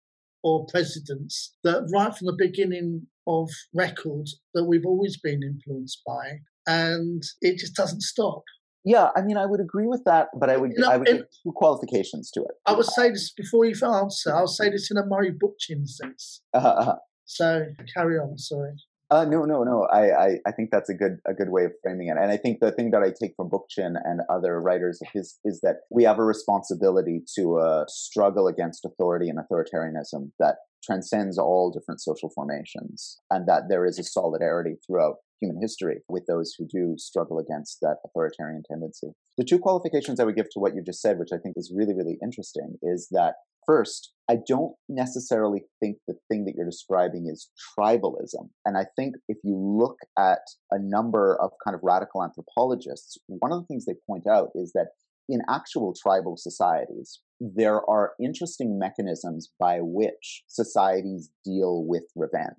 or 0.44 0.66
presidents, 0.68 1.56
that 1.64 1.88
right 1.94 2.16
from 2.16 2.28
the 2.28 2.36
beginning 2.38 3.06
of 3.28 3.50
record 3.74 4.28
that 4.54 4.66
we've 4.66 4.86
always 4.86 5.20
been 5.20 5.44
influenced 5.44 6.02
by 6.06 6.40
and 6.68 7.24
it 7.42 7.58
just 7.58 7.76
doesn't 7.76 8.02
stop. 8.02 8.44
Yeah, 8.84 9.10
I 9.16 9.22
mean, 9.22 9.38
I 9.38 9.46
would 9.46 9.60
agree 9.60 9.88
with 9.88 10.04
that, 10.06 10.30
but 10.40 10.50
I 10.50 10.58
would 10.58 10.72
I 10.84 10.98
would 10.98 11.08
give 11.08 11.26
two 11.44 11.52
qualifications 11.56 12.32
to 12.32 12.42
it. 12.42 12.52
I 12.66 12.74
would 12.74 12.86
say 12.86 13.10
this 13.12 13.32
before 13.32 13.66
you 13.66 13.76
answer. 13.86 14.34
I'll 14.34 14.48
say 14.48 14.70
this 14.70 14.90
in 14.90 14.98
a 14.98 15.06
Murray 15.06 15.32
Bookchin 15.32 15.88
sense. 15.88 16.42
Uh-huh, 16.54 16.68
uh-huh. 16.68 16.96
So 17.26 17.68
carry 17.94 18.18
on. 18.18 18.38
Sorry. 18.38 18.72
Uh, 19.12 19.26
no, 19.26 19.44
no, 19.44 19.64
no. 19.64 19.84
I, 19.92 20.26
I, 20.26 20.30
I 20.48 20.52
think 20.54 20.70
that's 20.72 20.90
a 20.90 20.94
good 20.94 21.18
a 21.28 21.34
good 21.34 21.50
way 21.50 21.66
of 21.66 21.74
framing 21.84 22.08
it. 22.08 22.16
And 22.18 22.32
I 22.32 22.38
think 22.38 22.62
the 22.62 22.72
thing 22.72 22.92
that 22.92 23.04
I 23.04 23.10
take 23.10 23.34
from 23.36 23.50
Bookchin 23.50 23.96
and 24.06 24.22
other 24.30 24.62
writers 24.62 25.02
is 25.14 25.38
is 25.44 25.60
that 25.62 25.82
we 25.92 26.06
have 26.06 26.18
a 26.18 26.24
responsibility 26.24 27.22
to 27.36 27.58
uh, 27.58 27.84
struggle 27.90 28.48
against 28.48 28.86
authority 28.86 29.28
and 29.28 29.38
authoritarianism 29.38 30.32
that 30.40 30.56
transcends 30.82 31.38
all 31.38 31.72
different 31.72 32.02
social 32.02 32.30
formations, 32.34 33.20
and 33.30 33.48
that 33.50 33.64
there 33.68 33.86
is 33.86 34.00
a 34.00 34.04
solidarity 34.04 34.76
throughout 34.88 35.18
human 35.42 35.62
history 35.62 36.00
with 36.08 36.26
those 36.28 36.56
who 36.58 36.66
do 36.66 36.96
struggle 36.98 37.38
against 37.38 37.80
that 37.82 37.98
authoritarian 38.06 38.64
tendency. 38.66 39.12
The 39.38 39.44
two 39.44 39.60
qualifications 39.60 40.20
I 40.20 40.24
would 40.24 40.36
give 40.36 40.50
to 40.52 40.60
what 40.60 40.74
you 40.74 40.82
just 40.82 41.02
said, 41.02 41.20
which 41.20 41.34
I 41.34 41.38
think 41.38 41.56
is 41.58 41.74
really, 41.76 41.94
really 41.94 42.18
interesting, 42.24 42.78
is 42.82 43.10
that 43.12 43.36
first, 43.72 44.12
I 44.30 44.38
don't 44.48 44.74
necessarily 44.90 45.64
think 45.80 45.98
the 46.08 46.16
thing 46.30 46.46
that 46.46 46.54
you're 46.56 46.66
describing 46.66 47.28
is 47.32 47.50
tribalism. 47.78 48.50
And 48.66 48.78
I 48.78 48.86
think 48.98 49.16
if 49.28 49.38
you 49.44 49.58
look 49.58 49.98
at 50.18 50.40
a 50.72 50.78
number 50.80 51.38
of 51.42 51.52
kind 51.64 51.76
of 51.76 51.82
radical 51.84 52.24
anthropologists, 52.24 53.18
one 53.28 53.52
of 53.52 53.62
the 53.62 53.66
things 53.68 53.86
they 53.86 53.96
point 54.08 54.28
out 54.28 54.50
is 54.56 54.72
that 54.74 54.88
in 55.30 55.42
actual 55.50 55.94
tribal 56.02 56.36
societies, 56.38 57.20
there 57.40 57.82
are 57.90 58.12
interesting 58.22 58.78
mechanisms 58.78 59.50
by 59.60 59.80
which 59.82 60.44
societies 60.48 61.30
deal 61.46 61.86
with 61.86 62.04
revenge. 62.16 62.56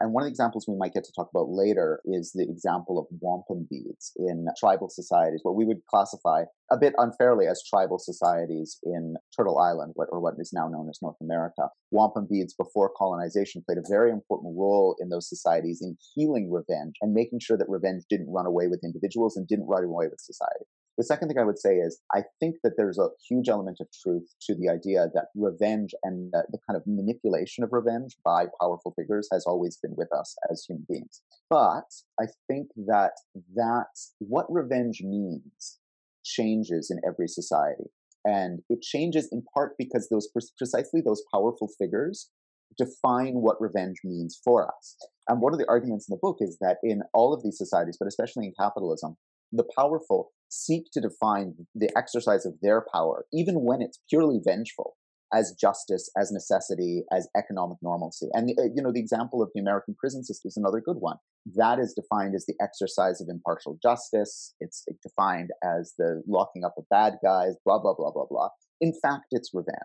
And 0.00 0.12
one 0.12 0.22
of 0.22 0.26
the 0.26 0.30
examples 0.30 0.66
we 0.66 0.76
might 0.76 0.92
get 0.92 1.04
to 1.04 1.12
talk 1.12 1.30
about 1.32 1.50
later 1.50 2.00
is 2.04 2.32
the 2.32 2.42
example 2.42 2.98
of 2.98 3.06
wampum 3.20 3.66
beads 3.70 4.12
in 4.16 4.46
tribal 4.58 4.88
societies, 4.88 5.40
what 5.44 5.54
we 5.54 5.64
would 5.64 5.86
classify 5.88 6.44
a 6.70 6.76
bit 6.76 6.94
unfairly 6.98 7.46
as 7.46 7.62
tribal 7.64 7.98
societies 7.98 8.78
in 8.82 9.14
Turtle 9.36 9.58
Island, 9.58 9.94
or 9.96 10.20
what 10.20 10.34
is 10.38 10.52
now 10.52 10.68
known 10.68 10.88
as 10.88 10.98
North 11.00 11.16
America. 11.22 11.68
Wampum 11.92 12.26
beads 12.28 12.54
before 12.54 12.90
colonization 12.96 13.62
played 13.64 13.78
a 13.78 13.88
very 13.88 14.10
important 14.10 14.54
role 14.58 14.96
in 14.98 15.10
those 15.10 15.28
societies 15.28 15.80
in 15.80 15.96
healing 16.14 16.50
revenge 16.50 16.94
and 17.00 17.14
making 17.14 17.38
sure 17.40 17.56
that 17.56 17.68
revenge 17.68 18.02
didn't 18.10 18.32
run 18.32 18.46
away 18.46 18.66
with 18.66 18.82
individuals 18.82 19.36
and 19.36 19.46
didn't 19.46 19.68
run 19.68 19.84
away 19.84 20.06
with 20.08 20.20
society. 20.20 20.66
The 20.96 21.04
second 21.04 21.28
thing 21.28 21.38
I 21.38 21.44
would 21.44 21.58
say 21.58 21.76
is 21.76 22.00
I 22.14 22.22
think 22.38 22.56
that 22.62 22.74
there's 22.76 22.98
a 22.98 23.08
huge 23.28 23.48
element 23.48 23.78
of 23.80 23.88
truth 24.02 24.32
to 24.42 24.54
the 24.54 24.68
idea 24.68 25.08
that 25.14 25.26
revenge 25.34 25.92
and 26.04 26.30
the, 26.32 26.44
the 26.50 26.58
kind 26.68 26.76
of 26.76 26.84
manipulation 26.86 27.64
of 27.64 27.72
revenge 27.72 28.16
by 28.24 28.46
powerful 28.60 28.94
figures 28.96 29.28
has 29.32 29.44
always 29.44 29.76
been 29.82 29.94
with 29.96 30.12
us 30.12 30.36
as 30.50 30.64
human 30.68 30.86
beings. 30.88 31.20
But 31.50 31.90
I 32.20 32.26
think 32.46 32.68
that 32.86 33.12
that 33.56 33.88
what 34.18 34.46
revenge 34.48 35.02
means 35.02 35.80
changes 36.24 36.90
in 36.90 37.00
every 37.06 37.28
society. 37.28 37.90
And 38.24 38.60
it 38.70 38.80
changes 38.80 39.28
in 39.30 39.42
part 39.52 39.74
because 39.78 40.08
those 40.08 40.28
precisely 40.56 41.02
those 41.04 41.22
powerful 41.32 41.68
figures 41.78 42.30
define 42.76 43.34
what 43.34 43.60
revenge 43.60 43.98
means 44.04 44.40
for 44.42 44.66
us. 44.66 44.96
And 45.28 45.40
one 45.40 45.52
of 45.52 45.58
the 45.58 45.68
arguments 45.68 46.08
in 46.08 46.14
the 46.14 46.20
book 46.20 46.38
is 46.40 46.56
that 46.60 46.78
in 46.82 47.02
all 47.12 47.32
of 47.32 47.42
these 47.42 47.58
societies, 47.58 47.96
but 47.98 48.08
especially 48.08 48.46
in 48.46 48.52
capitalism, 48.58 49.16
the 49.54 49.64
powerful 49.76 50.32
seek 50.48 50.90
to 50.92 51.00
define 51.00 51.54
the 51.74 51.90
exercise 51.96 52.46
of 52.46 52.54
their 52.62 52.84
power, 52.92 53.26
even 53.32 53.62
when 53.64 53.82
it's 53.82 53.98
purely 54.08 54.40
vengeful, 54.44 54.96
as 55.32 55.54
justice, 55.60 56.10
as 56.16 56.30
necessity, 56.30 57.02
as 57.12 57.28
economic 57.36 57.78
normalcy. 57.82 58.28
And 58.32 58.50
uh, 58.50 58.64
you 58.74 58.82
know, 58.82 58.92
the 58.92 59.00
example 59.00 59.42
of 59.42 59.50
the 59.54 59.60
American 59.60 59.94
prison 59.98 60.24
system 60.24 60.48
is 60.48 60.56
another 60.56 60.80
good 60.80 60.98
one. 60.98 61.16
That 61.56 61.78
is 61.78 61.94
defined 61.94 62.34
as 62.34 62.46
the 62.46 62.54
exercise 62.60 63.20
of 63.20 63.28
impartial 63.28 63.78
justice. 63.82 64.54
It's 64.60 64.86
defined 65.02 65.50
as 65.62 65.94
the 65.98 66.22
locking 66.26 66.64
up 66.64 66.74
of 66.78 66.84
bad 66.90 67.14
guys. 67.22 67.54
Blah 67.64 67.80
blah 67.80 67.94
blah 67.94 68.12
blah 68.12 68.26
blah. 68.28 68.48
In 68.80 68.92
fact, 69.02 69.26
it's 69.30 69.50
revenge. 69.52 69.78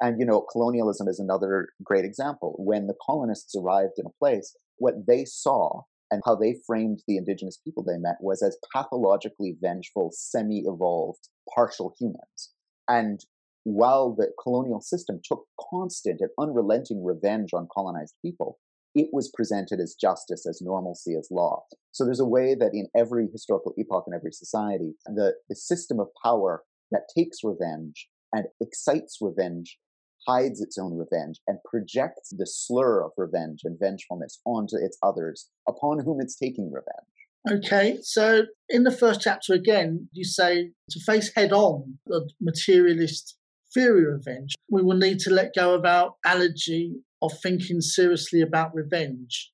And 0.00 0.18
you 0.20 0.26
know, 0.26 0.44
colonialism 0.52 1.08
is 1.08 1.18
another 1.18 1.68
great 1.82 2.04
example. 2.04 2.54
When 2.58 2.86
the 2.86 2.96
colonists 3.04 3.54
arrived 3.56 3.94
in 3.96 4.06
a 4.06 4.18
place, 4.18 4.54
what 4.76 5.06
they 5.06 5.24
saw 5.24 5.82
and 6.10 6.22
how 6.24 6.34
they 6.34 6.56
framed 6.66 7.02
the 7.06 7.16
indigenous 7.16 7.58
people 7.64 7.82
they 7.82 7.98
met 7.98 8.16
was 8.20 8.42
as 8.42 8.58
pathologically 8.72 9.56
vengeful, 9.60 10.10
semi 10.12 10.64
evolved, 10.66 11.28
partial 11.54 11.94
humans. 11.98 12.52
And 12.88 13.24
while 13.64 14.14
the 14.14 14.30
colonial 14.42 14.80
system 14.80 15.20
took 15.24 15.46
constant 15.70 16.20
and 16.20 16.30
unrelenting 16.38 17.02
revenge 17.02 17.50
on 17.54 17.68
colonized 17.74 18.14
people, 18.22 18.58
it 18.94 19.08
was 19.12 19.32
presented 19.34 19.80
as 19.80 19.96
justice, 20.00 20.46
as 20.46 20.62
normalcy, 20.62 21.16
as 21.16 21.28
law. 21.30 21.64
So 21.90 22.04
there's 22.04 22.20
a 22.20 22.26
way 22.26 22.54
that 22.54 22.74
in 22.74 22.88
every 22.94 23.28
historical 23.32 23.74
epoch 23.76 24.04
in 24.06 24.14
every 24.14 24.32
society, 24.32 24.94
the, 25.06 25.34
the 25.48 25.56
system 25.56 25.98
of 25.98 26.08
power 26.22 26.62
that 26.92 27.08
takes 27.16 27.38
revenge 27.42 28.08
and 28.32 28.46
excites 28.60 29.18
revenge 29.20 29.78
hides 30.26 30.60
its 30.60 30.78
own 30.78 30.96
revenge 30.96 31.40
and 31.46 31.58
projects 31.64 32.30
the 32.30 32.46
slur 32.46 33.02
of 33.04 33.12
revenge 33.16 33.60
and 33.64 33.78
vengefulness 33.78 34.40
onto 34.44 34.76
its 34.76 34.98
others 35.02 35.48
upon 35.68 36.00
whom 36.00 36.20
it's 36.20 36.36
taking 36.36 36.72
revenge. 36.72 37.14
Okay, 37.50 37.98
so 38.00 38.46
in 38.70 38.84
the 38.84 38.90
first 38.90 39.20
chapter 39.20 39.52
again, 39.52 40.08
you 40.12 40.24
say 40.24 40.70
to 40.90 41.00
face 41.00 41.30
head 41.34 41.52
on 41.52 41.98
the 42.06 42.28
materialist 42.40 43.36
theory 43.74 44.06
of 44.06 44.14
revenge, 44.14 44.54
we 44.70 44.82
will 44.82 44.96
need 44.96 45.18
to 45.20 45.30
let 45.30 45.54
go 45.54 45.74
of 45.74 45.84
our 45.84 46.14
allergy 46.24 46.94
of 47.20 47.32
thinking 47.42 47.80
seriously 47.80 48.40
about 48.40 48.74
revenge. 48.74 49.50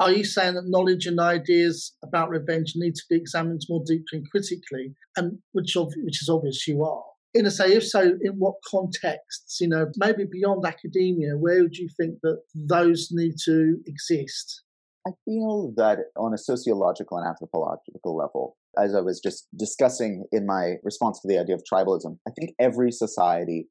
Are 0.00 0.12
you 0.12 0.24
saying 0.24 0.54
that 0.54 0.68
knowledge 0.68 1.06
and 1.06 1.20
ideas 1.20 1.94
about 2.02 2.30
revenge 2.30 2.72
need 2.74 2.94
to 2.94 3.02
be 3.08 3.16
examined 3.16 3.62
more 3.68 3.82
deeply 3.86 4.18
and 4.18 4.30
critically, 4.30 4.94
and 5.16 5.38
which, 5.52 5.76
which 5.76 6.22
is 6.22 6.28
obvious 6.30 6.66
you 6.66 6.82
are? 6.84 7.04
In 7.34 7.46
a 7.46 7.50
say, 7.50 7.72
if 7.72 7.86
so, 7.86 8.00
in 8.22 8.32
what 8.38 8.54
contexts, 8.68 9.60
you 9.60 9.68
know, 9.68 9.86
maybe 9.96 10.24
beyond 10.30 10.64
academia, 10.66 11.36
where 11.36 11.62
would 11.62 11.76
you 11.76 11.88
think 11.96 12.16
that 12.22 12.40
those 12.54 13.08
need 13.12 13.34
to 13.44 13.76
exist? 13.86 14.62
I 15.06 15.12
feel 15.24 15.72
that 15.76 15.98
on 16.16 16.34
a 16.34 16.38
sociological 16.38 17.18
and 17.18 17.26
anthropological 17.26 18.16
level, 18.16 18.56
as 18.78 18.94
I 18.94 19.00
was 19.00 19.20
just 19.20 19.48
discussing 19.56 20.24
in 20.32 20.46
my 20.46 20.74
response 20.82 21.20
to 21.20 21.28
the 21.28 21.38
idea 21.38 21.54
of 21.54 21.62
tribalism, 21.72 22.18
I 22.26 22.32
think 22.38 22.52
every 22.58 22.92
society 22.92 23.68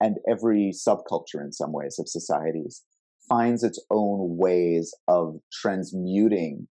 and 0.00 0.16
every 0.28 0.72
subculture 0.72 1.40
in 1.40 1.52
some 1.52 1.72
ways 1.72 1.96
of 1.98 2.08
societies 2.08 2.82
finds 3.28 3.62
its 3.62 3.84
own 3.90 4.36
ways 4.36 4.94
of 5.08 5.36
transmuting 5.52 6.68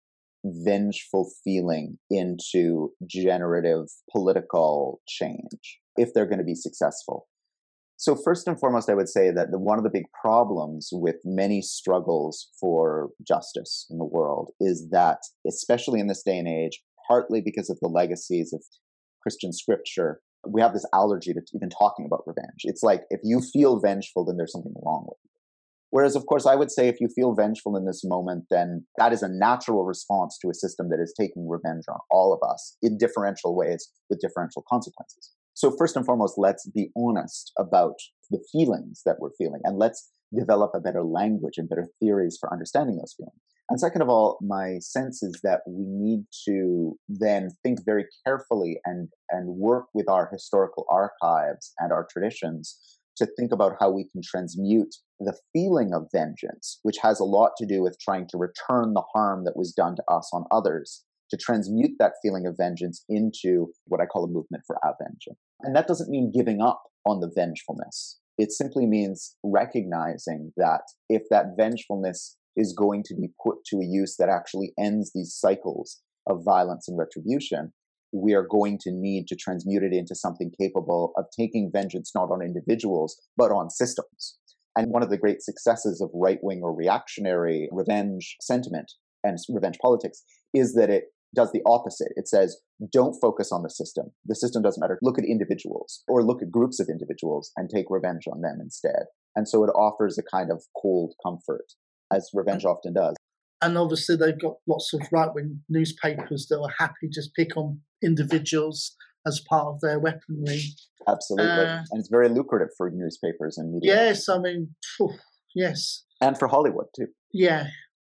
vengeful 0.46 1.30
feeling 1.44 1.98
into 2.10 2.92
generative 3.06 3.88
political 4.12 5.02
change 5.08 5.79
if 6.00 6.14
they're 6.14 6.26
going 6.26 6.40
to 6.40 6.44
be 6.44 6.56
successful. 6.56 7.28
So, 7.98 8.16
first 8.16 8.48
and 8.48 8.58
foremost, 8.58 8.90
I 8.90 8.94
would 8.94 9.10
say 9.10 9.30
that 9.30 9.52
the, 9.52 9.60
one 9.60 9.78
of 9.78 9.84
the 9.84 9.90
big 9.90 10.06
problems 10.22 10.88
with 10.94 11.18
many 11.26 11.62
struggles 11.62 12.48
for 12.58 13.10
justice 13.28 13.86
in 13.90 13.98
the 13.98 14.06
world 14.06 14.52
is 14.62 14.88
that, 14.92 15.18
especially 15.46 16.00
in 16.00 16.08
this 16.08 16.24
day 16.24 16.38
and 16.38 16.48
age, 16.48 16.80
partly 17.10 17.42
because 17.42 17.70
of 17.70 17.78
the 17.82 17.90
legacies 17.90 18.54
of 18.54 18.64
Christian 19.22 19.52
scripture, 19.52 20.22
we 20.48 20.62
have 20.62 20.72
this 20.72 20.86
allergy 20.94 21.34
to 21.34 21.42
even 21.54 21.70
talking 21.70 22.06
about 22.06 22.24
revenge. 22.26 22.62
It's 22.64 22.84
like 22.84 23.02
if 23.10 23.20
you 23.22 23.42
feel 23.42 23.82
vengeful, 23.82 24.24
then 24.24 24.38
there's 24.38 24.54
something 24.54 24.74
wrong 24.86 25.06
with 25.06 25.18
you. 25.26 25.30
Whereas, 25.90 26.16
of 26.16 26.26
course, 26.28 26.46
I 26.46 26.56
would 26.56 26.72
say 26.72 26.88
if 26.88 27.02
you 27.02 27.10
feel 27.14 27.34
vengeful 27.34 27.76
in 27.76 27.86
this 27.86 28.04
moment, 28.06 28.46
then 28.50 28.86
that 28.98 29.12
is 29.12 29.24
a 29.24 29.28
natural 29.28 29.84
response 29.84 30.38
to 30.42 30.50
a 30.50 30.54
system 30.54 30.90
that 30.90 31.02
is 31.02 31.14
taking 31.20 31.50
revenge 31.50 31.84
on 31.90 31.98
all 32.12 32.32
of 32.32 32.48
us 32.48 32.78
in 32.82 32.98
differential 32.98 33.58
ways 33.58 33.92
with 34.10 34.22
differential 34.22 34.64
consequences. 34.70 35.32
So, 35.60 35.76
first 35.78 35.98
and 35.98 36.06
foremost, 36.06 36.36
let's 36.38 36.66
be 36.70 36.90
honest 36.96 37.52
about 37.60 37.96
the 38.32 38.40
feelings 38.50 39.02
that 39.06 39.18
we're 39.20 39.34
feeling 39.38 39.60
and 39.66 39.78
let's 39.78 40.10
develop 40.34 40.72
a 40.74 40.80
better 40.80 41.04
language 41.04 41.58
and 41.58 41.68
better 41.68 41.90
theories 42.00 42.38
for 42.40 42.50
understanding 42.50 42.96
those 42.96 43.14
feelings. 43.18 43.36
And 43.70 43.78
second 43.78 44.02
of 44.02 44.08
all, 44.08 44.38
my 44.42 44.80
sense 44.80 45.22
is 45.22 45.42
that 45.44 45.64
we 45.68 45.84
need 45.86 46.24
to 46.46 46.98
then 47.10 47.50
think 47.62 47.80
very 47.86 48.06
carefully 48.26 48.80
and, 48.86 49.10
and 49.32 49.50
work 49.50 49.88
with 49.94 50.08
our 50.08 50.30
historical 50.32 50.86
archives 50.90 51.74
and 51.80 51.92
our 51.92 52.08
traditions 52.10 52.98
to 53.18 53.28
think 53.38 53.52
about 53.52 53.76
how 53.82 53.90
we 53.90 54.06
can 54.14 54.22
transmute 54.24 54.96
the 55.20 55.38
feeling 55.52 55.94
of 55.94 56.08
vengeance, 56.14 56.80
which 56.84 57.00
has 57.00 57.20
a 57.20 57.26
lot 57.26 57.52
to 57.58 57.66
do 57.66 57.82
with 57.82 58.00
trying 58.00 58.28
to 58.30 58.38
return 58.38 58.94
the 58.94 59.04
harm 59.14 59.44
that 59.44 59.58
was 59.58 59.74
done 59.74 59.98
to 59.98 60.04
us 60.08 60.30
on 60.32 60.46
others, 60.52 61.04
to 61.32 61.38
transmute 61.38 61.92
that 62.00 62.14
feeling 62.22 62.46
of 62.46 62.58
vengeance 62.58 63.04
into 63.10 63.72
what 63.86 64.02
I 64.02 64.06
call 64.06 64.24
a 64.24 64.28
movement 64.28 64.64
for 64.66 64.78
avenge. 64.84 65.28
And 65.62 65.76
that 65.76 65.88
doesn't 65.88 66.10
mean 66.10 66.32
giving 66.34 66.62
up 66.62 66.82
on 67.06 67.20
the 67.20 67.32
vengefulness. 67.34 68.20
It 68.38 68.52
simply 68.52 68.86
means 68.86 69.36
recognizing 69.44 70.54
that 70.58 70.82
if 71.10 71.24
that 71.30 71.56
vengefulness 71.58 72.38
is 72.56 72.74
going 72.74 73.04
to 73.04 73.16
be 73.16 73.30
put 73.44 73.58
to 73.66 73.78
a 73.78 73.86
use 73.86 74.16
that 74.18 74.30
actually 74.30 74.72
ends 74.80 75.12
these 75.14 75.34
cycles 75.34 76.00
of 76.28 76.44
violence 76.46 76.88
and 76.88 76.98
retribution, 76.98 77.74
we 78.12 78.34
are 78.34 78.48
going 78.50 78.78
to 78.82 78.92
need 78.92 79.28
to 79.28 79.36
transmute 79.36 79.84
it 79.84 79.94
into 79.94 80.16
something 80.16 80.52
capable 80.60 81.14
of 81.18 81.26
taking 81.38 81.72
vengeance 81.72 82.12
not 82.16 82.32
on 82.32 82.42
individuals, 82.42 83.22
but 83.38 83.52
on 83.52 83.70
systems. 83.70 84.38
And 84.76 84.92
one 84.92 85.04
of 85.04 85.10
the 85.10 85.18
great 85.18 85.42
successes 85.42 86.02
of 86.02 86.10
right 86.14 86.40
wing 86.42 86.62
or 86.64 86.74
reactionary 86.74 87.70
revenge 87.72 88.38
sentiment 88.42 88.94
and 89.24 89.38
revenge 89.50 89.78
politics 89.82 90.24
is 90.54 90.74
that 90.74 90.90
it 90.90 91.06
does 91.36 91.52
the 91.52 91.62
opposite. 91.66 92.12
It 92.16 92.28
says, 92.28 92.60
don't 92.92 93.20
focus 93.22 93.52
on 93.52 93.64
the 93.64 93.70
system. 93.70 94.08
The 94.26 94.36
system 94.36 94.62
doesn't 94.62 94.82
matter. 94.82 94.98
Look 95.02 95.20
at 95.20 95.26
individuals 95.26 96.04
or 96.08 96.24
look 96.24 96.42
at 96.42 96.52
groups 96.52 96.80
of 96.80 96.88
individuals 96.90 97.52
and 97.56 97.70
take 97.70 97.86
revenge 97.90 98.24
on 98.32 98.42
them 98.42 98.58
instead. 98.62 99.06
And 99.36 99.48
so 99.48 99.64
it 99.64 99.70
offers 99.70 100.18
a 100.18 100.24
kind 100.24 100.52
of 100.52 100.64
cold 100.82 101.14
comfort, 101.24 101.74
as 102.12 102.30
revenge 102.34 102.66
often 102.66 102.94
does. 102.94 103.16
And 103.62 103.78
obviously, 103.78 104.16
they've 104.16 104.40
got 104.40 104.56
lots 104.68 104.94
of 104.94 105.02
right 105.12 105.34
wing 105.34 105.62
newspapers 105.70 106.48
that 106.50 106.60
are 106.60 106.74
happy 106.80 107.10
just 107.14 107.36
pick 107.36 107.58
on 107.58 107.82
individuals 108.04 108.96
as 109.28 109.42
part 109.48 109.68
of 109.68 109.82
their 109.82 110.00
weaponry. 110.00 110.62
Absolutely. 111.08 111.52
Uh, 111.52 111.84
and 111.92 112.00
it's 112.00 112.10
very 112.10 112.30
lucrative 112.30 112.70
for 112.78 112.90
newspapers 112.90 113.58
and 113.58 113.74
media. 113.74 113.96
Yes, 113.96 114.30
I 114.30 114.40
mean, 114.40 114.76
phew, 114.96 115.14
yes. 115.54 116.06
And 116.22 116.38
for 116.38 116.48
Hollywood, 116.48 116.86
too. 116.96 117.08
Yeah. 117.34 117.68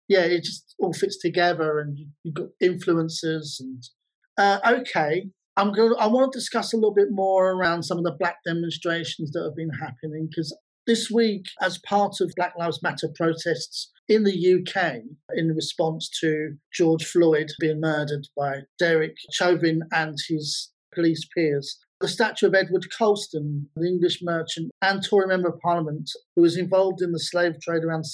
Yeah, 0.10 0.26
it 0.26 0.43
just 0.43 0.76
all 0.80 0.91
fits 0.91 1.17
together, 1.17 1.80
and 1.80 1.98
you've 2.24 2.34
got 2.34 2.48
influences. 2.60 3.62
And 3.63 3.84
uh, 4.38 4.80
okay, 4.80 5.30
I'm 5.56 5.72
going. 5.72 5.93
I 5.98 6.08
want 6.08 6.34
to 6.34 6.38
discuss 6.38 6.74
a 6.74 6.76
little 6.76 6.93
bit 6.93 7.10
more 7.12 7.52
around 7.52 7.84
some 7.84 7.98
of 7.98 8.04
the 8.04 8.15
black 8.19 8.38
demonstrations 8.45 9.32
that 9.32 9.43
have 9.43 9.56
been 9.56 9.72
happening 9.80 10.28
because 10.30 10.54
this 10.88 11.12
week, 11.12 11.45
as 11.62 11.80
part 11.88 12.15
of 12.19 12.34
Black 12.36 12.54
Lives 12.58 12.82
Matter 12.82 13.10
protests 13.15 13.91
in 14.08 14.24
the 14.24 14.32
UK, 14.34 15.02
in 15.36 15.50
response 15.50 16.10
to 16.19 16.56
George 16.74 17.06
Floyd 17.06 17.52
being 17.60 17.80
murdered 17.80 18.28
by 18.36 18.62
Derek 18.80 19.15
Chauvin 19.32 19.84
and 19.91 20.17
his 20.28 20.72
police 20.95 21.28
peers, 21.36 21.78
the 22.02 22.08
statue 22.08 22.48
of 22.48 22.56
Edward 22.56 22.88
Colston, 22.98 23.69
the 23.76 23.88
English 23.88 24.19
merchant 24.24 24.72
and 24.82 25.04
Tory 25.04 25.28
Member 25.28 25.50
of 25.50 25.60
Parliament, 25.60 26.10
who 26.36 26.41
was 26.41 26.58
involved 26.58 27.02
in 27.02 27.12
the 27.12 27.19
slave 27.19 27.62
trade 27.62 27.84
around 27.84 28.06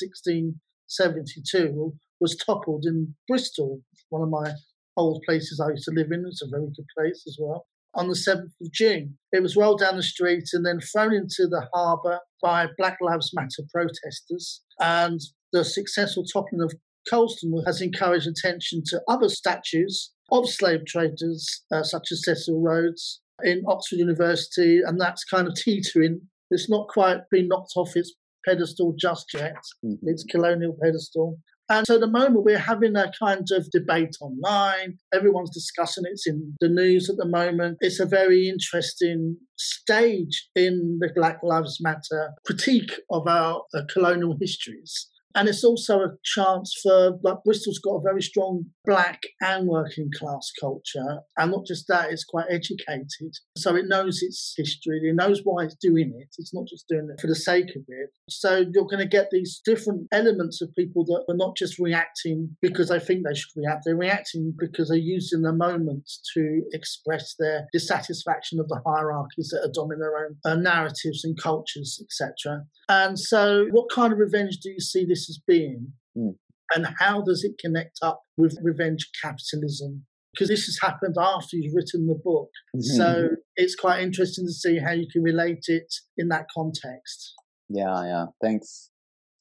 1672, 0.88 1.94
was 2.20 2.36
toppled 2.36 2.86
in 2.86 3.16
Bristol, 3.28 3.82
one 4.10 4.22
of 4.22 4.30
my 4.30 4.54
old 4.98 5.22
places 5.26 5.60
I 5.60 5.72
used 5.72 5.86
to 5.86 5.92
live 5.92 6.12
in. 6.12 6.26
It's 6.26 6.42
a 6.42 6.50
very 6.50 6.68
good 6.76 6.86
place 6.98 7.24
as 7.28 7.38
well 7.40 7.66
on 7.96 8.10
the 8.10 8.14
7th 8.14 8.52
of 8.62 8.72
June. 8.74 9.18
It 9.32 9.42
was 9.42 9.56
rolled 9.56 9.80
down 9.80 9.96
the 9.96 10.04
street 10.04 10.50
and 10.54 10.66
then 10.66 10.80
thrown 10.80 11.14
into 11.14 11.48
the 11.48 11.68
harbour 11.74 12.20
by 12.42 12.68
Black 12.78 12.98
Lives 13.02 13.32
Matter 13.34 13.64
protesters. 13.74 14.62
And 14.80 15.20
the 15.54 15.64
successful 15.64 16.26
toppling 16.26 16.62
of 16.62 16.74
Colston 17.10 17.54
has 17.66 17.82
encouraged 17.82 18.28
attention 18.28 18.84
to 18.88 19.02
other 19.08 19.30
statues 19.30 20.12
of 20.32 20.50
slave 20.50 20.86
traders, 20.86 21.64
uh, 21.72 21.84
such 21.84 22.12
as 22.12 22.24
Cecil 22.26 22.62
Rhodes 22.62 23.22
in 23.44 23.64
Oxford 23.68 24.00
University, 24.00 24.82
and 24.86 25.00
that's 25.00 25.24
kind 25.24 25.48
of 25.48 25.56
teetering. 25.56 26.22
It's 26.52 26.70
not 26.70 26.88
quite 26.88 27.30
been 27.32 27.48
knocked 27.48 27.74
off 27.76 27.96
its 27.96 28.14
pedestal 28.46 28.94
just 28.98 29.34
yet, 29.34 29.56
mm-hmm. 29.84 30.08
its 30.08 30.24
colonial 30.24 30.78
pedestal. 30.82 31.40
And 31.68 31.86
so 31.88 31.96
at 31.96 32.02
the 32.02 32.08
moment, 32.08 32.44
we're 32.44 32.60
having 32.60 32.96
a 32.96 33.12
kind 33.18 33.48
of 33.52 33.70
debate 33.72 34.16
online. 34.22 35.00
Everyone's 35.14 35.50
discussing 35.50 36.04
it. 36.06 36.12
It's 36.12 36.28
in 36.28 36.54
the 36.60 36.70
news 36.70 37.10
at 37.10 37.18
the 37.18 37.26
moment. 37.26 37.78
It's 37.82 38.00
a 38.00 38.06
very 38.06 38.48
interesting 38.48 39.38
stage 39.56 40.48
in 40.56 41.00
the 41.02 41.10
Black 41.16 41.40
Lives 41.42 41.80
Matter 41.82 42.34
critique 42.46 42.94
of 43.10 43.28
our 43.28 43.64
uh, 43.74 43.82
colonial 43.92 44.38
histories. 44.40 45.10
And 45.36 45.50
it's 45.50 45.64
also 45.64 46.00
a 46.00 46.16
chance 46.24 46.74
for, 46.82 47.20
like, 47.24 47.44
Bristol's 47.44 47.80
got 47.80 47.98
a 47.98 48.02
very 48.02 48.22
strong 48.22 48.66
black 48.86 49.22
and 49.42 49.68
working 49.68 50.10
class 50.18 50.52
culture. 50.60 51.20
And 51.38 51.52
not 51.52 51.66
just 51.66 51.88
that, 51.90 52.12
it's 52.12 52.24
quite 52.24 52.46
educated. 52.50 53.34
So 53.58 53.76
it 53.76 53.86
knows 53.88 54.22
its 54.22 54.54
history, 54.56 55.02
it 55.04 55.16
knows 55.16 55.42
why 55.44 55.66
it's 55.66 55.76
doing 55.76 56.14
it. 56.18 56.34
It's 56.38 56.54
not 56.54 56.68
just 56.68 56.88
doing 56.88 57.10
it 57.12 57.20
for 57.20 57.28
the 57.28 57.36
sake 57.36 57.76
of 57.76 57.84
it. 57.88 58.10
So 58.30 58.66
you're 58.74 58.86
going 58.86 59.00
to 59.00 59.06
get 59.06 59.30
these 59.32 59.62
different 59.66 60.08
elements 60.12 60.62
of 60.62 60.74
people 60.76 61.04
that 61.06 61.26
are 61.28 61.38
not 61.38 61.58
just 61.58 61.80
reacting 61.80 62.56
because 62.62 62.90
they 62.90 63.00
think 63.00 63.24
they 63.24 63.36
should 63.36 63.52
react, 63.56 63.84
they're 63.86 63.96
reacting 63.96 64.54
because 64.58 64.90
they're 64.90 64.98
using 64.98 65.42
the 65.42 65.54
moment 65.54 66.10
to 66.34 66.62
express 66.72 67.36
their 67.38 67.68
dissatisfaction 67.74 68.60
of 68.60 68.68
the 68.70 68.82
hierarchies 68.86 69.50
that 69.50 69.68
are 69.68 69.72
dominating 69.74 70.02
their 70.02 70.26
own 70.26 70.38
uh, 70.46 70.56
narratives 70.56 71.24
and 71.24 71.38
cultures, 71.42 72.02
etc. 72.04 72.66
And 72.90 73.18
so, 73.18 73.68
what 73.72 73.90
kind 73.94 74.14
of 74.14 74.20
revenge 74.20 74.58
do 74.58 74.70
you 74.70 74.80
see 74.80 75.06
this 75.06 75.25
as 75.30 75.40
being? 75.46 75.94
Mm. 76.18 76.36
And 76.74 76.88
how 77.00 77.22
does 77.22 77.44
it 77.44 77.58
connect 77.60 78.00
up 78.02 78.24
with 78.38 78.58
revenge 78.64 79.10
capitalism? 79.22 80.06
Because 80.34 80.50
this 80.50 80.66
has 80.66 80.80
happened 80.82 81.16
after 81.20 81.56
you've 81.56 81.76
written 81.76 82.08
the 82.08 82.20
book. 82.22 82.50
Mm-hmm. 82.76 82.98
So 82.98 83.30
it's 83.56 83.76
quite 83.76 84.02
interesting 84.02 84.46
to 84.46 84.52
see 84.52 84.80
how 84.80 84.92
you 84.92 85.08
can 85.12 85.24
relate 85.24 85.66
it 85.68 85.94
in 86.18 86.28
that 86.30 86.48
context. 86.54 87.34
Yeah, 87.70 88.04
yeah. 88.04 88.26
Thanks. 88.42 88.90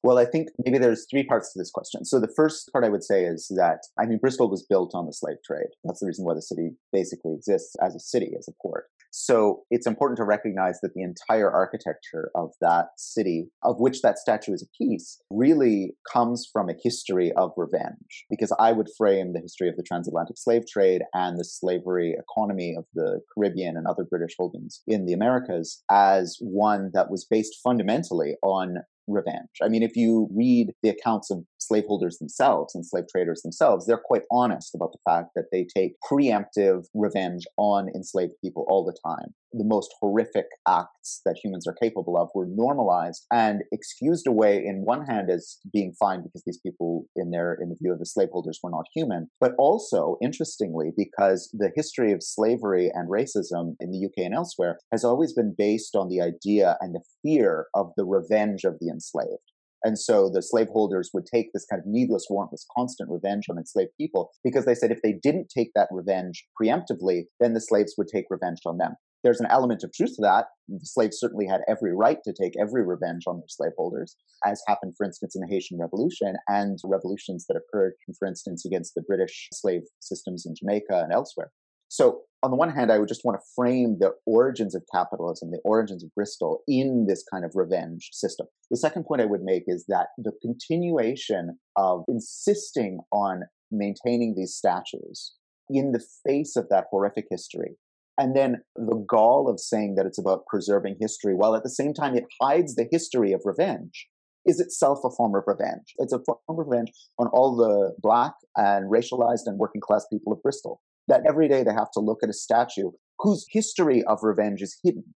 Well, 0.04 0.18
I 0.18 0.26
think 0.26 0.48
maybe 0.64 0.76
there's 0.76 1.06
three 1.10 1.24
parts 1.24 1.52
to 1.52 1.58
this 1.58 1.70
question. 1.70 2.04
So 2.04 2.20
the 2.20 2.32
first 2.36 2.70
part 2.72 2.84
I 2.84 2.90
would 2.90 3.02
say 3.02 3.24
is 3.24 3.50
that 3.56 3.78
I 3.98 4.04
mean 4.04 4.18
Bristol 4.18 4.50
was 4.50 4.64
built 4.68 4.92
on 4.94 5.06
the 5.06 5.12
slave 5.14 5.38
trade. 5.44 5.70
That's 5.82 6.00
the 6.00 6.06
reason 6.06 6.26
why 6.26 6.34
the 6.34 6.42
city 6.42 6.72
basically 6.92 7.32
exists 7.32 7.74
as 7.80 7.94
a 7.94 8.00
city, 8.00 8.32
as 8.38 8.46
a 8.46 8.52
port. 8.62 8.84
So 9.16 9.62
it's 9.70 9.86
important 9.86 10.16
to 10.16 10.24
recognize 10.24 10.80
that 10.80 10.92
the 10.94 11.02
entire 11.02 11.48
architecture 11.48 12.32
of 12.34 12.50
that 12.60 12.86
city, 12.96 13.48
of 13.62 13.76
which 13.78 14.02
that 14.02 14.18
statue 14.18 14.52
is 14.52 14.60
a 14.60 14.76
piece, 14.76 15.22
really 15.30 15.94
comes 16.12 16.50
from 16.52 16.68
a 16.68 16.74
history 16.82 17.30
of 17.36 17.52
revenge. 17.56 18.24
Because 18.28 18.52
I 18.58 18.72
would 18.72 18.88
frame 18.98 19.32
the 19.32 19.38
history 19.38 19.68
of 19.68 19.76
the 19.76 19.84
transatlantic 19.84 20.36
slave 20.36 20.64
trade 20.68 21.02
and 21.14 21.38
the 21.38 21.44
slavery 21.44 22.16
economy 22.18 22.74
of 22.76 22.86
the 22.92 23.20
Caribbean 23.32 23.76
and 23.76 23.86
other 23.86 24.02
British 24.02 24.34
holdings 24.36 24.82
in 24.88 25.06
the 25.06 25.12
Americas 25.12 25.84
as 25.88 26.36
one 26.40 26.90
that 26.92 27.08
was 27.08 27.24
based 27.24 27.60
fundamentally 27.62 28.34
on 28.42 28.78
revenge. 29.06 29.48
I 29.62 29.68
mean, 29.68 29.82
if 29.82 29.96
you 29.96 30.28
read 30.32 30.72
the 30.82 30.88
accounts 30.90 31.30
of 31.30 31.44
slaveholders 31.58 32.18
themselves 32.18 32.74
and 32.74 32.86
slave 32.86 33.04
traders 33.10 33.42
themselves, 33.42 33.86
they're 33.86 33.96
quite 33.98 34.22
honest 34.30 34.74
about 34.74 34.92
the 34.92 34.98
fact 35.04 35.30
that 35.34 35.46
they 35.52 35.64
take 35.64 35.94
preemptive 36.10 36.86
revenge 36.94 37.46
on 37.56 37.88
enslaved 37.94 38.32
people 38.42 38.64
all 38.68 38.84
the 38.84 38.96
time 39.06 39.34
the 39.56 39.64
most 39.64 39.94
horrific 40.00 40.46
acts 40.66 41.20
that 41.24 41.36
humans 41.42 41.66
are 41.66 41.76
capable 41.80 42.16
of 42.16 42.28
were 42.34 42.46
normalized 42.46 43.26
and 43.32 43.62
excused 43.72 44.26
away 44.26 44.56
in 44.64 44.84
one 44.84 45.06
hand 45.06 45.30
as 45.30 45.58
being 45.72 45.94
fine 45.98 46.22
because 46.22 46.42
these 46.44 46.60
people 46.60 47.06
in 47.16 47.30
their 47.30 47.56
in 47.60 47.68
the 47.68 47.76
view 47.80 47.92
of 47.92 47.98
the 47.98 48.06
slaveholders 48.06 48.58
were 48.62 48.70
not 48.70 48.84
human 48.94 49.28
but 49.40 49.52
also 49.58 50.16
interestingly 50.22 50.90
because 50.96 51.50
the 51.52 51.70
history 51.74 52.12
of 52.12 52.22
slavery 52.22 52.90
and 52.92 53.08
racism 53.08 53.74
in 53.80 53.90
the 53.90 54.04
UK 54.06 54.24
and 54.24 54.34
elsewhere 54.34 54.78
has 54.92 55.04
always 55.04 55.32
been 55.32 55.54
based 55.56 55.94
on 55.94 56.08
the 56.08 56.20
idea 56.20 56.76
and 56.80 56.94
the 56.94 57.02
fear 57.22 57.66
of 57.74 57.92
the 57.96 58.04
revenge 58.04 58.64
of 58.64 58.74
the 58.80 58.88
enslaved. 58.88 59.52
And 59.82 59.98
so 59.98 60.30
the 60.30 60.40
slaveholders 60.40 61.10
would 61.12 61.26
take 61.26 61.52
this 61.52 61.66
kind 61.66 61.78
of 61.78 61.86
needless, 61.86 62.26
warrantless, 62.30 62.64
constant 62.74 63.10
revenge 63.10 63.44
on 63.50 63.58
enslaved 63.58 63.90
people 64.00 64.30
because 64.42 64.64
they 64.64 64.74
said 64.74 64.90
if 64.90 65.02
they 65.02 65.12
didn't 65.12 65.52
take 65.54 65.72
that 65.74 65.88
revenge 65.90 66.46
preemptively, 66.60 67.24
then 67.38 67.52
the 67.52 67.60
slaves 67.60 67.94
would 67.98 68.08
take 68.08 68.24
revenge 68.30 68.60
on 68.64 68.78
them 68.78 68.94
there's 69.24 69.40
an 69.40 69.48
element 69.50 69.82
of 69.82 69.92
truth 69.92 70.14
to 70.16 70.22
that. 70.22 70.46
The 70.68 70.78
slaves 70.84 71.18
certainly 71.18 71.46
had 71.46 71.62
every 71.66 71.94
right 71.94 72.18
to 72.24 72.32
take 72.32 72.52
every 72.60 72.84
revenge 72.84 73.24
on 73.26 73.38
their 73.38 73.48
slaveholders, 73.48 74.16
as 74.44 74.62
happened, 74.68 74.94
for 74.96 75.04
instance, 75.04 75.34
in 75.34 75.40
the 75.40 75.48
Haitian 75.48 75.78
Revolution 75.80 76.36
and 76.46 76.78
revolutions 76.84 77.46
that 77.48 77.56
occurred, 77.56 77.94
for 78.18 78.28
instance, 78.28 78.64
against 78.64 78.94
the 78.94 79.02
British 79.02 79.48
slave 79.52 79.82
systems 80.00 80.44
in 80.46 80.54
Jamaica 80.54 81.02
and 81.02 81.12
elsewhere. 81.12 81.50
So, 81.88 82.20
on 82.42 82.50
the 82.50 82.56
one 82.56 82.70
hand, 82.70 82.92
I 82.92 82.98
would 82.98 83.08
just 83.08 83.24
want 83.24 83.40
to 83.40 83.46
frame 83.56 83.96
the 83.98 84.12
origins 84.26 84.74
of 84.74 84.84
capitalism, 84.92 85.50
the 85.50 85.62
origins 85.64 86.04
of 86.04 86.14
Bristol 86.14 86.62
in 86.68 87.06
this 87.08 87.24
kind 87.32 87.42
of 87.42 87.52
revenge 87.54 88.10
system. 88.12 88.46
The 88.70 88.76
second 88.76 89.04
point 89.04 89.22
I 89.22 89.26
would 89.26 89.42
make 89.42 89.64
is 89.66 89.86
that 89.88 90.08
the 90.18 90.32
continuation 90.42 91.58
of 91.76 92.04
insisting 92.06 93.00
on 93.12 93.44
maintaining 93.70 94.34
these 94.36 94.54
statues 94.54 95.32
in 95.70 95.92
the 95.92 96.04
face 96.26 96.56
of 96.56 96.68
that 96.68 96.84
horrific 96.90 97.26
history 97.30 97.76
and 98.18 98.36
then 98.36 98.62
the 98.76 99.04
gall 99.08 99.48
of 99.48 99.58
saying 99.58 99.96
that 99.96 100.06
it's 100.06 100.18
about 100.18 100.46
preserving 100.46 100.96
history 101.00 101.34
while 101.34 101.56
at 101.56 101.62
the 101.62 101.70
same 101.70 101.92
time 101.92 102.16
it 102.16 102.24
hides 102.40 102.74
the 102.74 102.86
history 102.90 103.32
of 103.32 103.42
revenge 103.44 104.08
is 104.46 104.60
itself 104.60 105.00
a 105.04 105.10
form 105.10 105.34
of 105.34 105.44
revenge. 105.46 105.94
It's 105.96 106.12
a 106.12 106.20
form 106.24 106.38
of 106.48 106.58
revenge 106.58 106.92
on 107.18 107.28
all 107.28 107.56
the 107.56 107.94
black 108.00 108.34
and 108.56 108.90
racialized 108.90 109.46
and 109.46 109.58
working 109.58 109.80
class 109.80 110.06
people 110.12 110.32
of 110.32 110.42
Bristol. 110.42 110.80
That 111.08 111.22
every 111.26 111.48
day 111.48 111.62
they 111.62 111.72
have 111.72 111.90
to 111.92 112.00
look 112.00 112.18
at 112.22 112.28
a 112.28 112.34
statue 112.34 112.90
whose 113.18 113.46
history 113.50 114.02
of 114.04 114.18
revenge 114.22 114.62
is 114.62 114.78
hidden, 114.82 115.14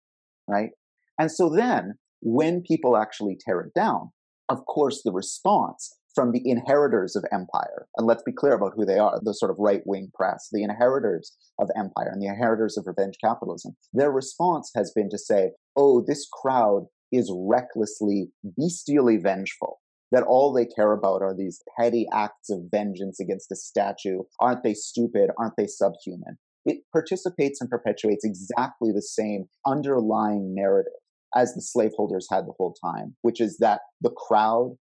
right? 0.48 0.70
And 1.18 1.30
so 1.30 1.48
then 1.48 1.94
when 2.20 2.62
people 2.62 2.96
actually 2.96 3.36
tear 3.38 3.60
it 3.60 3.74
down, 3.74 4.10
of 4.48 4.64
course, 4.66 5.02
the 5.02 5.12
response 5.12 5.95
from 6.16 6.32
the 6.32 6.42
inheritors 6.44 7.14
of 7.14 7.24
empire. 7.30 7.86
And 7.96 8.06
let's 8.06 8.22
be 8.24 8.32
clear 8.32 8.54
about 8.54 8.72
who 8.74 8.86
they 8.86 8.98
are 8.98 9.20
the 9.22 9.34
sort 9.34 9.50
of 9.50 9.58
right 9.60 9.82
wing 9.84 10.10
press, 10.14 10.48
the 10.50 10.64
inheritors 10.64 11.36
of 11.60 11.68
empire 11.76 12.10
and 12.10 12.20
the 12.20 12.26
inheritors 12.26 12.76
of 12.76 12.86
revenge 12.86 13.16
capitalism. 13.22 13.76
Their 13.92 14.10
response 14.10 14.72
has 14.74 14.92
been 14.96 15.10
to 15.10 15.18
say, 15.18 15.50
oh, 15.76 16.02
this 16.04 16.26
crowd 16.32 16.86
is 17.12 17.30
recklessly, 17.32 18.30
bestially 18.58 19.22
vengeful. 19.22 19.78
That 20.10 20.22
all 20.22 20.52
they 20.52 20.66
care 20.66 20.92
about 20.92 21.20
are 21.20 21.36
these 21.36 21.60
petty 21.78 22.06
acts 22.12 22.48
of 22.48 22.70
vengeance 22.70 23.20
against 23.20 23.52
a 23.52 23.56
statue. 23.56 24.20
Aren't 24.40 24.62
they 24.62 24.74
stupid? 24.74 25.30
Aren't 25.36 25.54
they 25.58 25.66
subhuman? 25.66 26.38
It 26.64 26.78
participates 26.92 27.60
and 27.60 27.68
perpetuates 27.68 28.24
exactly 28.24 28.90
the 28.92 29.02
same 29.02 29.46
underlying 29.66 30.54
narrative 30.54 30.92
as 31.34 31.54
the 31.54 31.60
slaveholders 31.60 32.28
had 32.30 32.46
the 32.46 32.54
whole 32.56 32.74
time, 32.82 33.16
which 33.22 33.40
is 33.40 33.58
that 33.58 33.80
the 34.00 34.10
crowd 34.10 34.76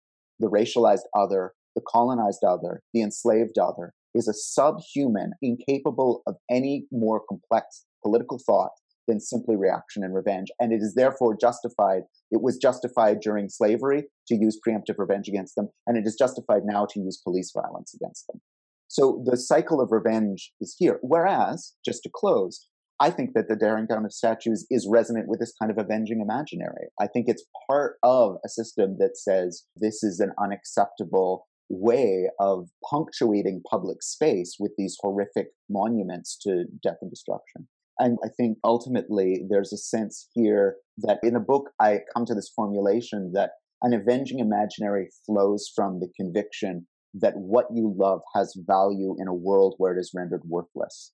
the 0.42 0.50
racialized 0.50 1.06
other, 1.16 1.54
the 1.74 1.82
colonized 1.86 2.44
other, 2.44 2.82
the 2.92 3.00
enslaved 3.00 3.58
other, 3.58 3.94
is 4.14 4.28
a 4.28 4.34
subhuman, 4.34 5.32
incapable 5.40 6.22
of 6.26 6.36
any 6.50 6.86
more 6.92 7.22
complex 7.26 7.86
political 8.02 8.38
thought 8.44 8.72
than 9.08 9.20
simply 9.20 9.56
reaction 9.56 10.04
and 10.04 10.14
revenge. 10.14 10.48
And 10.60 10.72
it 10.72 10.82
is 10.82 10.94
therefore 10.94 11.36
justified, 11.40 12.02
it 12.30 12.42
was 12.42 12.58
justified 12.58 13.20
during 13.20 13.48
slavery 13.48 14.04
to 14.28 14.34
use 14.34 14.60
preemptive 14.66 14.98
revenge 14.98 15.28
against 15.28 15.54
them, 15.56 15.68
and 15.86 15.96
it 15.96 16.06
is 16.06 16.16
justified 16.16 16.62
now 16.64 16.86
to 16.86 17.00
use 17.00 17.20
police 17.22 17.52
violence 17.54 17.94
against 17.94 18.26
them. 18.26 18.40
So 18.88 19.22
the 19.24 19.38
cycle 19.38 19.80
of 19.80 19.90
revenge 19.90 20.52
is 20.60 20.76
here. 20.78 20.98
Whereas, 21.00 21.72
just 21.84 22.02
to 22.02 22.10
close, 22.14 22.68
I 23.02 23.10
think 23.10 23.30
that 23.34 23.48
the 23.48 23.56
daring 23.56 23.86
down 23.86 24.04
of 24.04 24.12
statues 24.12 24.64
is 24.70 24.86
resonant 24.88 25.26
with 25.26 25.40
this 25.40 25.52
kind 25.60 25.72
of 25.72 25.78
avenging 25.78 26.20
imaginary. 26.20 26.86
I 27.00 27.08
think 27.08 27.24
it's 27.26 27.42
part 27.68 27.96
of 28.04 28.36
a 28.44 28.48
system 28.48 28.94
that 29.00 29.16
says 29.16 29.64
this 29.74 30.04
is 30.04 30.20
an 30.20 30.30
unacceptable 30.40 31.48
way 31.68 32.28
of 32.38 32.68
punctuating 32.88 33.62
public 33.68 34.04
space 34.04 34.54
with 34.60 34.70
these 34.78 34.96
horrific 35.00 35.48
monuments 35.68 36.38
to 36.42 36.66
death 36.80 36.98
and 37.02 37.10
destruction. 37.10 37.66
And 37.98 38.18
I 38.24 38.28
think 38.36 38.58
ultimately 38.62 39.46
there's 39.50 39.72
a 39.72 39.78
sense 39.78 40.28
here 40.32 40.76
that 40.98 41.18
in 41.24 41.34
the 41.34 41.40
book, 41.40 41.70
I 41.80 42.02
come 42.14 42.24
to 42.26 42.36
this 42.36 42.52
formulation 42.54 43.32
that 43.34 43.50
an 43.82 43.94
avenging 43.94 44.38
imaginary 44.38 45.08
flows 45.26 45.68
from 45.74 45.98
the 45.98 46.12
conviction 46.16 46.86
that 47.14 47.34
what 47.36 47.66
you 47.74 47.92
love 47.98 48.20
has 48.32 48.56
value 48.64 49.16
in 49.18 49.26
a 49.26 49.34
world 49.34 49.74
where 49.78 49.92
it 49.92 50.00
is 50.00 50.12
rendered 50.14 50.42
worthless. 50.46 51.10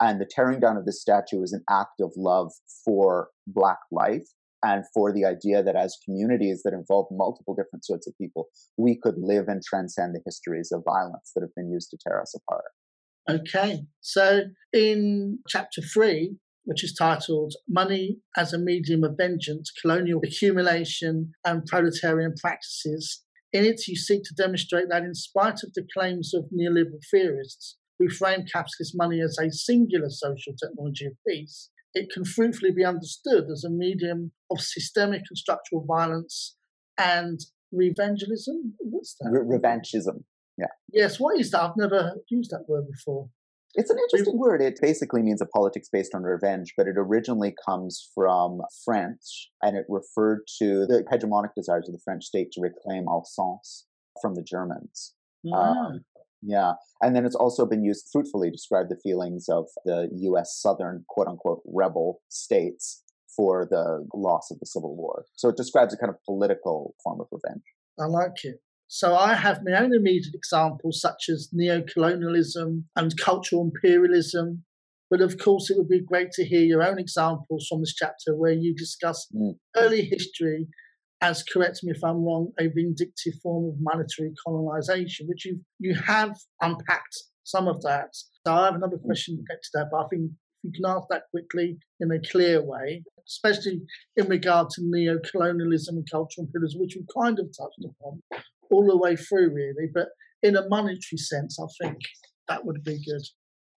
And 0.00 0.20
the 0.20 0.28
tearing 0.28 0.60
down 0.60 0.76
of 0.76 0.86
this 0.86 1.00
statue 1.00 1.42
is 1.42 1.52
an 1.52 1.62
act 1.68 2.00
of 2.00 2.12
love 2.16 2.52
for 2.84 3.28
Black 3.46 3.78
life 3.92 4.26
and 4.62 4.84
for 4.92 5.12
the 5.12 5.24
idea 5.24 5.62
that 5.62 5.76
as 5.76 5.96
communities 6.04 6.62
that 6.64 6.74
involve 6.74 7.06
multiple 7.10 7.54
different 7.54 7.84
sorts 7.84 8.06
of 8.06 8.16
people, 8.18 8.48
we 8.76 8.98
could 8.98 9.16
live 9.18 9.48
and 9.48 9.62
transcend 9.62 10.14
the 10.14 10.20
histories 10.24 10.70
of 10.72 10.82
violence 10.84 11.32
that 11.34 11.42
have 11.42 11.54
been 11.54 11.70
used 11.70 11.90
to 11.90 11.98
tear 12.02 12.20
us 12.20 12.34
apart. 12.34 12.64
Okay, 13.28 13.82
so 14.00 14.42
in 14.72 15.38
chapter 15.48 15.80
three, 15.82 16.36
which 16.64 16.84
is 16.84 16.94
titled 16.94 17.54
Money 17.68 18.18
as 18.36 18.52
a 18.52 18.58
Medium 18.58 19.04
of 19.04 19.16
Vengeance, 19.16 19.70
Colonial 19.80 20.20
Accumulation 20.24 21.32
and 21.44 21.64
Proletarian 21.66 22.34
Practices, 22.40 23.22
in 23.52 23.64
it 23.64 23.86
you 23.88 23.96
seek 23.96 24.22
to 24.24 24.34
demonstrate 24.34 24.88
that 24.90 25.02
in 25.02 25.14
spite 25.14 25.62
of 25.64 25.72
the 25.74 25.86
claims 25.96 26.32
of 26.34 26.44
neoliberal 26.54 27.00
theorists, 27.10 27.76
who 28.00 28.08
frame 28.08 28.44
capitalist 28.50 28.94
money 28.96 29.20
as 29.20 29.36
a 29.38 29.52
singular 29.52 30.08
social 30.08 30.54
technology 30.60 31.06
of 31.06 31.12
peace, 31.28 31.70
it 31.94 32.08
can 32.12 32.24
fruitfully 32.24 32.72
be 32.72 32.84
understood 32.84 33.44
as 33.52 33.62
a 33.62 33.70
medium 33.70 34.32
of 34.50 34.60
systemic 34.60 35.22
and 35.28 35.36
structural 35.36 35.84
violence 35.84 36.56
and 36.98 37.40
revengealism. 37.74 38.72
What's 38.78 39.16
that? 39.20 39.30
Re- 39.30 39.58
revanchism. 39.58 40.24
Yeah. 40.56 40.66
Yes. 40.92 41.20
What 41.20 41.38
is 41.38 41.50
that? 41.50 41.62
I've 41.62 41.76
never 41.76 42.14
used 42.30 42.50
that 42.50 42.64
word 42.68 42.86
before. 42.90 43.28
It's 43.74 43.90
an 43.90 43.98
interesting 43.98 44.34
Re- 44.34 44.48
word. 44.48 44.62
It 44.62 44.78
basically 44.80 45.22
means 45.22 45.40
a 45.40 45.46
politics 45.46 45.88
based 45.92 46.14
on 46.14 46.22
revenge, 46.22 46.72
but 46.76 46.88
it 46.88 46.96
originally 46.96 47.54
comes 47.66 48.10
from 48.14 48.60
French 48.84 49.50
and 49.62 49.76
it 49.76 49.84
referred 49.88 50.40
to 50.58 50.86
the 50.86 51.04
hegemonic 51.12 51.50
desires 51.54 51.88
of 51.88 51.92
the 51.92 52.00
French 52.02 52.24
state 52.24 52.50
to 52.52 52.60
reclaim 52.60 53.06
Alsace 53.08 53.86
from 54.20 54.34
the 54.34 54.42
Germans. 54.42 55.14
Um, 55.54 56.04
yeah. 56.42 56.72
And 57.00 57.14
then 57.14 57.24
it's 57.24 57.34
also 57.34 57.66
been 57.66 57.84
used 57.84 58.08
fruitfully 58.12 58.48
to 58.48 58.56
describe 58.56 58.88
the 58.88 58.96
feelings 59.02 59.46
of 59.48 59.66
the 59.84 60.08
US 60.12 60.58
Southern 60.60 61.04
quote 61.08 61.28
unquote 61.28 61.62
rebel 61.66 62.20
states 62.28 63.02
for 63.36 63.66
the 63.70 64.06
loss 64.14 64.50
of 64.50 64.58
the 64.58 64.66
Civil 64.66 64.96
War. 64.96 65.24
So 65.34 65.48
it 65.48 65.56
describes 65.56 65.94
a 65.94 65.96
kind 65.96 66.10
of 66.10 66.16
political 66.24 66.94
form 67.02 67.20
of 67.20 67.28
revenge. 67.30 67.62
I 67.98 68.06
like 68.06 68.44
it. 68.44 68.60
So 68.88 69.14
I 69.14 69.34
have 69.34 69.60
my 69.64 69.78
own 69.78 69.94
immediate 69.94 70.34
examples, 70.34 71.00
such 71.00 71.28
as 71.28 71.48
neo-colonialism 71.52 72.88
and 72.96 73.16
cultural 73.16 73.62
imperialism. 73.62 74.64
But 75.08 75.20
of 75.20 75.38
course, 75.38 75.70
it 75.70 75.76
would 75.76 75.88
be 75.88 76.00
great 76.00 76.32
to 76.32 76.44
hear 76.44 76.62
your 76.62 76.82
own 76.82 76.98
examples 76.98 77.66
from 77.68 77.80
this 77.80 77.94
chapter 77.94 78.34
where 78.34 78.52
you 78.52 78.74
discuss 78.74 79.28
mm. 79.34 79.54
early 79.76 80.02
history 80.02 80.66
as, 81.22 81.42
correct 81.42 81.80
me 81.82 81.92
if 81.92 82.02
I'm 82.02 82.24
wrong, 82.24 82.52
a 82.58 82.68
vindictive 82.68 83.34
form 83.42 83.68
of 83.68 83.74
monetary 83.80 84.32
colonization, 84.44 85.26
which 85.28 85.44
you 85.44 85.60
you 85.78 85.94
have 85.94 86.36
unpacked 86.60 87.16
some 87.44 87.68
of 87.68 87.82
that. 87.82 88.08
So 88.46 88.52
I 88.52 88.66
have 88.66 88.74
another 88.74 88.98
question 88.98 89.36
to 89.36 89.42
get 89.42 89.62
to 89.62 89.70
that, 89.74 89.88
but 89.90 90.04
I 90.04 90.08
think 90.08 90.22
if 90.24 90.30
you 90.64 90.72
can 90.72 90.90
ask 90.90 91.06
that 91.10 91.24
quickly 91.30 91.78
in 92.00 92.10
a 92.10 92.20
clear 92.30 92.62
way, 92.62 93.02
especially 93.26 93.80
in 94.16 94.28
regard 94.28 94.70
to 94.70 94.82
neo-colonialism 94.82 95.96
and 95.96 96.10
cultural 96.10 96.46
imperialism, 96.46 96.80
which 96.80 96.96
we 96.96 97.22
kind 97.22 97.38
of 97.38 97.46
touched 97.46 97.84
upon 97.84 98.20
all 98.70 98.86
the 98.86 98.96
way 98.96 99.16
through, 99.16 99.52
really. 99.54 99.88
But 99.92 100.08
in 100.42 100.56
a 100.56 100.68
monetary 100.68 101.18
sense, 101.18 101.58
I 101.58 101.66
think 101.82 101.98
that 102.48 102.64
would 102.64 102.82
be 102.82 103.02
good. 103.04 103.22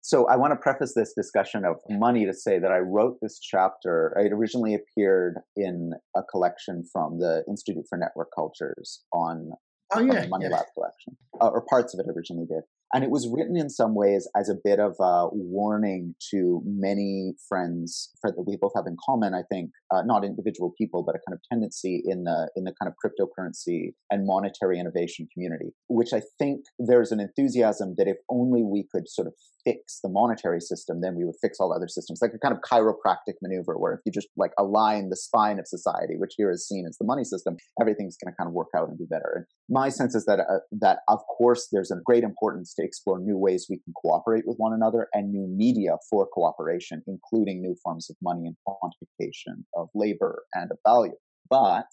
So 0.03 0.27
I 0.27 0.35
want 0.35 0.51
to 0.51 0.57
preface 0.57 0.93
this 0.93 1.13
discussion 1.13 1.63
of 1.63 1.77
money 1.89 2.25
to 2.25 2.33
say 2.33 2.59
that 2.59 2.73
I 2.73 2.79
wrote 2.79 3.19
this 3.21 3.39
chapter. 3.39 4.13
It 4.19 4.33
originally 4.33 4.75
appeared 4.75 5.39
in 5.55 5.93
a 6.13 6.21
collection 6.23 6.83
from 6.91 7.19
the 7.19 7.45
Institute 7.47 7.85
for 7.87 7.97
Network 7.97 8.27
Cultures 8.35 9.05
on 9.13 9.51
oh, 9.95 9.99
yeah, 10.01 10.27
Money 10.27 10.47
yeah. 10.49 10.57
Lab 10.57 10.65
collection, 10.73 11.15
uh, 11.39 11.47
or 11.47 11.61
parts 11.61 11.93
of 11.93 12.01
it 12.01 12.11
originally 12.13 12.45
did. 12.45 12.63
And 12.93 13.03
it 13.03 13.09
was 13.09 13.27
written 13.27 13.57
in 13.57 13.69
some 13.69 13.95
ways 13.95 14.29
as 14.37 14.49
a 14.49 14.55
bit 14.63 14.79
of 14.79 14.95
a 14.99 15.27
warning 15.31 16.13
to 16.29 16.61
many 16.63 17.33
friends 17.49 18.11
that 18.23 18.35
we 18.45 18.55
both 18.55 18.73
have 18.75 18.85
in 18.85 18.97
common. 19.03 19.33
I 19.33 19.41
think 19.51 19.71
uh, 19.91 20.03
not 20.05 20.23
individual 20.23 20.73
people, 20.77 21.03
but 21.03 21.15
a 21.15 21.19
kind 21.27 21.33
of 21.33 21.41
tendency 21.51 22.03
in 22.05 22.23
the 22.23 22.49
in 22.55 22.65
the 22.65 22.73
kind 22.79 22.91
of 22.91 22.93
cryptocurrency 23.03 23.93
and 24.11 24.27
monetary 24.27 24.79
innovation 24.79 25.27
community, 25.33 25.73
which 25.87 26.13
I 26.13 26.21
think 26.37 26.65
there's 26.77 27.11
an 27.11 27.19
enthusiasm 27.19 27.95
that 27.97 28.07
if 28.07 28.17
only 28.29 28.63
we 28.63 28.85
could 28.91 29.09
sort 29.09 29.27
of 29.27 29.33
fix 29.63 29.99
the 30.03 30.09
monetary 30.09 30.59
system, 30.59 31.01
then 31.01 31.15
we 31.15 31.25
would 31.25 31.35
fix 31.41 31.57
all 31.59 31.73
other 31.73 31.87
systems, 31.87 32.19
like 32.21 32.33
a 32.33 32.39
kind 32.39 32.53
of 32.53 32.61
chiropractic 32.61 33.35
maneuver, 33.41 33.77
where 33.77 33.93
if 33.93 34.01
you 34.05 34.11
just 34.11 34.27
like 34.37 34.51
align 34.59 35.09
the 35.09 35.15
spine 35.15 35.59
of 35.59 35.67
society, 35.67 36.15
which 36.17 36.33
here 36.37 36.51
is 36.51 36.67
seen 36.67 36.85
as 36.87 36.97
the 36.97 37.05
money 37.05 37.23
system, 37.23 37.55
everything's 37.79 38.17
going 38.17 38.31
to 38.31 38.37
kind 38.37 38.47
of 38.47 38.53
work 38.53 38.69
out 38.75 38.89
and 38.89 38.97
be 38.97 39.05
better. 39.09 39.31
And 39.35 39.45
my 39.69 39.89
sense 39.89 40.15
is 40.15 40.25
that 40.25 40.39
uh, 40.39 40.59
that 40.79 40.99
of 41.07 41.19
course 41.37 41.69
there's 41.71 41.91
a 41.91 41.97
great 42.05 42.23
importance 42.23 42.73
to 42.75 42.82
explore 42.83 43.19
new 43.19 43.37
ways 43.37 43.67
we 43.69 43.77
can 43.77 43.93
cooperate 43.93 44.43
with 44.47 44.57
one 44.57 44.73
another 44.73 45.07
and 45.13 45.31
new 45.31 45.47
media 45.47 45.97
for 46.09 46.27
cooperation, 46.27 47.03
including 47.07 47.61
new 47.61 47.75
forms 47.83 48.09
of 48.09 48.15
money 48.21 48.45
and 48.45 48.55
quantification 48.67 49.63
of 49.75 49.89
labor 49.93 50.43
and 50.53 50.71
of 50.71 50.77
value. 50.85 51.15
But 51.49 51.87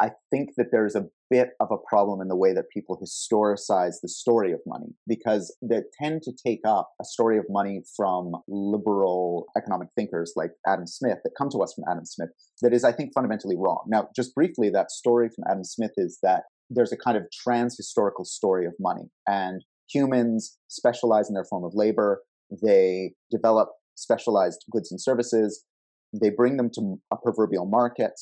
I 0.00 0.10
think 0.30 0.50
that 0.56 0.66
there's 0.72 0.96
a 0.96 1.06
bit 1.30 1.50
of 1.60 1.68
a 1.70 1.76
problem 1.88 2.20
in 2.20 2.28
the 2.28 2.36
way 2.36 2.52
that 2.52 2.68
people 2.72 2.98
historicize 3.00 3.96
the 4.02 4.08
story 4.08 4.52
of 4.52 4.60
money 4.66 4.88
because 5.06 5.56
they 5.62 5.82
tend 6.00 6.22
to 6.22 6.32
take 6.32 6.60
up 6.66 6.90
a 7.00 7.04
story 7.04 7.38
of 7.38 7.44
money 7.48 7.82
from 7.96 8.32
liberal 8.48 9.46
economic 9.56 9.88
thinkers 9.96 10.32
like 10.36 10.50
Adam 10.66 10.86
Smith 10.86 11.18
that 11.22 11.30
come 11.38 11.48
to 11.50 11.58
us 11.58 11.72
from 11.74 11.84
Adam 11.88 12.04
Smith 12.04 12.30
that 12.60 12.72
is, 12.72 12.84
I 12.84 12.92
think, 12.92 13.12
fundamentally 13.14 13.56
wrong. 13.56 13.84
Now, 13.86 14.08
just 14.14 14.34
briefly, 14.34 14.68
that 14.70 14.90
story 14.90 15.28
from 15.28 15.44
Adam 15.48 15.64
Smith 15.64 15.92
is 15.96 16.18
that 16.22 16.44
there's 16.70 16.92
a 16.92 16.96
kind 16.96 17.16
of 17.16 17.24
trans 17.32 17.76
historical 17.76 18.24
story 18.24 18.66
of 18.66 18.74
money 18.80 19.10
and 19.28 19.64
humans 19.92 20.58
specialize 20.68 21.28
in 21.28 21.34
their 21.34 21.44
form 21.44 21.64
of 21.64 21.72
labor. 21.74 22.22
They 22.62 23.12
develop 23.30 23.70
specialized 23.96 24.64
goods 24.70 24.90
and 24.90 25.00
services. 25.00 25.64
They 26.12 26.30
bring 26.30 26.56
them 26.56 26.70
to 26.74 26.96
a 27.12 27.16
proverbial 27.16 27.66
market. 27.66 28.12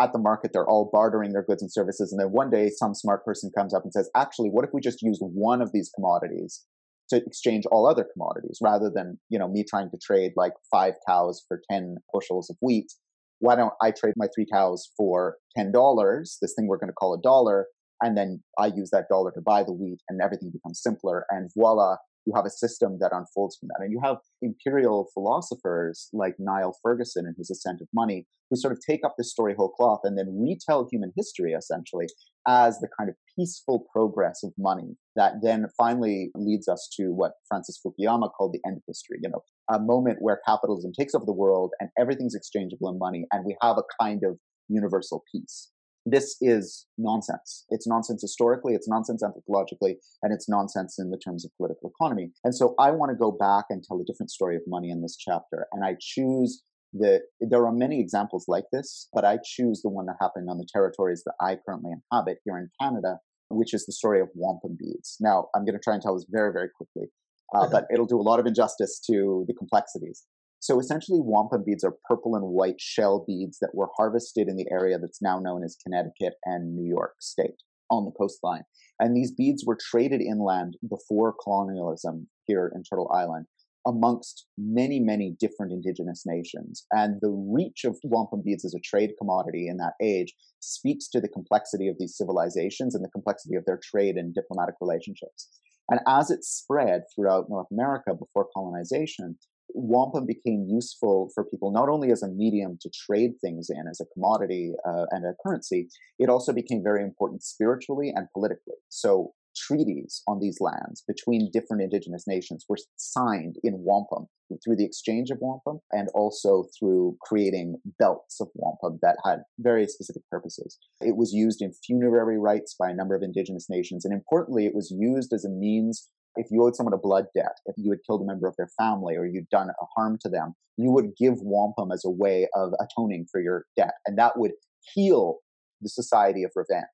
At 0.00 0.12
the 0.12 0.18
market, 0.18 0.52
they're 0.52 0.68
all 0.68 0.88
bartering 0.92 1.32
their 1.32 1.44
goods 1.44 1.62
and 1.62 1.70
services. 1.70 2.12
And 2.12 2.20
then 2.20 2.32
one 2.32 2.50
day, 2.50 2.70
some 2.70 2.94
smart 2.94 3.24
person 3.24 3.50
comes 3.56 3.74
up 3.74 3.84
and 3.84 3.92
says, 3.92 4.10
actually, 4.16 4.48
what 4.48 4.64
if 4.64 4.70
we 4.72 4.80
just 4.80 5.02
use 5.02 5.18
one 5.20 5.62
of 5.62 5.70
these 5.72 5.90
commodities 5.94 6.64
to 7.10 7.16
exchange 7.24 7.64
all 7.70 7.86
other 7.86 8.06
commodities 8.12 8.58
rather 8.62 8.90
than, 8.92 9.18
you 9.28 9.38
know, 9.38 9.48
me 9.48 9.64
trying 9.68 9.90
to 9.90 9.98
trade 10.02 10.32
like 10.34 10.52
five 10.70 10.94
cows 11.06 11.44
for 11.46 11.60
10 11.70 11.96
bushels 12.12 12.48
of 12.50 12.56
wheat? 12.60 12.90
Why 13.38 13.54
don't 13.54 13.74
I 13.82 13.90
trade 13.90 14.14
my 14.16 14.26
three 14.34 14.46
cows 14.50 14.90
for 14.96 15.36
$10, 15.58 16.38
this 16.40 16.54
thing 16.56 16.66
we're 16.66 16.78
going 16.78 16.88
to 16.88 16.94
call 16.94 17.14
a 17.14 17.20
dollar, 17.20 17.66
and 18.02 18.16
then 18.16 18.42
I 18.58 18.66
use 18.66 18.90
that 18.90 19.08
dollar 19.08 19.30
to 19.32 19.40
buy 19.40 19.62
the 19.62 19.72
wheat 19.72 20.00
and 20.08 20.20
everything 20.20 20.50
becomes 20.50 20.82
simpler 20.82 21.24
and 21.30 21.50
voila, 21.54 21.96
you 22.26 22.32
have 22.34 22.46
a 22.46 22.50
system 22.50 22.98
that 23.00 23.12
unfolds 23.12 23.56
from 23.56 23.68
that. 23.68 23.82
And 23.82 23.92
you 23.92 24.00
have 24.02 24.18
imperial 24.40 25.08
philosophers 25.12 26.08
like 26.12 26.34
Niall 26.38 26.76
Ferguson 26.82 27.26
in 27.26 27.34
his 27.36 27.50
Ascent 27.50 27.80
of 27.80 27.88
Money, 27.92 28.26
who 28.50 28.56
sort 28.56 28.72
of 28.72 28.80
take 28.86 29.00
up 29.04 29.14
this 29.16 29.30
story 29.30 29.54
whole 29.56 29.70
cloth 29.70 30.00
and 30.04 30.16
then 30.16 30.38
retell 30.40 30.88
human 30.90 31.12
history 31.16 31.52
essentially 31.52 32.06
as 32.46 32.78
the 32.80 32.88
kind 32.98 33.08
of 33.08 33.16
peaceful 33.36 33.86
progress 33.92 34.42
of 34.42 34.52
money 34.58 34.96
that 35.16 35.34
then 35.42 35.66
finally 35.76 36.30
leads 36.34 36.68
us 36.68 36.88
to 36.96 37.12
what 37.12 37.32
Francis 37.48 37.80
Fukuyama 37.84 38.30
called 38.32 38.52
the 38.52 38.60
end 38.66 38.76
of 38.76 38.82
history. 38.86 39.18
You 39.22 39.30
know, 39.30 39.42
a 39.70 39.78
moment 39.78 40.18
where 40.20 40.40
capitalism 40.46 40.92
takes 40.92 41.14
over 41.14 41.24
the 41.24 41.32
world 41.32 41.72
and 41.80 41.88
everything's 41.98 42.34
exchangeable 42.34 42.90
in 42.90 42.98
money, 42.98 43.26
and 43.32 43.44
we 43.44 43.56
have 43.62 43.78
a 43.78 43.84
kind 44.00 44.22
of 44.24 44.38
universal 44.68 45.24
peace 45.32 45.70
this 46.04 46.36
is 46.40 46.86
nonsense. 46.98 47.64
It's 47.70 47.86
nonsense 47.86 48.22
historically, 48.22 48.74
it's 48.74 48.88
nonsense 48.88 49.22
anthropologically, 49.22 49.96
and 50.22 50.32
it's 50.32 50.48
nonsense 50.48 50.98
in 50.98 51.10
the 51.10 51.18
terms 51.18 51.44
of 51.44 51.52
political 51.56 51.90
economy. 51.90 52.32
And 52.44 52.54
so 52.54 52.74
I 52.78 52.90
want 52.90 53.10
to 53.10 53.16
go 53.16 53.30
back 53.30 53.66
and 53.70 53.82
tell 53.82 54.00
a 54.00 54.04
different 54.04 54.30
story 54.30 54.56
of 54.56 54.62
money 54.66 54.90
in 54.90 55.02
this 55.02 55.16
chapter. 55.16 55.66
And 55.72 55.84
I 55.84 55.96
choose 56.00 56.62
the, 56.92 57.20
there 57.40 57.66
are 57.66 57.72
many 57.72 58.00
examples 58.00 58.46
like 58.48 58.64
this, 58.72 59.08
but 59.12 59.24
I 59.24 59.38
choose 59.44 59.82
the 59.82 59.88
one 59.88 60.06
that 60.06 60.16
happened 60.20 60.48
on 60.50 60.58
the 60.58 60.66
territories 60.72 61.22
that 61.24 61.34
I 61.40 61.58
currently 61.66 61.92
inhabit 61.92 62.38
here 62.44 62.58
in 62.58 62.68
Canada, 62.80 63.18
which 63.48 63.72
is 63.72 63.86
the 63.86 63.92
story 63.92 64.20
of 64.20 64.28
wampum 64.34 64.76
beads. 64.78 65.16
Now, 65.20 65.48
I'm 65.54 65.64
going 65.64 65.74
to 65.74 65.80
try 65.82 65.94
and 65.94 66.02
tell 66.02 66.14
this 66.14 66.26
very, 66.28 66.52
very 66.52 66.68
quickly, 66.68 67.10
uh, 67.54 67.68
but 67.72 67.86
it'll 67.92 68.06
do 68.06 68.20
a 68.20 68.22
lot 68.22 68.40
of 68.40 68.46
injustice 68.46 69.00
to 69.10 69.44
the 69.46 69.54
complexities. 69.54 70.24
So 70.62 70.78
essentially, 70.78 71.18
wampum 71.20 71.64
beads 71.66 71.82
are 71.82 71.96
purple 72.08 72.36
and 72.36 72.44
white 72.44 72.80
shell 72.80 73.24
beads 73.26 73.58
that 73.60 73.74
were 73.74 73.88
harvested 73.96 74.46
in 74.46 74.54
the 74.54 74.68
area 74.70 74.96
that's 74.96 75.20
now 75.20 75.40
known 75.40 75.64
as 75.64 75.76
Connecticut 75.82 76.34
and 76.44 76.76
New 76.76 76.88
York 76.88 77.14
State 77.18 77.64
on 77.90 78.04
the 78.04 78.12
coastline. 78.12 78.62
And 79.00 79.16
these 79.16 79.32
beads 79.32 79.64
were 79.66 79.76
traded 79.90 80.20
inland 80.20 80.76
before 80.88 81.34
colonialism 81.42 82.28
here 82.46 82.70
in 82.76 82.84
Turtle 82.84 83.10
Island 83.12 83.46
amongst 83.84 84.46
many, 84.56 85.00
many 85.00 85.34
different 85.40 85.72
indigenous 85.72 86.22
nations. 86.24 86.86
And 86.92 87.16
the 87.20 87.30
reach 87.30 87.82
of 87.82 87.98
wampum 88.04 88.42
beads 88.44 88.64
as 88.64 88.72
a 88.72 88.80
trade 88.84 89.14
commodity 89.18 89.66
in 89.66 89.78
that 89.78 89.94
age 90.00 90.32
speaks 90.60 91.08
to 91.08 91.20
the 91.20 91.26
complexity 91.26 91.88
of 91.88 91.96
these 91.98 92.16
civilizations 92.16 92.94
and 92.94 93.04
the 93.04 93.10
complexity 93.10 93.56
of 93.56 93.64
their 93.64 93.80
trade 93.82 94.14
and 94.14 94.32
diplomatic 94.32 94.76
relationships. 94.80 95.48
And 95.90 95.98
as 96.06 96.30
it 96.30 96.44
spread 96.44 97.02
throughout 97.12 97.50
North 97.50 97.66
America 97.72 98.14
before 98.14 98.46
colonization, 98.54 99.36
wampum 99.74 100.26
became 100.26 100.66
useful 100.68 101.30
for 101.34 101.44
people 101.44 101.70
not 101.70 101.88
only 101.88 102.10
as 102.10 102.22
a 102.22 102.28
medium 102.28 102.78
to 102.80 102.90
trade 102.90 103.32
things 103.40 103.68
in, 103.70 103.84
as 103.88 104.00
a 104.00 104.06
commodity 104.14 104.72
uh, 104.86 105.06
and 105.10 105.24
a 105.24 105.34
currency, 105.44 105.88
it 106.18 106.28
also 106.28 106.52
became 106.52 106.82
very 106.82 107.02
important 107.02 107.42
spiritually 107.42 108.12
and 108.14 108.26
politically. 108.34 108.76
So 108.88 109.32
treaties 109.56 110.22
on 110.26 110.40
these 110.40 110.58
lands 110.60 111.02
between 111.06 111.50
different 111.52 111.82
indigenous 111.82 112.24
nations 112.26 112.64
were 112.68 112.78
signed 112.96 113.56
in 113.62 113.74
wampum 113.78 114.26
through 114.64 114.76
the 114.76 114.84
exchange 114.84 115.30
of 115.30 115.38
wampum 115.40 115.80
and 115.92 116.08
also 116.14 116.66
through 116.78 117.16
creating 117.22 117.76
belts 117.98 118.40
of 118.40 118.48
wampum 118.54 118.98
that 119.02 119.16
had 119.24 119.40
very 119.58 119.86
specific 119.86 120.22
purposes. 120.30 120.78
It 121.00 121.16
was 121.16 121.32
used 121.32 121.62
in 121.62 121.72
funerary 121.86 122.38
rites 122.38 122.74
by 122.78 122.90
a 122.90 122.94
number 122.94 123.14
of 123.14 123.22
indigenous 123.22 123.68
nations, 123.70 124.04
and 124.04 124.12
importantly, 124.12 124.66
it 124.66 124.74
was 124.74 124.94
used 124.96 125.32
as 125.32 125.44
a 125.44 125.50
means 125.50 126.08
if 126.36 126.46
you 126.50 126.64
owed 126.64 126.76
someone 126.76 126.94
a 126.94 126.98
blood 126.98 127.26
debt, 127.34 127.58
if 127.66 127.74
you 127.76 127.90
had 127.90 128.00
killed 128.06 128.22
a 128.22 128.24
member 128.24 128.46
of 128.48 128.54
their 128.56 128.70
family 128.78 129.16
or 129.16 129.26
you'd 129.26 129.48
done 129.50 129.68
a 129.68 129.84
harm 129.96 130.18
to 130.22 130.28
them, 130.28 130.54
you 130.76 130.90
would 130.90 131.16
give 131.16 131.34
wampum 131.40 131.92
as 131.92 132.04
a 132.04 132.10
way 132.10 132.48
of 132.54 132.72
atoning 132.80 133.26
for 133.30 133.40
your 133.40 133.66
debt. 133.76 133.94
And 134.06 134.18
that 134.18 134.38
would 134.38 134.52
heal 134.94 135.38
the 135.80 135.88
society 135.88 136.44
of 136.44 136.52
revenge. 136.54 136.86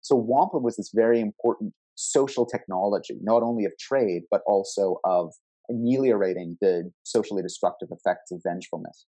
So 0.00 0.16
wampum 0.16 0.62
was 0.62 0.76
this 0.76 0.92
very 0.94 1.20
important 1.20 1.74
social 1.96 2.46
technology, 2.46 3.18
not 3.22 3.42
only 3.42 3.64
of 3.64 3.72
trade, 3.78 4.22
but 4.30 4.42
also 4.46 5.00
of 5.04 5.32
ameliorating 5.68 6.56
the 6.60 6.90
socially 7.02 7.42
destructive 7.42 7.88
effects 7.90 8.30
of 8.30 8.40
vengefulness. 8.46 9.06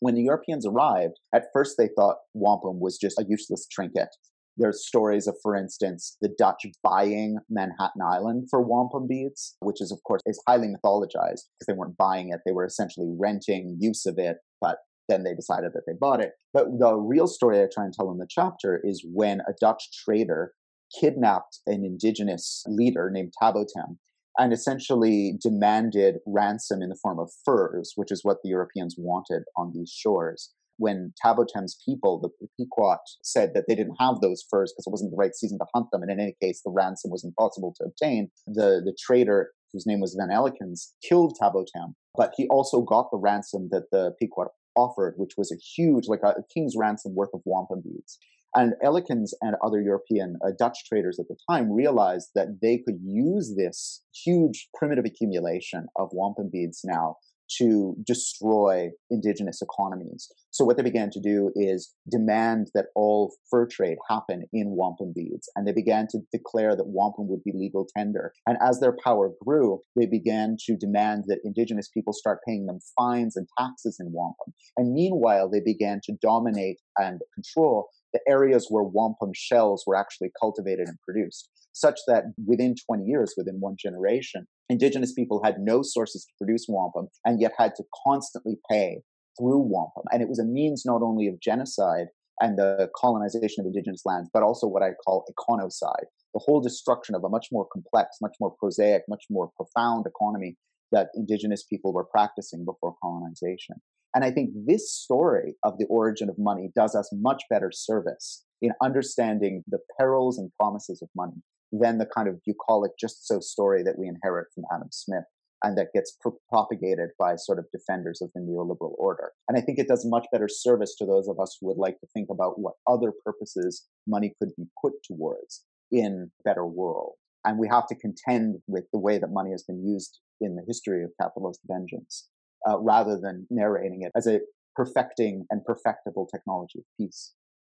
When 0.00 0.14
the 0.14 0.22
Europeans 0.22 0.66
arrived, 0.66 1.18
at 1.34 1.46
first 1.52 1.76
they 1.78 1.88
thought 1.96 2.16
wampum 2.34 2.80
was 2.80 2.98
just 2.98 3.18
a 3.18 3.24
useless 3.26 3.66
trinket 3.66 4.08
there's 4.56 4.86
stories 4.86 5.26
of, 5.26 5.36
for 5.42 5.56
instance, 5.56 6.16
the 6.20 6.34
Dutch 6.38 6.66
buying 6.82 7.38
Manhattan 7.50 8.02
Island 8.02 8.48
for 8.50 8.60
wampum 8.60 9.06
beads, 9.08 9.56
which 9.60 9.80
is, 9.80 9.90
of 9.90 10.02
course, 10.04 10.22
is 10.26 10.40
highly 10.46 10.68
mythologized 10.68 11.42
because 11.58 11.66
they 11.66 11.72
weren't 11.72 11.96
buying 11.96 12.30
it. 12.30 12.40
They 12.44 12.52
were 12.52 12.64
essentially 12.64 13.08
renting 13.18 13.76
use 13.80 14.06
of 14.06 14.18
it, 14.18 14.38
but 14.60 14.78
then 15.08 15.24
they 15.24 15.34
decided 15.34 15.72
that 15.74 15.82
they 15.86 15.92
bought 15.98 16.20
it. 16.20 16.32
But 16.52 16.78
the 16.78 16.94
real 16.94 17.26
story 17.26 17.60
I 17.60 17.66
try 17.72 17.84
and 17.84 17.92
tell 17.92 18.10
in 18.10 18.18
the 18.18 18.28
chapter 18.28 18.80
is 18.82 19.04
when 19.12 19.40
a 19.40 19.54
Dutch 19.60 19.90
trader 20.04 20.52
kidnapped 21.00 21.58
an 21.66 21.84
indigenous 21.84 22.62
leader 22.66 23.10
named 23.10 23.32
Tabotem 23.40 23.98
and 24.38 24.52
essentially 24.52 25.38
demanded 25.40 26.16
ransom 26.26 26.82
in 26.82 26.88
the 26.88 26.98
form 27.00 27.18
of 27.18 27.30
furs, 27.44 27.92
which 27.96 28.10
is 28.10 28.24
what 28.24 28.38
the 28.42 28.48
Europeans 28.50 28.96
wanted 28.98 29.42
on 29.56 29.72
these 29.72 29.90
shores 29.90 30.52
when 30.78 31.12
Tabotem's 31.24 31.76
people, 31.84 32.20
the 32.20 32.48
Pequot, 32.58 32.98
said 33.22 33.52
that 33.54 33.64
they 33.68 33.74
didn't 33.74 33.96
have 34.00 34.20
those 34.20 34.44
furs 34.50 34.72
because 34.72 34.86
it 34.86 34.90
wasn't 34.90 35.10
the 35.10 35.16
right 35.16 35.34
season 35.34 35.58
to 35.58 35.66
hunt 35.74 35.86
them, 35.92 36.02
and 36.02 36.10
in 36.10 36.20
any 36.20 36.36
case, 36.40 36.60
the 36.64 36.72
ransom 36.72 37.10
was 37.10 37.24
impossible 37.24 37.74
to 37.78 37.84
obtain, 37.84 38.30
the, 38.46 38.82
the 38.84 38.96
trader, 38.98 39.50
whose 39.72 39.86
name 39.86 40.00
was 40.00 40.16
Van 40.18 40.34
Ellikens, 40.34 40.92
killed 41.06 41.36
Tabotem, 41.40 41.94
but 42.16 42.32
he 42.36 42.46
also 42.48 42.82
got 42.82 43.10
the 43.10 43.18
ransom 43.18 43.68
that 43.72 43.90
the 43.90 44.12
Pequot 44.20 44.48
offered, 44.76 45.14
which 45.16 45.32
was 45.36 45.52
a 45.52 45.56
huge, 45.56 46.04
like 46.08 46.20
a 46.24 46.34
king's 46.52 46.74
ransom 46.76 47.14
worth 47.14 47.30
of 47.34 47.40
wampum 47.44 47.82
beads. 47.82 48.18
And 48.56 48.74
Ellikens 48.84 49.30
and 49.40 49.56
other 49.64 49.80
European 49.80 50.36
uh, 50.44 50.50
Dutch 50.56 50.84
traders 50.88 51.18
at 51.18 51.26
the 51.26 51.36
time 51.50 51.72
realized 51.72 52.28
that 52.36 52.60
they 52.62 52.78
could 52.78 53.00
use 53.02 53.54
this 53.56 54.04
huge 54.24 54.68
primitive 54.74 55.04
accumulation 55.04 55.86
of 55.96 56.10
wampum 56.12 56.50
beads 56.52 56.82
now 56.84 57.16
to 57.58 57.96
destroy 58.06 58.90
indigenous 59.10 59.60
economies. 59.62 60.30
So 60.50 60.64
what 60.64 60.76
they 60.76 60.82
began 60.82 61.10
to 61.10 61.20
do 61.20 61.50
is 61.54 61.92
demand 62.10 62.70
that 62.74 62.86
all 62.94 63.34
fur 63.50 63.66
trade 63.66 63.98
happen 64.08 64.44
in 64.52 64.76
wampum 64.76 65.12
beads. 65.14 65.50
And 65.56 65.66
they 65.66 65.72
began 65.72 66.06
to 66.10 66.20
declare 66.32 66.76
that 66.76 66.86
wampum 66.86 67.28
would 67.28 67.42
be 67.44 67.52
legal 67.54 67.86
tender. 67.96 68.32
And 68.46 68.56
as 68.62 68.80
their 68.80 68.96
power 69.04 69.32
grew, 69.44 69.80
they 69.96 70.06
began 70.06 70.56
to 70.66 70.76
demand 70.76 71.24
that 71.26 71.40
indigenous 71.44 71.88
people 71.88 72.12
start 72.12 72.40
paying 72.46 72.66
them 72.66 72.78
fines 72.96 73.36
and 73.36 73.48
taxes 73.58 73.98
in 74.00 74.12
wampum. 74.12 74.54
And 74.76 74.92
meanwhile, 74.92 75.50
they 75.50 75.60
began 75.60 76.00
to 76.04 76.12
dominate 76.20 76.80
and 76.98 77.20
control 77.34 77.88
the 78.14 78.20
areas 78.26 78.68
where 78.70 78.82
wampum 78.82 79.32
shells 79.34 79.84
were 79.86 79.96
actually 79.96 80.30
cultivated 80.40 80.88
and 80.88 80.96
produced 81.04 81.50
such 81.74 81.98
that 82.06 82.24
within 82.46 82.74
20 82.86 83.04
years, 83.04 83.34
within 83.36 83.60
one 83.60 83.76
generation, 83.78 84.46
indigenous 84.70 85.12
people 85.12 85.42
had 85.44 85.58
no 85.58 85.82
sources 85.82 86.24
to 86.24 86.32
produce 86.38 86.66
wampum 86.68 87.08
and 87.24 87.40
yet 87.40 87.52
had 87.58 87.74
to 87.74 87.84
constantly 88.06 88.56
pay 88.70 89.00
through 89.38 89.58
wampum. 89.58 90.04
And 90.12 90.22
it 90.22 90.28
was 90.28 90.38
a 90.38 90.44
means 90.44 90.84
not 90.86 91.02
only 91.02 91.26
of 91.26 91.40
genocide 91.40 92.06
and 92.40 92.56
the 92.56 92.88
colonization 92.96 93.60
of 93.60 93.66
indigenous 93.66 94.02
lands, 94.04 94.30
but 94.32 94.42
also 94.42 94.66
what 94.66 94.82
I 94.82 94.92
call 95.04 95.24
econocide, 95.28 96.06
the 96.32 96.40
whole 96.40 96.60
destruction 96.60 97.14
of 97.14 97.24
a 97.24 97.28
much 97.28 97.48
more 97.52 97.66
complex, 97.72 98.18
much 98.22 98.36
more 98.40 98.54
prosaic, 98.58 99.02
much 99.08 99.24
more 99.28 99.50
profound 99.56 100.06
economy 100.06 100.56
that 100.94 101.08
indigenous 101.14 101.64
people 101.64 101.92
were 101.92 102.04
practicing 102.04 102.64
before 102.64 102.94
colonization. 103.02 103.76
And 104.14 104.24
I 104.24 104.30
think 104.30 104.50
this 104.66 104.92
story 104.92 105.56
of 105.64 105.76
the 105.78 105.86
origin 105.86 106.30
of 106.30 106.36
money 106.38 106.70
does 106.74 106.94
us 106.94 107.10
much 107.12 107.42
better 107.50 107.70
service 107.72 108.44
in 108.62 108.70
understanding 108.82 109.64
the 109.66 109.80
perils 109.98 110.38
and 110.38 110.50
promises 110.58 111.02
of 111.02 111.08
money 111.16 111.42
than 111.72 111.98
the 111.98 112.06
kind 112.06 112.28
of 112.28 112.40
bucolic 112.46 112.92
just 112.98 113.26
so 113.26 113.40
story 113.40 113.82
that 113.82 113.98
we 113.98 114.06
inherit 114.06 114.46
from 114.54 114.64
Adam 114.72 114.88
Smith 114.92 115.24
and 115.64 115.76
that 115.76 115.88
gets 115.92 116.16
pro- 116.20 116.38
propagated 116.48 117.10
by 117.18 117.34
sort 117.34 117.58
of 117.58 117.64
defenders 117.72 118.22
of 118.22 118.30
the 118.34 118.40
neoliberal 118.40 118.94
order. 118.98 119.32
And 119.48 119.58
I 119.58 119.60
think 119.60 119.78
it 119.78 119.88
does 119.88 120.06
much 120.06 120.26
better 120.30 120.48
service 120.48 120.94
to 120.96 121.06
those 121.06 121.26
of 121.26 121.40
us 121.40 121.56
who 121.60 121.66
would 121.66 121.78
like 121.78 121.98
to 122.00 122.06
think 122.14 122.28
about 122.30 122.60
what 122.60 122.74
other 122.86 123.12
purposes 123.24 123.86
money 124.06 124.32
could 124.38 124.50
be 124.56 124.64
put 124.80 124.92
towards 125.04 125.64
in 125.90 126.30
a 126.30 126.48
better 126.48 126.66
world. 126.66 127.14
And 127.44 127.58
we 127.58 127.68
have 127.68 127.86
to 127.88 127.94
contend 127.94 128.56
with 128.68 128.84
the 128.92 128.98
way 128.98 129.18
that 129.18 129.30
money 129.30 129.50
has 129.50 129.64
been 129.64 129.84
used 129.84 130.20
in 130.40 130.56
the 130.56 130.62
history 130.66 131.04
of 131.04 131.10
capitalist 131.20 131.60
vengeance, 131.66 132.28
uh, 132.68 132.78
rather 132.78 133.18
than 133.20 133.46
narrating 133.50 134.02
it 134.02 134.12
as 134.16 134.26
a 134.26 134.40
perfecting 134.74 135.46
and 135.50 135.64
perfectible 135.64 136.28
technology 136.32 136.80
of 136.80 136.84
peace. 136.98 137.32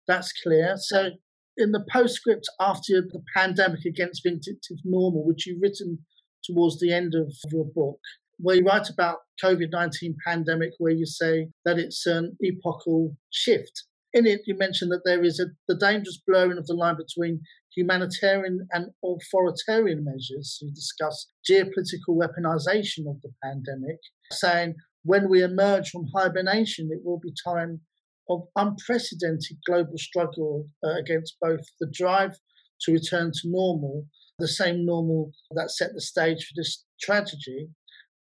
That's 0.08 0.34
clear. 0.42 0.76
So 0.78 1.12
in 1.58 1.72
the 1.72 1.86
postscript 1.92 2.50
after 2.60 3.02
the 3.02 3.22
pandemic 3.36 3.86
against 3.86 4.24
vindictive 4.24 4.78
normal, 4.84 5.26
which 5.26 5.46
you've 5.46 5.62
written 5.62 6.00
towards 6.44 6.80
the 6.80 6.92
end 6.92 7.16
of 7.16 7.34
your 7.52 7.66
book, 7.66 8.00
where 8.38 8.56
you 8.56 8.66
write 8.66 8.90
about 8.90 9.18
COVID-19 9.44 10.16
pandemic, 10.26 10.72
where 10.78 10.94
you 10.94 11.06
say 11.06 11.50
that 11.66 11.78
it's 11.78 12.06
an 12.06 12.38
epochal 12.42 13.16
shift. 13.30 13.84
In 14.14 14.26
it, 14.26 14.42
you 14.46 14.56
mention 14.58 14.90
that 14.90 15.02
there 15.06 15.24
is 15.24 15.40
a, 15.40 15.46
the 15.68 15.78
dangerous 15.78 16.20
blurring 16.26 16.58
of 16.58 16.66
the 16.66 16.74
line 16.74 16.98
between 16.98 17.42
humanitarian 17.76 18.68
and 18.72 18.88
authoritarian 19.04 20.04
measures. 20.04 20.58
You 20.62 20.72
discuss 20.72 21.28
geopolitical 21.50 22.18
weaponization 22.18 23.08
of 23.08 23.22
the 23.22 23.32
pandemic, 23.44 23.98
saying 24.32 24.76
when 25.04 25.30
we 25.30 25.44
emerge 25.44 25.90
from 25.90 26.08
hibernation, 26.16 26.90
it 26.92 27.02
will 27.04 27.20
be 27.20 27.34
time 27.46 27.82
of 28.30 28.48
unprecedented 28.56 29.58
global 29.68 29.98
struggle 29.98 30.68
uh, 30.84 30.96
against 30.96 31.38
both 31.42 31.62
the 31.80 31.92
drive 31.92 32.36
to 32.82 32.94
return 32.94 33.32
to 33.32 33.42
normal, 33.46 34.06
the 34.40 34.48
same 34.48 34.86
normal 34.86 35.32
that 35.52 35.72
set 35.72 35.94
the 35.94 36.02
stage 36.02 36.46
for 36.46 36.54
this 36.56 36.84
tragedy, 37.02 37.70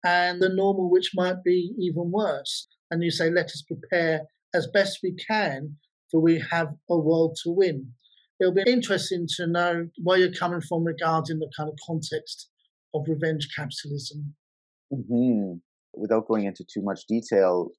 and 0.04 0.40
the 0.40 0.48
normal 0.48 0.90
which 0.90 1.10
might 1.14 1.42
be 1.44 1.72
even 1.78 2.10
worse. 2.10 2.68
And 2.90 3.02
you 3.02 3.10
say, 3.10 3.30
let 3.30 3.46
us 3.46 3.62
prepare 3.62 4.22
as 4.58 4.66
best 4.66 4.98
we 5.02 5.14
can, 5.14 5.76
for 6.10 6.20
we 6.20 6.44
have 6.50 6.68
a 6.90 6.98
world 6.98 7.38
to 7.44 7.50
win. 7.50 7.92
It'll 8.40 8.54
be 8.54 8.64
interesting 8.66 9.26
to 9.36 9.46
know 9.46 9.88
where 10.02 10.18
you're 10.18 10.32
coming 10.32 10.60
from 10.60 10.84
regarding 10.84 11.38
the 11.38 11.50
kind 11.56 11.68
of 11.68 11.76
context 11.86 12.48
of 12.94 13.02
revenge 13.08 13.48
capitalism. 13.56 14.34
Mm-hmm. 14.92 15.54
Without 15.94 16.28
going 16.28 16.44
into 16.44 16.64
too 16.64 16.82
much 16.82 17.00
detail, 17.08 17.70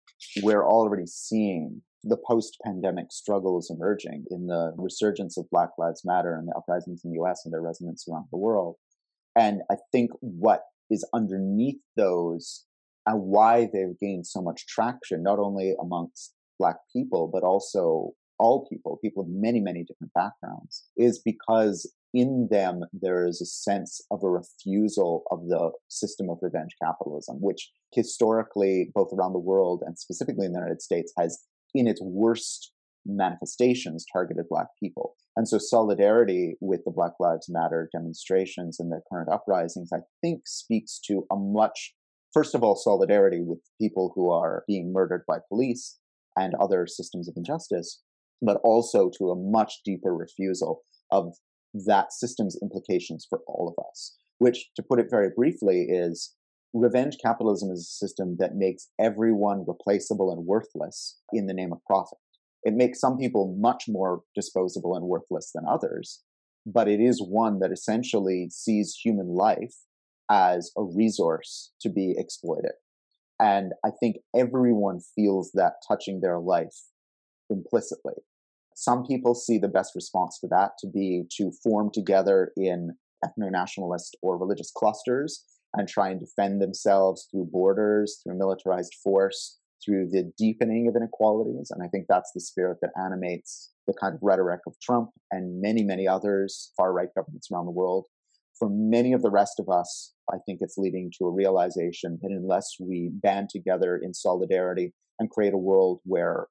we're 0.41 0.65
already 0.65 1.05
seeing 1.05 1.81
the 2.03 2.17
post 2.29 2.57
pandemic 2.65 3.11
struggles 3.11 3.69
emerging 3.69 4.25
in 4.31 4.47
the 4.47 4.73
resurgence 4.77 5.37
of 5.37 5.49
Black 5.51 5.69
Lives 5.77 6.01
Matter 6.05 6.35
and 6.35 6.47
the 6.47 6.55
uprisings 6.57 7.01
in 7.03 7.11
the 7.11 7.21
US 7.21 7.41
and 7.45 7.53
their 7.53 7.61
resonance 7.61 8.05
around 8.09 8.25
the 8.31 8.37
world. 8.37 8.75
And 9.35 9.61
I 9.71 9.75
think 9.91 10.11
what 10.21 10.63
is 10.89 11.07
underneath 11.13 11.79
those 11.95 12.65
and 13.05 13.21
why 13.21 13.69
they've 13.71 13.97
gained 13.99 14.27
so 14.27 14.41
much 14.41 14.67
traction, 14.67 15.23
not 15.23 15.39
only 15.39 15.75
amongst 15.81 16.33
Black 16.59 16.75
people, 16.93 17.29
but 17.31 17.43
also 17.43 18.11
all 18.37 18.67
people, 18.69 18.99
people 19.03 19.23
of 19.23 19.29
many, 19.29 19.59
many 19.59 19.83
different 19.83 20.13
backgrounds, 20.13 20.85
is 20.97 21.21
because 21.23 21.91
in 22.13 22.47
them 22.49 22.81
there 22.93 23.27
is 23.27 23.41
a 23.41 23.45
sense 23.45 24.01
of 24.11 24.23
a 24.23 24.29
refusal 24.29 25.23
of 25.31 25.47
the 25.47 25.71
system 25.89 26.29
of 26.29 26.37
revenge 26.41 26.75
capitalism, 26.81 27.37
which 27.41 27.71
historically, 27.93 28.91
both 28.95 29.11
around 29.13 29.33
the 29.33 29.39
world 29.39 29.83
and 29.85 29.97
specifically 29.99 30.45
in 30.45 30.53
the 30.53 30.59
United 30.59 30.81
States, 30.81 31.13
has 31.17 31.39
in 31.75 31.87
its 31.87 32.01
worst 32.01 32.71
manifestations 33.05 34.05
targeted 34.11 34.45
Black 34.49 34.67
people. 34.81 35.15
And 35.35 35.47
so 35.47 35.57
solidarity 35.57 36.55
with 36.59 36.81
the 36.85 36.91
Black 36.91 37.13
Lives 37.19 37.47
Matter 37.49 37.89
demonstrations 37.93 38.79
and 38.79 38.91
the 38.91 39.01
current 39.11 39.29
uprisings, 39.31 39.91
I 39.93 39.99
think 40.21 40.41
speaks 40.45 40.99
to 41.05 41.25
a 41.31 41.35
much, 41.35 41.93
first 42.33 42.55
of 42.55 42.63
all, 42.63 42.75
solidarity 42.75 43.41
with 43.41 43.59
people 43.79 44.11
who 44.15 44.31
are 44.31 44.63
being 44.67 44.91
murdered 44.91 45.23
by 45.27 45.37
police 45.47 45.98
and 46.39 46.53
other 46.55 46.87
systems 46.87 47.27
of 47.27 47.35
injustice, 47.35 48.01
but 48.41 48.57
also 48.63 49.09
to 49.17 49.29
a 49.29 49.35
much 49.35 49.81
deeper 49.83 50.15
refusal 50.15 50.81
of 51.11 51.35
that 51.73 52.13
system's 52.13 52.57
implications 52.61 53.25
for 53.29 53.41
all 53.47 53.67
of 53.67 53.83
us. 53.89 54.15
Which, 54.37 54.69
to 54.75 54.83
put 54.83 54.99
it 54.99 55.07
very 55.09 55.29
briefly, 55.35 55.87
is 55.89 56.33
revenge 56.73 57.17
capitalism 57.21 57.71
is 57.71 57.81
a 57.81 58.05
system 58.05 58.37
that 58.39 58.55
makes 58.55 58.89
everyone 58.99 59.65
replaceable 59.67 60.31
and 60.31 60.45
worthless 60.45 61.19
in 61.33 61.47
the 61.47 61.53
name 61.53 61.73
of 61.73 61.83
profit. 61.85 62.19
It 62.63 62.73
makes 62.73 62.99
some 62.99 63.17
people 63.17 63.55
much 63.59 63.85
more 63.87 64.21
disposable 64.35 64.95
and 64.95 65.05
worthless 65.05 65.51
than 65.53 65.65
others, 65.69 66.21
but 66.65 66.87
it 66.87 66.99
is 66.99 67.21
one 67.21 67.59
that 67.59 67.71
essentially 67.71 68.49
sees 68.49 68.99
human 69.03 69.27
life 69.27 69.75
as 70.29 70.71
a 70.77 70.83
resource 70.83 71.71
to 71.81 71.89
be 71.89 72.15
exploited. 72.17 72.73
And 73.39 73.73
I 73.85 73.89
think 73.99 74.17
everyone 74.35 74.99
feels 75.15 75.51
that 75.53 75.73
touching 75.87 76.19
their 76.21 76.39
life 76.39 76.75
implicitly. 77.49 78.15
Some 78.75 79.05
people 79.05 79.35
see 79.35 79.57
the 79.57 79.67
best 79.67 79.93
response 79.95 80.39
to 80.39 80.47
that 80.47 80.71
to 80.79 80.87
be 80.87 81.23
to 81.37 81.51
form 81.63 81.89
together 81.93 82.51
in 82.55 82.95
ethno 83.25 83.51
nationalist 83.51 84.17
or 84.21 84.37
religious 84.37 84.71
clusters 84.71 85.43
and 85.75 85.87
try 85.87 86.09
and 86.09 86.19
defend 86.19 86.61
themselves 86.61 87.27
through 87.29 87.49
borders, 87.51 88.21
through 88.23 88.37
militarized 88.37 88.95
force, 89.03 89.59
through 89.83 90.09
the 90.09 90.31
deepening 90.37 90.87
of 90.87 90.95
inequalities. 90.95 91.71
And 91.71 91.83
I 91.83 91.87
think 91.87 92.05
that's 92.07 92.31
the 92.33 92.41
spirit 92.41 92.77
that 92.81 92.91
animates 93.01 93.71
the 93.87 93.93
kind 93.99 94.13
of 94.13 94.19
rhetoric 94.21 94.61
of 94.67 94.79
Trump 94.81 95.09
and 95.31 95.61
many, 95.61 95.83
many 95.83 96.07
others, 96.07 96.71
far 96.75 96.93
right 96.93 97.09
governments 97.15 97.49
around 97.51 97.65
the 97.65 97.71
world. 97.71 98.05
For 98.59 98.69
many 98.69 99.13
of 99.13 99.21
the 99.21 99.31
rest 99.31 99.59
of 99.59 99.69
us, 99.69 100.13
I 100.31 100.37
think 100.45 100.59
it's 100.61 100.77
leading 100.77 101.11
to 101.17 101.25
a 101.25 101.31
realization 101.31 102.19
that 102.21 102.31
unless 102.31 102.75
we 102.79 103.09
band 103.13 103.49
together 103.49 103.97
in 103.97 104.13
solidarity 104.13 104.93
and 105.17 105.29
create 105.29 105.53
a 105.53 105.57
world 105.57 106.01
where 106.03 106.47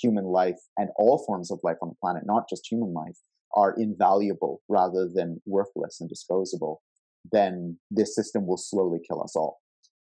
human 0.00 0.26
life 0.26 0.60
and 0.76 0.90
all 0.96 1.24
forms 1.26 1.50
of 1.50 1.58
life 1.64 1.78
on 1.82 1.88
the 1.88 1.96
planet, 2.00 2.22
not 2.24 2.48
just 2.48 2.70
human 2.70 2.94
life, 2.94 3.18
are 3.56 3.74
invaluable 3.76 4.62
rather 4.68 5.08
than 5.12 5.42
worthless 5.46 6.00
and 6.00 6.08
disposable, 6.08 6.80
then 7.32 7.78
this 7.90 8.14
system 8.14 8.46
will 8.46 8.56
slowly 8.56 9.00
kill 9.06 9.20
us 9.20 9.34
all. 9.34 9.60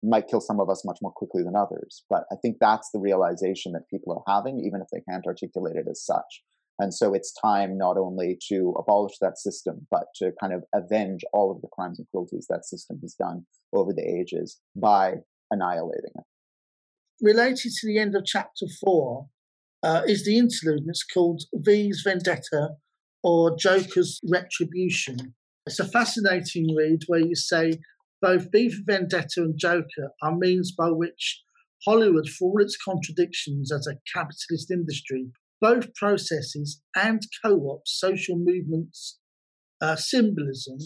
It 0.02 0.08
might 0.08 0.28
kill 0.28 0.40
some 0.40 0.58
of 0.58 0.68
us 0.68 0.84
much 0.84 0.98
more 1.00 1.12
quickly 1.12 1.44
than 1.44 1.54
others, 1.54 2.04
but 2.10 2.24
I 2.32 2.36
think 2.42 2.56
that's 2.60 2.90
the 2.90 2.98
realization 2.98 3.72
that 3.72 3.88
people 3.88 4.12
are 4.12 4.34
having, 4.34 4.64
even 4.64 4.80
if 4.80 4.88
they 4.92 5.02
can't 5.08 5.26
articulate 5.26 5.76
it 5.76 5.86
as 5.88 6.04
such. 6.04 6.42
And 6.78 6.92
so 6.92 7.14
it's 7.14 7.32
time 7.32 7.78
not 7.78 7.96
only 7.96 8.38
to 8.48 8.74
abolish 8.78 9.14
that 9.20 9.38
system, 9.38 9.86
but 9.90 10.04
to 10.16 10.32
kind 10.40 10.52
of 10.52 10.64
avenge 10.74 11.22
all 11.32 11.50
of 11.50 11.62
the 11.62 11.68
crimes 11.72 11.98
and 11.98 12.06
cruelties 12.10 12.46
that 12.50 12.66
system 12.66 12.98
has 13.00 13.14
done 13.14 13.46
over 13.72 13.92
the 13.94 14.02
ages 14.02 14.60
by 14.74 15.14
annihilating 15.50 16.12
it. 16.14 16.24
Related 17.22 17.72
to 17.80 17.86
the 17.86 17.98
end 17.98 18.14
of 18.14 18.26
chapter 18.26 18.66
four 18.80 19.28
uh, 19.82 20.02
is 20.06 20.24
the 20.24 20.36
interlude, 20.36 20.80
and 20.80 20.90
it's 20.90 21.02
called 21.02 21.42
V's 21.54 22.02
Vendetta 22.04 22.70
or 23.22 23.56
Joker's 23.56 24.20
Retribution. 24.30 25.34
It's 25.66 25.80
a 25.80 25.88
fascinating 25.88 26.76
read 26.76 27.00
where 27.06 27.20
you 27.20 27.34
say 27.34 27.78
both 28.20 28.52
V 28.52 28.68
for 28.68 28.82
Vendetta 28.84 29.42
and 29.42 29.58
Joker 29.58 30.10
are 30.22 30.36
means 30.36 30.72
by 30.72 30.90
which 30.90 31.42
Hollywood, 31.86 32.28
for 32.28 32.50
all 32.50 32.62
its 32.62 32.76
contradictions 32.76 33.72
as 33.72 33.86
a 33.86 33.98
capitalist 34.12 34.70
industry, 34.70 35.26
both 35.60 35.94
processes 35.94 36.82
and 36.94 37.22
co 37.44 37.70
ops 37.70 37.98
social 37.98 38.36
movements 38.36 39.18
uh, 39.80 39.96
symbolism, 39.96 40.78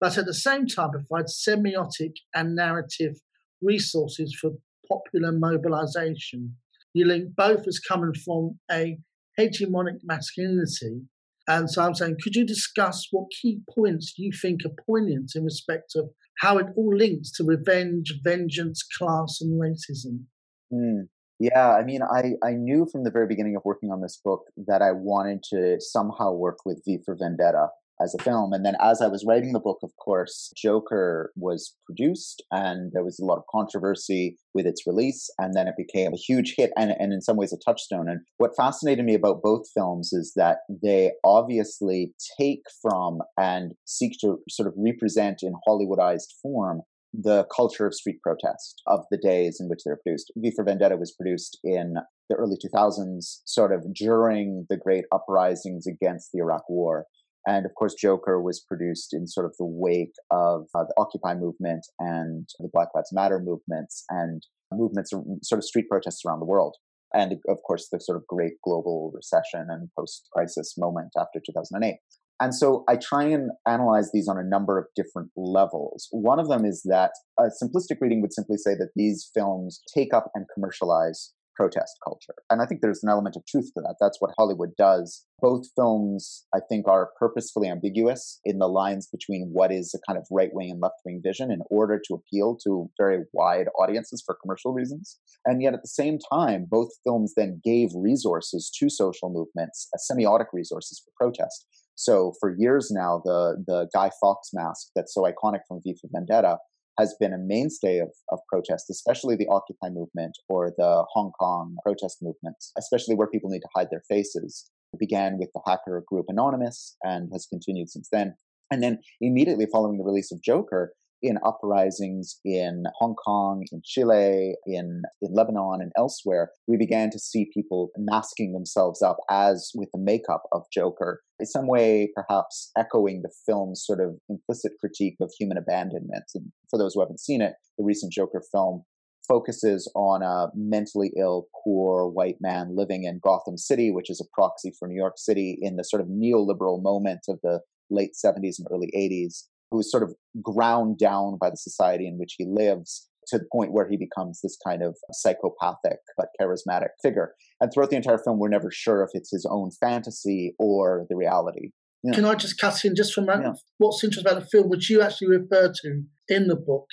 but 0.00 0.16
at 0.16 0.26
the 0.26 0.34
same 0.34 0.66
time 0.66 0.90
provides 0.90 1.42
semiotic 1.46 2.12
and 2.34 2.54
narrative 2.54 3.16
resources 3.60 4.36
for 4.40 4.52
popular 4.88 5.32
mobilization. 5.32 6.56
You 6.94 7.06
link 7.06 7.34
both 7.36 7.66
as 7.66 7.78
coming 7.78 8.14
from 8.24 8.58
a 8.70 8.98
hegemonic 9.38 10.00
masculinity 10.04 11.02
and 11.48 11.70
so 11.70 11.82
I'm 11.82 11.94
saying, 11.94 12.18
could 12.22 12.36
you 12.36 12.46
discuss 12.46 13.08
what 13.10 13.30
key 13.30 13.62
points 13.74 14.12
you 14.18 14.30
think 14.30 14.60
are 14.66 14.84
poignant 14.86 15.32
in 15.34 15.44
respect 15.44 15.92
of 15.96 16.10
how 16.40 16.58
it 16.58 16.66
all 16.76 16.94
links 16.94 17.32
to 17.32 17.44
revenge, 17.44 18.14
vengeance, 18.22 18.82
class, 18.82 19.38
and 19.40 19.58
racism? 19.58 20.24
Mm. 20.70 21.08
Yeah, 21.38 21.76
I 21.76 21.84
mean, 21.84 22.00
I, 22.02 22.32
I 22.44 22.52
knew 22.52 22.86
from 22.90 23.04
the 23.04 23.12
very 23.12 23.28
beginning 23.28 23.54
of 23.54 23.62
working 23.64 23.92
on 23.92 24.00
this 24.00 24.20
book 24.24 24.42
that 24.66 24.82
I 24.82 24.90
wanted 24.90 25.44
to 25.50 25.76
somehow 25.80 26.32
work 26.32 26.58
with 26.64 26.82
V 26.84 26.98
for 27.04 27.14
Vendetta 27.14 27.68
as 28.00 28.14
a 28.18 28.22
film. 28.22 28.52
And 28.52 28.64
then 28.64 28.74
as 28.80 29.00
I 29.00 29.08
was 29.08 29.24
writing 29.26 29.52
the 29.52 29.60
book, 29.60 29.78
of 29.82 29.90
course, 29.96 30.52
Joker 30.56 31.32
was 31.36 31.74
produced 31.84 32.42
and 32.50 32.92
there 32.92 33.04
was 33.04 33.18
a 33.18 33.24
lot 33.24 33.38
of 33.38 33.44
controversy 33.50 34.36
with 34.54 34.66
its 34.66 34.86
release. 34.86 35.28
And 35.38 35.54
then 35.54 35.68
it 35.68 35.74
became 35.76 36.12
a 36.12 36.16
huge 36.16 36.54
hit 36.56 36.70
and, 36.76 36.92
and 36.98 37.12
in 37.12 37.20
some 37.20 37.36
ways 37.36 37.52
a 37.52 37.58
touchstone. 37.58 38.08
And 38.08 38.20
what 38.38 38.56
fascinated 38.56 39.04
me 39.04 39.14
about 39.14 39.42
both 39.42 39.66
films 39.74 40.12
is 40.12 40.32
that 40.36 40.58
they 40.82 41.12
obviously 41.24 42.12
take 42.40 42.62
from 42.82 43.18
and 43.36 43.72
seek 43.84 44.18
to 44.20 44.38
sort 44.48 44.68
of 44.68 44.74
represent 44.76 45.42
in 45.42 45.54
Hollywoodized 45.66 46.34
form 46.42 46.82
the 47.12 47.46
culture 47.54 47.86
of 47.86 47.94
street 47.94 48.20
protest 48.22 48.82
of 48.86 49.00
the 49.10 49.18
days 49.18 49.58
in 49.60 49.68
which 49.68 49.80
they 49.84 49.90
were 49.90 50.00
produced. 50.04 50.32
V 50.36 50.52
for 50.54 50.64
Vendetta 50.64 50.96
was 50.96 51.12
produced 51.12 51.58
in 51.64 51.94
the 52.28 52.36
early 52.36 52.56
2000s, 52.56 53.40
sort 53.44 53.72
of 53.72 53.94
during 53.94 54.66
the 54.68 54.76
great 54.76 55.04
uprisings 55.12 55.86
against 55.86 56.30
the 56.32 56.40
Iraq 56.40 56.68
War. 56.68 57.06
And 57.46 57.64
of 57.64 57.74
course, 57.74 57.94
Joker 57.94 58.42
was 58.42 58.60
produced 58.60 59.14
in 59.14 59.26
sort 59.26 59.46
of 59.46 59.54
the 59.58 59.64
wake 59.64 60.12
of 60.30 60.66
uh, 60.74 60.84
the 60.84 60.94
Occupy 60.98 61.34
movement 61.34 61.86
and 61.98 62.46
the 62.58 62.68
Black 62.72 62.88
Lives 62.94 63.10
Matter 63.12 63.40
movements 63.40 64.04
and 64.10 64.42
movements, 64.72 65.10
sort 65.42 65.58
of 65.58 65.64
street 65.64 65.88
protests 65.88 66.22
around 66.26 66.40
the 66.40 66.46
world. 66.46 66.76
And 67.14 67.32
of 67.48 67.58
course, 67.66 67.88
the 67.90 68.00
sort 68.00 68.18
of 68.18 68.26
great 68.26 68.54
global 68.62 69.10
recession 69.14 69.68
and 69.70 69.88
post 69.98 70.28
crisis 70.32 70.74
moment 70.76 71.12
after 71.18 71.40
2008. 71.44 71.96
And 72.40 72.54
so 72.54 72.84
I 72.88 72.96
try 72.96 73.24
and 73.24 73.50
analyze 73.66 74.10
these 74.12 74.28
on 74.28 74.38
a 74.38 74.44
number 74.44 74.78
of 74.78 74.86
different 74.94 75.30
levels. 75.36 76.08
One 76.12 76.38
of 76.38 76.48
them 76.48 76.64
is 76.64 76.82
that 76.84 77.12
a 77.38 77.44
simplistic 77.62 77.96
reading 78.00 78.20
would 78.22 78.32
simply 78.32 78.56
say 78.56 78.74
that 78.74 78.90
these 78.94 79.28
films 79.34 79.80
take 79.92 80.14
up 80.14 80.30
and 80.34 80.46
commercialize 80.54 81.32
protest 81.58 81.98
culture. 82.04 82.34
And 82.50 82.62
I 82.62 82.66
think 82.66 82.80
there's 82.80 83.02
an 83.02 83.08
element 83.08 83.34
of 83.34 83.44
truth 83.46 83.72
to 83.74 83.80
that. 83.80 83.96
That's 84.00 84.20
what 84.20 84.30
Hollywood 84.38 84.70
does. 84.78 85.26
Both 85.40 85.66
films, 85.74 86.46
I 86.54 86.60
think, 86.68 86.86
are 86.86 87.10
purposefully 87.18 87.68
ambiguous 87.68 88.40
in 88.44 88.58
the 88.58 88.68
lines 88.68 89.08
between 89.10 89.50
what 89.52 89.72
is 89.72 89.92
a 89.92 89.98
kind 90.06 90.18
of 90.18 90.26
right 90.30 90.50
wing 90.52 90.70
and 90.70 90.80
left 90.80 91.00
wing 91.04 91.20
vision 91.22 91.50
in 91.50 91.60
order 91.68 92.00
to 92.06 92.14
appeal 92.14 92.56
to 92.64 92.88
very 92.96 93.24
wide 93.32 93.66
audiences 93.76 94.22
for 94.24 94.38
commercial 94.40 94.72
reasons. 94.72 95.18
And 95.44 95.60
yet 95.60 95.74
at 95.74 95.82
the 95.82 95.88
same 95.88 96.18
time, 96.32 96.66
both 96.70 96.90
films 97.04 97.34
then 97.36 97.60
gave 97.64 97.88
resources 97.92 98.70
to 98.78 98.88
social 98.88 99.28
movements, 99.28 99.88
uh, 99.92 99.98
semiotic 99.98 100.46
resources 100.52 101.02
for 101.04 101.10
protest. 101.26 101.66
So 101.98 102.32
for 102.38 102.54
years 102.56 102.92
now, 102.92 103.20
the 103.24 103.62
the 103.66 103.88
Guy 103.92 104.10
Fawkes 104.20 104.50
mask 104.54 104.90
that's 104.94 105.12
so 105.12 105.22
iconic 105.22 105.62
from 105.66 105.80
V 105.82 105.96
for 106.00 106.08
Vendetta 106.12 106.58
has 106.96 107.16
been 107.18 107.32
a 107.32 107.38
mainstay 107.38 107.98
of, 107.98 108.10
of 108.30 108.38
protest, 108.48 108.86
especially 108.88 109.34
the 109.34 109.48
Occupy 109.48 109.88
movement 109.88 110.38
or 110.48 110.72
the 110.78 111.04
Hong 111.12 111.32
Kong 111.40 111.76
protest 111.84 112.18
movements, 112.22 112.72
especially 112.78 113.16
where 113.16 113.26
people 113.26 113.50
need 113.50 113.62
to 113.62 113.68
hide 113.74 113.88
their 113.90 114.02
faces. 114.08 114.70
It 114.92 115.00
began 115.00 115.38
with 115.38 115.50
the 115.52 115.60
hacker 115.66 116.04
group 116.06 116.26
Anonymous 116.28 116.96
and 117.02 117.30
has 117.32 117.46
continued 117.46 117.90
since 117.90 118.08
then. 118.12 118.34
And 118.70 118.80
then 118.80 118.98
immediately 119.20 119.66
following 119.66 119.98
the 119.98 120.04
release 120.04 120.30
of 120.30 120.40
Joker, 120.40 120.92
in 121.22 121.38
uprisings 121.44 122.38
in 122.44 122.84
Hong 122.98 123.14
Kong, 123.14 123.64
in 123.72 123.80
Chile, 123.84 124.56
in, 124.66 125.02
in 125.20 125.34
Lebanon, 125.34 125.80
and 125.80 125.92
elsewhere, 125.96 126.50
we 126.66 126.76
began 126.76 127.10
to 127.10 127.18
see 127.18 127.50
people 127.52 127.90
masking 127.96 128.52
themselves 128.52 129.02
up 129.02 129.16
as 129.30 129.70
with 129.74 129.88
the 129.92 130.00
makeup 130.00 130.42
of 130.52 130.62
Joker, 130.72 131.22
in 131.40 131.46
some 131.46 131.66
way 131.66 132.10
perhaps 132.14 132.70
echoing 132.76 133.22
the 133.22 133.32
film's 133.46 133.84
sort 133.84 134.00
of 134.00 134.18
implicit 134.28 134.72
critique 134.80 135.16
of 135.20 135.32
human 135.38 135.58
abandonment. 135.58 136.24
And 136.34 136.52
for 136.70 136.78
those 136.78 136.94
who 136.94 137.00
haven't 137.00 137.20
seen 137.20 137.42
it, 137.42 137.54
the 137.76 137.84
recent 137.84 138.12
Joker 138.12 138.42
film 138.52 138.84
focuses 139.26 139.90
on 139.94 140.22
a 140.22 140.48
mentally 140.54 141.12
ill, 141.16 141.48
poor 141.62 142.08
white 142.08 142.38
man 142.40 142.74
living 142.74 143.04
in 143.04 143.20
Gotham 143.22 143.58
City, 143.58 143.90
which 143.90 144.08
is 144.08 144.20
a 144.20 144.34
proxy 144.34 144.72
for 144.78 144.88
New 144.88 144.96
York 144.96 145.14
City 145.16 145.58
in 145.60 145.76
the 145.76 145.84
sort 145.84 146.00
of 146.00 146.08
neoliberal 146.08 146.82
moment 146.82 147.20
of 147.28 147.38
the 147.42 147.60
late 147.90 148.12
70s 148.12 148.58
and 148.58 148.66
early 148.70 148.90
80s 148.96 149.44
who 149.70 149.80
is 149.80 149.90
sort 149.90 150.02
of 150.02 150.14
ground 150.42 150.98
down 150.98 151.38
by 151.40 151.50
the 151.50 151.56
society 151.56 152.06
in 152.06 152.18
which 152.18 152.34
he 152.38 152.46
lives 152.46 153.08
to 153.28 153.38
the 153.38 153.46
point 153.52 153.72
where 153.72 153.88
he 153.88 153.96
becomes 153.96 154.40
this 154.42 154.56
kind 154.66 154.82
of 154.82 154.96
psychopathic 155.12 155.98
but 156.16 156.28
charismatic 156.40 156.88
figure. 157.02 157.34
And 157.60 157.70
throughout 157.72 157.90
the 157.90 157.96
entire 157.96 158.18
film, 158.18 158.38
we're 158.38 158.48
never 158.48 158.70
sure 158.70 159.02
if 159.02 159.10
it's 159.12 159.30
his 159.30 159.46
own 159.48 159.70
fantasy 159.80 160.54
or 160.58 161.06
the 161.10 161.16
reality. 161.16 161.70
Yeah. 162.02 162.14
Can 162.14 162.24
I 162.24 162.34
just 162.34 162.58
cut 162.58 162.84
in 162.84 162.94
just 162.94 163.12
from 163.12 163.26
yeah. 163.26 163.52
what's 163.78 164.02
interesting 164.02 164.30
about 164.30 164.40
the 164.40 164.48
film, 164.48 164.68
which 164.68 164.88
you 164.88 165.02
actually 165.02 165.28
refer 165.28 165.72
to 165.82 166.02
in 166.28 166.46
the 166.46 166.56
book, 166.56 166.86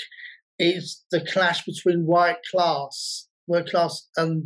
is 0.58 1.04
the 1.12 1.22
clash 1.22 1.64
between 1.64 2.06
white 2.06 2.40
class, 2.52 3.28
work 3.48 3.68
class, 3.68 4.08
and 4.18 4.46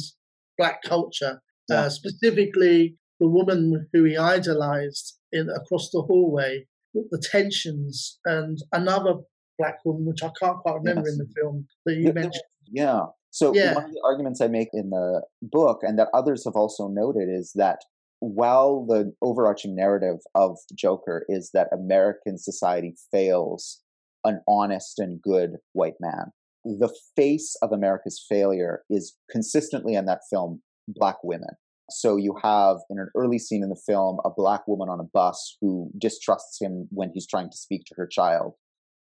black 0.58 0.82
culture. 0.84 1.42
Yeah. 1.70 1.82
Uh, 1.82 1.90
specifically, 1.90 2.98
the 3.20 3.28
woman 3.28 3.88
who 3.94 4.04
he 4.04 4.18
idolized 4.18 5.18
in, 5.32 5.50
across 5.50 5.90
the 5.92 6.02
hallway 6.02 6.66
the 6.94 7.24
tensions 7.32 8.20
and 8.26 8.58
another 8.72 9.16
black 9.58 9.78
woman, 9.86 10.06
which 10.06 10.24
I 10.24 10.32
can't 10.40 10.58
quite 10.60 10.76
remember 10.76 11.04
yes. 11.06 11.14
in 11.14 11.18
the 11.18 11.34
film 11.36 11.68
that 11.86 11.96
you 11.96 12.14
mentioned. 12.14 12.44
Yeah. 12.72 13.02
So 13.32 13.54
yeah. 13.54 13.76
one 13.76 13.86
of 13.86 13.92
the 13.92 14.02
arguments 14.04 14.42
I 14.42 14.48
make 14.48 14.70
in 14.74 14.90
the 14.90 15.22
book, 15.42 15.80
and 15.84 16.00
that 16.00 16.08
others 16.14 16.46
have 16.46 16.56
also 16.56 16.88
noted, 16.88 17.30
is 17.30 17.52
that 17.56 17.80
while 18.20 18.86
the 18.86 19.14
overarching 19.22 19.76
narrative 19.76 20.18
of 20.36 20.58
Joker 20.76 21.26
is 21.30 21.52
that 21.54 21.68
American 21.72 22.38
society 22.38 22.96
fails 23.12 23.82
an 24.24 24.42
honest 24.48 25.00
and 25.00 25.22
good 25.22 25.58
white 25.74 25.94
man, 26.00 26.32
the 26.66 26.94
face 27.16 27.56
of 27.62 27.72
America's 27.72 28.24
failure 28.28 28.84
is 28.90 29.16
consistently 29.32 29.94
in 29.94 30.06
that 30.06 30.22
film 30.30 30.62
black 30.88 31.18
women. 31.24 31.52
So 31.92 32.18
you 32.18 32.36
have 32.42 32.78
in 32.90 33.00
an 33.00 33.10
early 33.16 33.40
scene 33.40 33.64
in 33.64 33.70
the 33.70 33.82
film 33.88 34.20
a 34.26 34.30
black 34.30 34.68
woman 34.68 34.90
on 34.90 35.00
a 35.00 35.04
bus 35.04 35.58
who 35.62 35.92
distrusts 35.98 36.60
him 36.62 36.88
when 36.92 37.12
he's 37.14 37.28
trying 37.28 37.50
to 37.50 37.58
speak 37.58 37.86
to 37.86 37.96
her 37.98 38.08
child. 38.08 38.54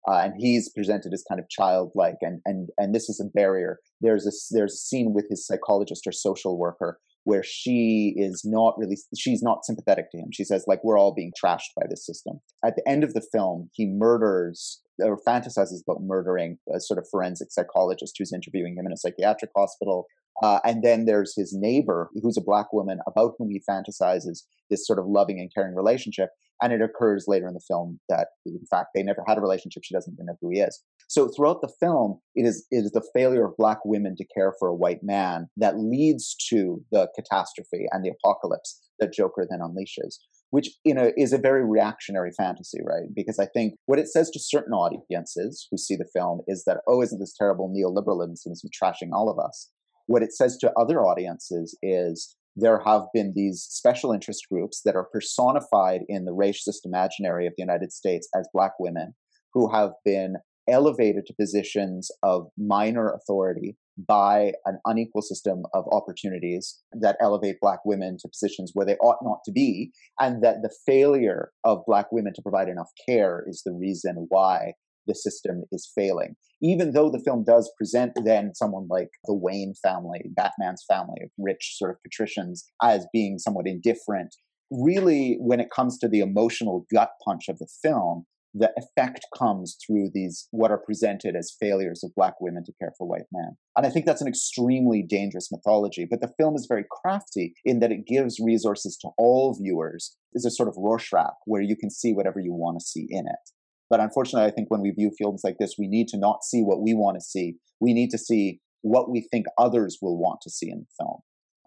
Uh, 0.09 0.21
and 0.25 0.35
he's 0.39 0.71
presented 0.71 1.13
as 1.13 1.25
kind 1.29 1.41
of 1.41 1.49
childlike, 1.51 2.17
and 2.23 2.41
and 2.47 2.71
and 2.79 2.95
this 2.95 3.09
is 3.11 3.21
a 3.21 3.25
barrier. 3.25 3.79
There's 4.01 4.27
a 4.27 4.33
there's 4.55 4.75
a 4.75 4.77
scene 4.77 5.13
with 5.13 5.27
his 5.29 5.47
psychologist 5.47 6.07
or 6.07 6.13
social 6.13 6.57
worker 6.57 6.99
where 7.25 7.43
she 7.43 8.15
is 8.17 8.43
not 8.43 8.79
really 8.79 8.97
she's 9.17 9.43
not 9.43 9.65
sympathetic 9.65 10.11
to 10.11 10.17
him. 10.17 10.31
She 10.33 10.45
says 10.45 10.65
like 10.67 10.83
we're 10.83 10.99
all 10.99 11.13
being 11.13 11.33
trashed 11.33 11.75
by 11.77 11.87
this 11.89 12.07
system. 12.07 12.41
At 12.65 12.75
the 12.75 12.89
end 12.89 13.05
of 13.05 13.13
the 13.13 13.21
film, 13.21 13.69
he 13.75 13.87
murders 13.87 14.81
or 14.99 15.21
fantasizes 15.29 15.83
about 15.87 16.03
murdering 16.03 16.59
a 16.75 16.81
sort 16.81 16.99
of 16.99 17.07
forensic 17.11 17.53
psychologist 17.53 18.17
who's 18.19 18.33
interviewing 18.33 18.77
him 18.77 18.87
in 18.87 18.93
a 18.93 18.97
psychiatric 18.97 19.51
hospital. 19.55 20.07
Uh, 20.43 20.61
and 20.65 20.83
then 20.83 21.05
there's 21.05 21.35
his 21.37 21.53
neighbor, 21.53 22.11
who's 22.23 22.37
a 22.37 22.43
black 22.43 22.73
woman, 22.73 23.01
about 23.07 23.35
whom 23.39 23.51
he 23.51 23.63
fantasizes 23.69 24.43
this 24.71 24.87
sort 24.87 24.99
of 24.99 25.07
loving 25.07 25.41
and 25.41 25.53
caring 25.55 25.75
relationship. 25.75 26.31
And 26.61 26.73
it 26.73 26.83
occurs 26.83 27.27
later 27.29 27.47
in 27.47 27.55
the 27.55 27.61
film 27.61 28.01
that, 28.09 28.29
in 28.45 28.67
fact, 28.69 28.89
they 28.95 29.03
never 29.03 29.23
had 29.27 29.39
a 29.39 29.41
relationship. 29.41 29.85
She 29.85 29.95
doesn't 29.95 30.13
even 30.13 30.27
know 30.27 30.37
who 30.41 30.51
he 30.51 30.61
is. 30.61 30.83
So 31.09 31.29
throughout 31.29 31.61
the 31.63 31.73
film, 31.81 32.21
it 32.35 32.45
is, 32.45 32.67
it 32.71 32.85
is 32.85 32.91
the 32.91 33.09
failure 33.15 33.47
of 33.47 33.57
black 33.57 33.79
women 33.85 34.17
to 34.17 34.27
care 34.27 34.53
for 34.59 34.69
a 34.69 34.75
white 34.75 35.03
man 35.03 35.49
that 35.57 35.79
leads 35.79 36.35
to 36.51 36.83
the 36.91 37.09
catastrophe 37.15 37.87
and 37.93 38.05
the 38.05 38.11
apocalypse 38.11 38.81
that 38.99 39.13
Joker 39.13 39.47
then 39.49 39.61
unleashes 39.61 40.17
which 40.51 40.71
you 40.85 40.95
know 40.95 41.13
is 41.17 41.33
a 41.33 41.39
very 41.39 41.65
reactionary 41.65 42.31
fantasy, 42.31 42.79
right? 42.85 43.09
Because 43.15 43.39
I 43.39 43.47
think 43.47 43.75
what 43.87 43.99
it 43.99 44.09
says 44.09 44.31
to 44.31 44.41
certain 44.41 44.73
audiences 44.73 45.67
who 45.71 45.77
see 45.77 45.97
the 45.97 46.09
film 46.15 46.41
is 46.47 46.65
that, 46.65 46.79
oh, 46.87 47.03
isn't 47.03 47.19
this 47.19 47.35
terrible 47.37 47.69
neoliberalism 47.69 48.47
trashing 48.83 49.11
all 49.13 49.29
of 49.29 49.39
us? 49.39 49.71
What 50.09 50.23
it 50.23 50.33
says 50.33 50.57
to 50.59 50.73
other 50.73 51.03
audiences 51.05 51.77
is 51.83 52.35
there 52.57 52.81
have 52.81 53.03
been 53.13 53.35
these 53.37 53.63
special 53.69 54.11
interest 54.11 54.47
groups 54.51 54.81
that 54.85 54.97
are 54.97 55.05
personified 55.05 56.01
in 56.09 56.25
the 56.25 56.35
racist 56.35 56.85
imaginary 56.85 57.47
of 57.47 57.53
the 57.57 57.63
United 57.63 57.93
States 57.93 58.27
as 58.35 58.49
black 58.53 58.73
women 58.81 59.15
who 59.53 59.71
have 59.71 59.93
been 60.07 60.37
elevated 60.67 61.27
to 61.27 61.35
positions 61.35 62.11
of 62.23 62.49
minor 62.57 63.13
authority 63.13 63.77
by 64.07 64.53
an 64.65 64.79
unequal 64.87 65.23
system 65.23 65.65
of 65.75 65.85
opportunities 65.93 66.79
that 66.93 67.17
elevate 67.21 67.61
black 67.61 67.81
women 67.85 68.17
to 68.19 68.29
positions 68.29 68.71
where 68.73 68.87
they 68.87 68.97
ought 68.97 69.19
not 69.23 69.41
to 69.45 69.53
be, 69.53 69.93
and 70.21 70.43
that 70.43 70.63
the 70.63 70.75
failure 70.87 71.51
of 71.65 71.85
black 71.87 72.11
women 72.13 72.33
to 72.33 72.43
provide 72.43 72.69
enough 72.69 72.91
care 73.07 73.45
is 73.47 73.63
the 73.65 73.75
reason 73.75 74.27
why 74.31 74.73
the 75.09 75.15
system 75.15 75.65
is 75.73 75.91
failing. 75.95 76.37
Even 76.63 76.93
though 76.93 77.11
the 77.11 77.23
film 77.25 77.45
does 77.45 77.73
present 77.77 78.13
then 78.25 78.55
someone 78.55 78.87
like 78.89 79.11
the 79.25 79.35
Wayne 79.35 79.75
family, 79.83 80.21
Batman's 80.37 80.85
family 80.87 81.21
of 81.23 81.31
rich 81.39 81.75
sort 81.77 81.91
of 81.91 82.03
patricians, 82.03 82.71
as 82.83 83.07
being 83.13 83.39
somewhat 83.39 83.67
indifferent, 83.67 84.35
really, 84.71 85.37
when 85.41 85.61
it 85.61 85.71
comes 85.75 85.99
to 85.99 86.09
the 86.09 86.21
emotional 86.21 86.87
gut 86.93 87.11
punch 87.25 87.49
of 87.49 87.59
the 87.59 87.69
film, 87.83 88.27
the 88.55 88.73
effect 88.77 89.27
comes 89.37 89.77
through 89.85 90.11
these 90.13 90.49
what 90.51 90.71
are 90.71 90.79
presented 90.79 91.37
as 91.37 91.55
failures 91.61 92.03
of 92.03 92.15
black 92.15 92.35
women 92.41 92.65
to 92.65 92.73
care 92.81 92.93
for 92.97 93.07
white 93.07 93.27
men. 93.33 93.57
And 93.77 93.87
I 93.87 93.91
think 93.91 94.07
that's 94.07 94.23
an 94.23 94.29
extremely 94.29 95.03
dangerous 95.03 95.53
mythology. 95.53 96.07
But 96.11 96.21
the 96.21 96.33
film 96.39 96.57
is 96.57 96.67
very 96.69 96.85
crafty 96.91 97.55
in 97.65 97.81
that 97.81 97.93
it 97.93 98.07
gives 98.07 98.41
resources 98.41 98.97
to 99.03 99.11
all 99.19 99.55
viewers. 99.55 100.17
It's 100.33 100.47
a 100.47 100.51
sort 100.51 100.69
of 100.69 100.77
Rorschach 100.77 101.35
where 101.45 101.63
you 101.63 101.77
can 101.77 101.91
see 101.91 102.13
whatever 102.13 102.41
you 102.41 102.53
want 102.53 102.79
to 102.81 102.85
see 102.85 103.07
in 103.11 103.27
it. 103.27 103.51
But 103.91 104.01
unfortunately, 104.01 104.47
I 104.47 104.53
think 104.53 104.71
when 104.71 104.83
we 104.83 104.91
view 104.91 105.11
films 105.19 105.41
like 105.45 105.57
this, 105.59 105.77
we 105.79 105.89
need 105.89 106.09
to 106.09 106.19
not 106.19 106.45
see 106.45 106.63
what 106.63 106.83
we 106.83 106.95
want 106.95 107.17
to 107.17 107.21
see. 107.21 107.57
We 107.81 107.95
need 107.95 108.11
to 108.11 108.19
see 108.19 108.61
what 108.83 109.11
we 109.11 109.27
think 109.31 109.47
others 109.57 109.99
will 110.01 110.19
want 110.19 110.41
to 110.43 110.51
see 110.51 110.71
in 110.71 110.81
the 110.81 111.05
film. 111.05 111.21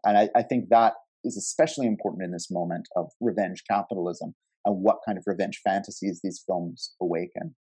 And 0.05 0.17
I, 0.17 0.29
I 0.35 0.43
think 0.43 0.65
that 0.69 0.93
is 1.23 1.37
especially 1.37 1.87
important 1.87 2.23
in 2.23 2.31
this 2.31 2.49
moment 2.49 2.87
of 2.95 3.11
revenge 3.19 3.63
capitalism 3.69 4.33
and 4.65 4.83
what 4.83 4.99
kind 5.05 5.17
of 5.17 5.23
revenge 5.25 5.61
fantasies 5.63 6.19
these 6.23 6.43
films 6.45 6.93
awaken. 7.01 7.55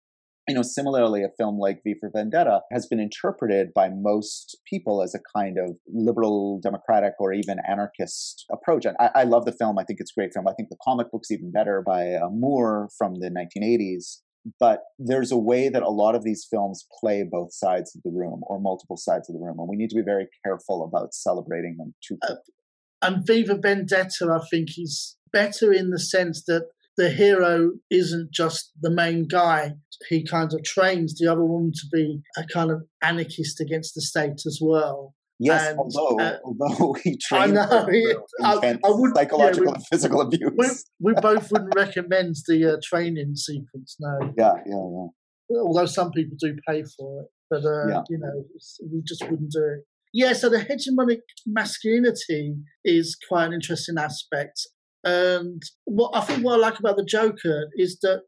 You 0.49 0.55
know, 0.55 0.63
similarly, 0.63 1.23
a 1.23 1.29
film 1.37 1.59
like 1.59 1.83
V 1.85 1.95
for 2.01 2.11
Vendetta 2.13 2.63
has 2.73 2.87
been 2.87 3.01
interpreted 3.01 3.69
by 3.75 3.91
most 3.91 4.57
people 4.67 5.03
as 5.03 5.15
a 5.15 5.21
kind 5.37 5.59
of 5.59 5.77
liberal, 5.87 6.59
democratic, 6.63 7.13
or 7.19 7.35
even 7.35 7.59
anarchist 7.69 8.47
approach. 8.51 8.87
And 8.87 8.97
I, 8.99 9.11
I 9.15 9.25
love 9.25 9.45
the 9.45 9.53
film. 9.53 9.79
I 9.79 9.85
think 9.85 10.01
it's 10.01 10.11
a 10.11 10.19
great 10.19 10.33
film. 10.33 10.49
I 10.49 10.55
think 10.55 10.71
the 10.71 10.79
comic 10.83 11.11
book's 11.13 11.31
even 11.31 11.53
better 11.53 11.83
by 11.87 12.15
uh, 12.15 12.31
Moore 12.31 12.89
from 12.97 13.17
the 13.17 13.29
1980s. 13.29 14.21
But 14.61 14.83
there's 14.99 15.33
a 15.33 15.39
way 15.39 15.69
that 15.69 15.83
a 15.83 15.89
lot 15.89 16.15
of 16.15 16.25
these 16.25 16.47
films 16.51 16.87
play 17.01 17.23
both 17.23 17.53
sides 17.53 17.95
of 17.95 18.03
the 18.03 18.11
room 18.11 18.41
or 18.47 18.61
multiple 18.61 18.97
sides 18.97 19.29
of 19.29 19.35
the 19.35 19.41
room. 19.41 19.59
And 19.59 19.69
we 19.69 19.77
need 19.77 19.91
to 19.91 19.97
be 19.97 20.03
very 20.03 20.29
careful 20.45 20.85
about 20.85 21.15
celebrating 21.15 21.77
them 21.77 21.95
too 22.07 22.19
quickly. 22.23 22.55
Uh, 23.03 23.07
and 23.07 23.27
V 23.27 23.47
for 23.47 23.57
Vendetta, 23.57 24.29
I 24.31 24.45
think, 24.51 24.71
is 24.77 25.17
better 25.33 25.73
in 25.73 25.91
the 25.91 26.01
sense 26.01 26.45
that 26.47 26.69
the 26.97 27.11
hero 27.11 27.73
isn't 27.91 28.33
just 28.33 28.73
the 28.81 28.91
main 28.91 29.29
guy. 29.29 29.75
He 30.09 30.25
kind 30.25 30.53
of 30.53 30.65
trains 30.65 31.15
the 31.15 31.31
other 31.31 31.45
woman 31.45 31.73
to 31.73 31.87
be 31.93 32.23
a 32.37 32.45
kind 32.45 32.71
of 32.71 32.83
anarchist 33.03 33.61
against 33.61 33.95
the 33.95 34.03
state 34.03 34.43
as 34.47 34.59
well. 34.61 35.15
Yes, 35.41 35.69
and, 35.69 35.79
although 35.79 36.19
uh, 36.19 36.39
although 36.45 36.93
he 37.05 37.17
trains 37.17 37.57
I 37.57 37.67
know, 37.67 37.87
he, 37.87 38.15
I, 38.43 38.79
I 38.85 38.91
would, 38.91 39.15
psychological 39.15 39.67
yeah, 39.67 39.71
we, 39.71 39.75
and 39.75 39.87
physical 39.87 40.21
abuse. 40.21 40.85
We, 41.01 41.13
we 41.13 41.15
both 41.23 41.53
wouldn't 41.53 41.75
recommend 41.77 42.37
the 42.49 42.75
uh, 42.75 42.77
training 42.83 43.37
sequence. 43.37 43.97
No. 44.01 44.33
Yeah, 44.37 44.55
yeah, 44.67 44.73
yeah. 44.75 45.61
Although 45.61 45.87
some 45.87 46.11
people 46.11 46.37
do 46.41 46.57
pay 46.67 46.83
for 46.97 47.23
it, 47.23 47.29
but 47.49 47.65
uh, 47.65 47.87
yeah. 47.89 48.03
you 48.11 48.19
know, 48.19 48.45
we 48.93 49.03
just 49.07 49.23
wouldn't 49.31 49.53
do 49.53 49.63
it. 49.63 49.85
Yeah, 50.13 50.33
so 50.33 50.49
the 50.49 50.59
hegemonic 50.59 51.21
masculinity 51.47 52.57
is 52.85 53.17
quite 53.29 53.47
an 53.47 53.53
interesting 53.53 53.97
aspect. 53.99 54.61
And 55.05 55.63
what 55.85 56.11
I 56.15 56.23
think 56.23 56.45
what 56.45 56.55
I 56.55 56.57
like 56.57 56.79
about 56.79 56.97
the 56.97 57.05
Joker 57.05 57.69
is 57.77 57.99
that 58.03 58.23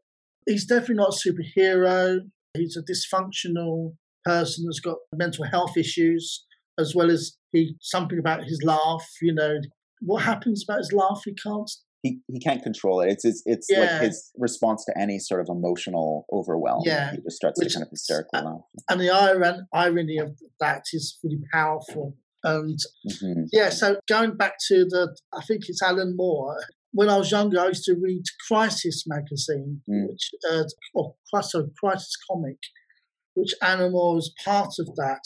he's 0.47 0.65
definitely 0.65 0.95
not 0.95 1.13
a 1.13 1.29
superhero. 1.29 2.19
He's 2.55 2.77
a 2.77 2.83
dysfunctional 2.83 3.95
person 4.23 4.65
that's 4.65 4.79
got 4.79 4.97
mental 5.13 5.45
health 5.45 5.75
issues, 5.75 6.45
as 6.81 6.93
well 6.95 7.09
as 7.09 7.37
he 7.51 7.75
something 7.81 8.19
about 8.19 8.43
his 8.43 8.61
laugh. 8.63 9.07
You 9.21 9.33
know, 9.33 9.59
what 10.01 10.23
happens 10.23 10.63
about 10.67 10.79
his 10.79 10.91
laugh? 10.91 11.21
He 11.23 11.33
can't. 11.33 11.71
He, 12.03 12.19
he 12.27 12.39
can't 12.39 12.63
control 12.63 13.01
it. 13.01 13.11
It's 13.11 13.25
it's, 13.25 13.43
it's 13.45 13.67
yeah. 13.69 13.79
like 13.81 14.01
his 14.01 14.31
response 14.35 14.83
to 14.85 14.97
any 14.99 15.19
sort 15.19 15.39
of 15.39 15.47
emotional 15.49 16.25
overwhelm. 16.33 16.81
Yeah, 16.83 17.11
he 17.11 17.17
just 17.17 17.35
starts 17.35 17.59
Which, 17.59 17.73
to 17.73 17.75
kind 17.75 17.85
of 17.85 17.91
hysterically 17.91 18.39
uh, 18.39 18.43
laugh. 18.43 18.61
And 18.89 18.99
the 18.99 19.11
iron, 19.11 19.67
irony 19.71 20.17
of 20.17 20.35
that 20.59 20.85
is 20.93 21.19
really 21.23 21.43
powerful. 21.53 22.15
And 22.43 22.79
mm-hmm. 23.07 23.43
yeah, 23.51 23.69
so 23.69 23.97
going 24.09 24.35
back 24.35 24.53
to 24.67 24.85
the, 24.85 25.15
I 25.31 25.41
think 25.41 25.65
it's 25.67 25.83
Alan 25.83 26.15
Moore. 26.17 26.57
When 26.91 27.07
I 27.07 27.17
was 27.17 27.29
younger, 27.29 27.59
I 27.59 27.67
used 27.67 27.85
to 27.85 27.93
read 27.93 28.23
Crisis 28.47 29.03
magazine, 29.05 29.81
mm. 29.87 30.09
which 30.09 30.31
uh, 30.51 30.63
or 30.95 31.13
sorry, 31.41 31.67
Crisis 31.79 32.17
comic, 32.29 32.57
which 33.35 33.53
Alan 33.61 33.91
Moore 33.91 34.15
was 34.15 34.33
part 34.43 34.73
of 34.79 34.87
that, 34.95 35.21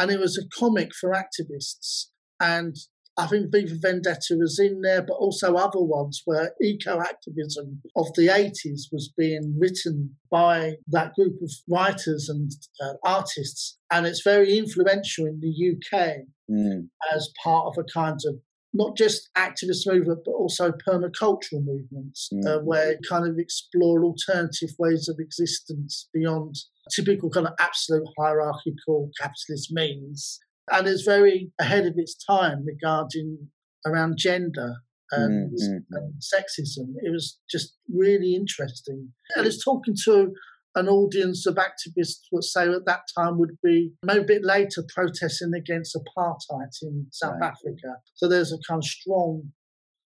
and 0.00 0.10
it 0.10 0.18
was 0.18 0.38
a 0.38 0.48
comic 0.58 0.94
for 0.98 1.12
activists. 1.12 2.06
And 2.40 2.74
I 3.18 3.26
think 3.26 3.52
for 3.52 3.76
Vendetta 3.82 4.34
was 4.38 4.58
in 4.58 4.80
there, 4.80 5.02
but 5.02 5.14
also 5.14 5.56
other 5.56 5.82
ones 5.82 6.22
where 6.24 6.54
eco 6.62 7.00
activism 7.00 7.82
of 7.94 8.06
the 8.14 8.28
80s 8.28 8.90
was 8.90 9.12
being 9.14 9.56
written 9.58 10.16
by 10.30 10.76
that 10.88 11.12
group 11.14 11.34
of 11.42 11.50
writers 11.68 12.30
and 12.30 12.50
uh, 12.82 12.94
artists. 13.04 13.76
And 13.92 14.06
it's 14.06 14.22
very 14.22 14.56
influential 14.56 15.26
in 15.26 15.40
the 15.40 15.52
UK 15.52 16.20
mm. 16.50 16.88
as 17.14 17.30
part 17.44 17.66
of 17.66 17.74
a 17.76 17.84
kind 17.92 18.20
of 18.26 18.36
not 18.72 18.96
just 18.96 19.30
activist 19.36 19.86
movement, 19.86 20.20
but 20.24 20.32
also 20.32 20.72
permacultural 20.86 21.64
movements, 21.64 22.28
mm. 22.32 22.46
uh, 22.46 22.60
where 22.60 22.96
kind 23.08 23.26
of 23.26 23.38
explore 23.38 24.04
alternative 24.04 24.70
ways 24.78 25.08
of 25.08 25.16
existence 25.18 26.08
beyond 26.14 26.54
typical 26.94 27.30
kind 27.30 27.46
of 27.46 27.54
absolute 27.58 28.06
hierarchical 28.18 29.10
capitalist 29.18 29.72
means 29.72 30.40
and 30.70 30.86
it's 30.86 31.02
very 31.02 31.50
ahead 31.58 31.86
of 31.86 31.94
its 31.96 32.14
time 32.14 32.64
regarding 32.64 33.48
around 33.86 34.16
gender 34.16 34.76
and, 35.12 35.52
mm-hmm. 35.52 35.94
and, 35.96 36.14
sexism. 36.20 36.94
It 37.02 37.10
was 37.12 37.38
just 37.50 37.76
really 37.92 38.34
interesting. 38.34 39.08
And 39.36 39.46
it's 39.46 39.64
talking 39.64 39.94
to 40.04 40.32
an 40.74 40.88
audience 40.88 41.46
of 41.46 41.56
activists, 41.56 42.20
would 42.32 42.44
say 42.44 42.68
at 42.68 42.86
that 42.86 43.00
time 43.16 43.38
would 43.38 43.58
be 43.62 43.92
a 44.08 44.20
bit 44.20 44.44
later 44.44 44.84
protesting 44.94 45.52
against 45.54 45.96
apartheid 45.96 46.70
in 46.82 47.06
South 47.10 47.34
right. 47.40 47.50
Africa. 47.50 47.96
So 48.14 48.28
there's 48.28 48.52
a 48.52 48.58
kind 48.68 48.78
of 48.78 48.84
strong. 48.84 49.52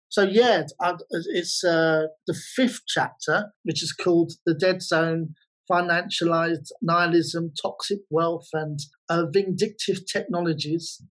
So 0.08 0.22
yeah, 0.22 0.62
it's 1.10 1.64
uh, 1.64 2.06
the 2.26 2.34
fifth 2.54 2.82
chapter, 2.86 3.52
which 3.64 3.82
is 3.82 3.92
called 3.92 4.32
"The 4.46 4.54
Dead 4.54 4.80
Zone: 4.80 5.34
financialized 5.70 6.68
nihilism, 6.80 7.52
toxic 7.60 8.00
wealth, 8.10 8.48
and 8.52 8.78
uh, 9.08 9.24
vindictive 9.32 10.06
technologies. 10.10 11.02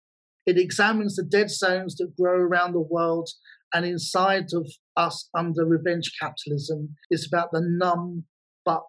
It 0.46 0.58
examines 0.58 1.16
the 1.16 1.22
dead 1.22 1.50
zones 1.50 1.96
that 1.96 2.16
grow 2.16 2.34
around 2.36 2.72
the 2.72 2.80
world 2.80 3.28
and 3.72 3.86
inside 3.86 4.52
of 4.52 4.70
us 4.96 5.28
under 5.36 5.64
revenge 5.64 6.12
capitalism. 6.20 6.96
It's 7.10 7.26
about 7.26 7.52
the 7.52 7.60
numb 7.62 8.24
but 8.64 8.82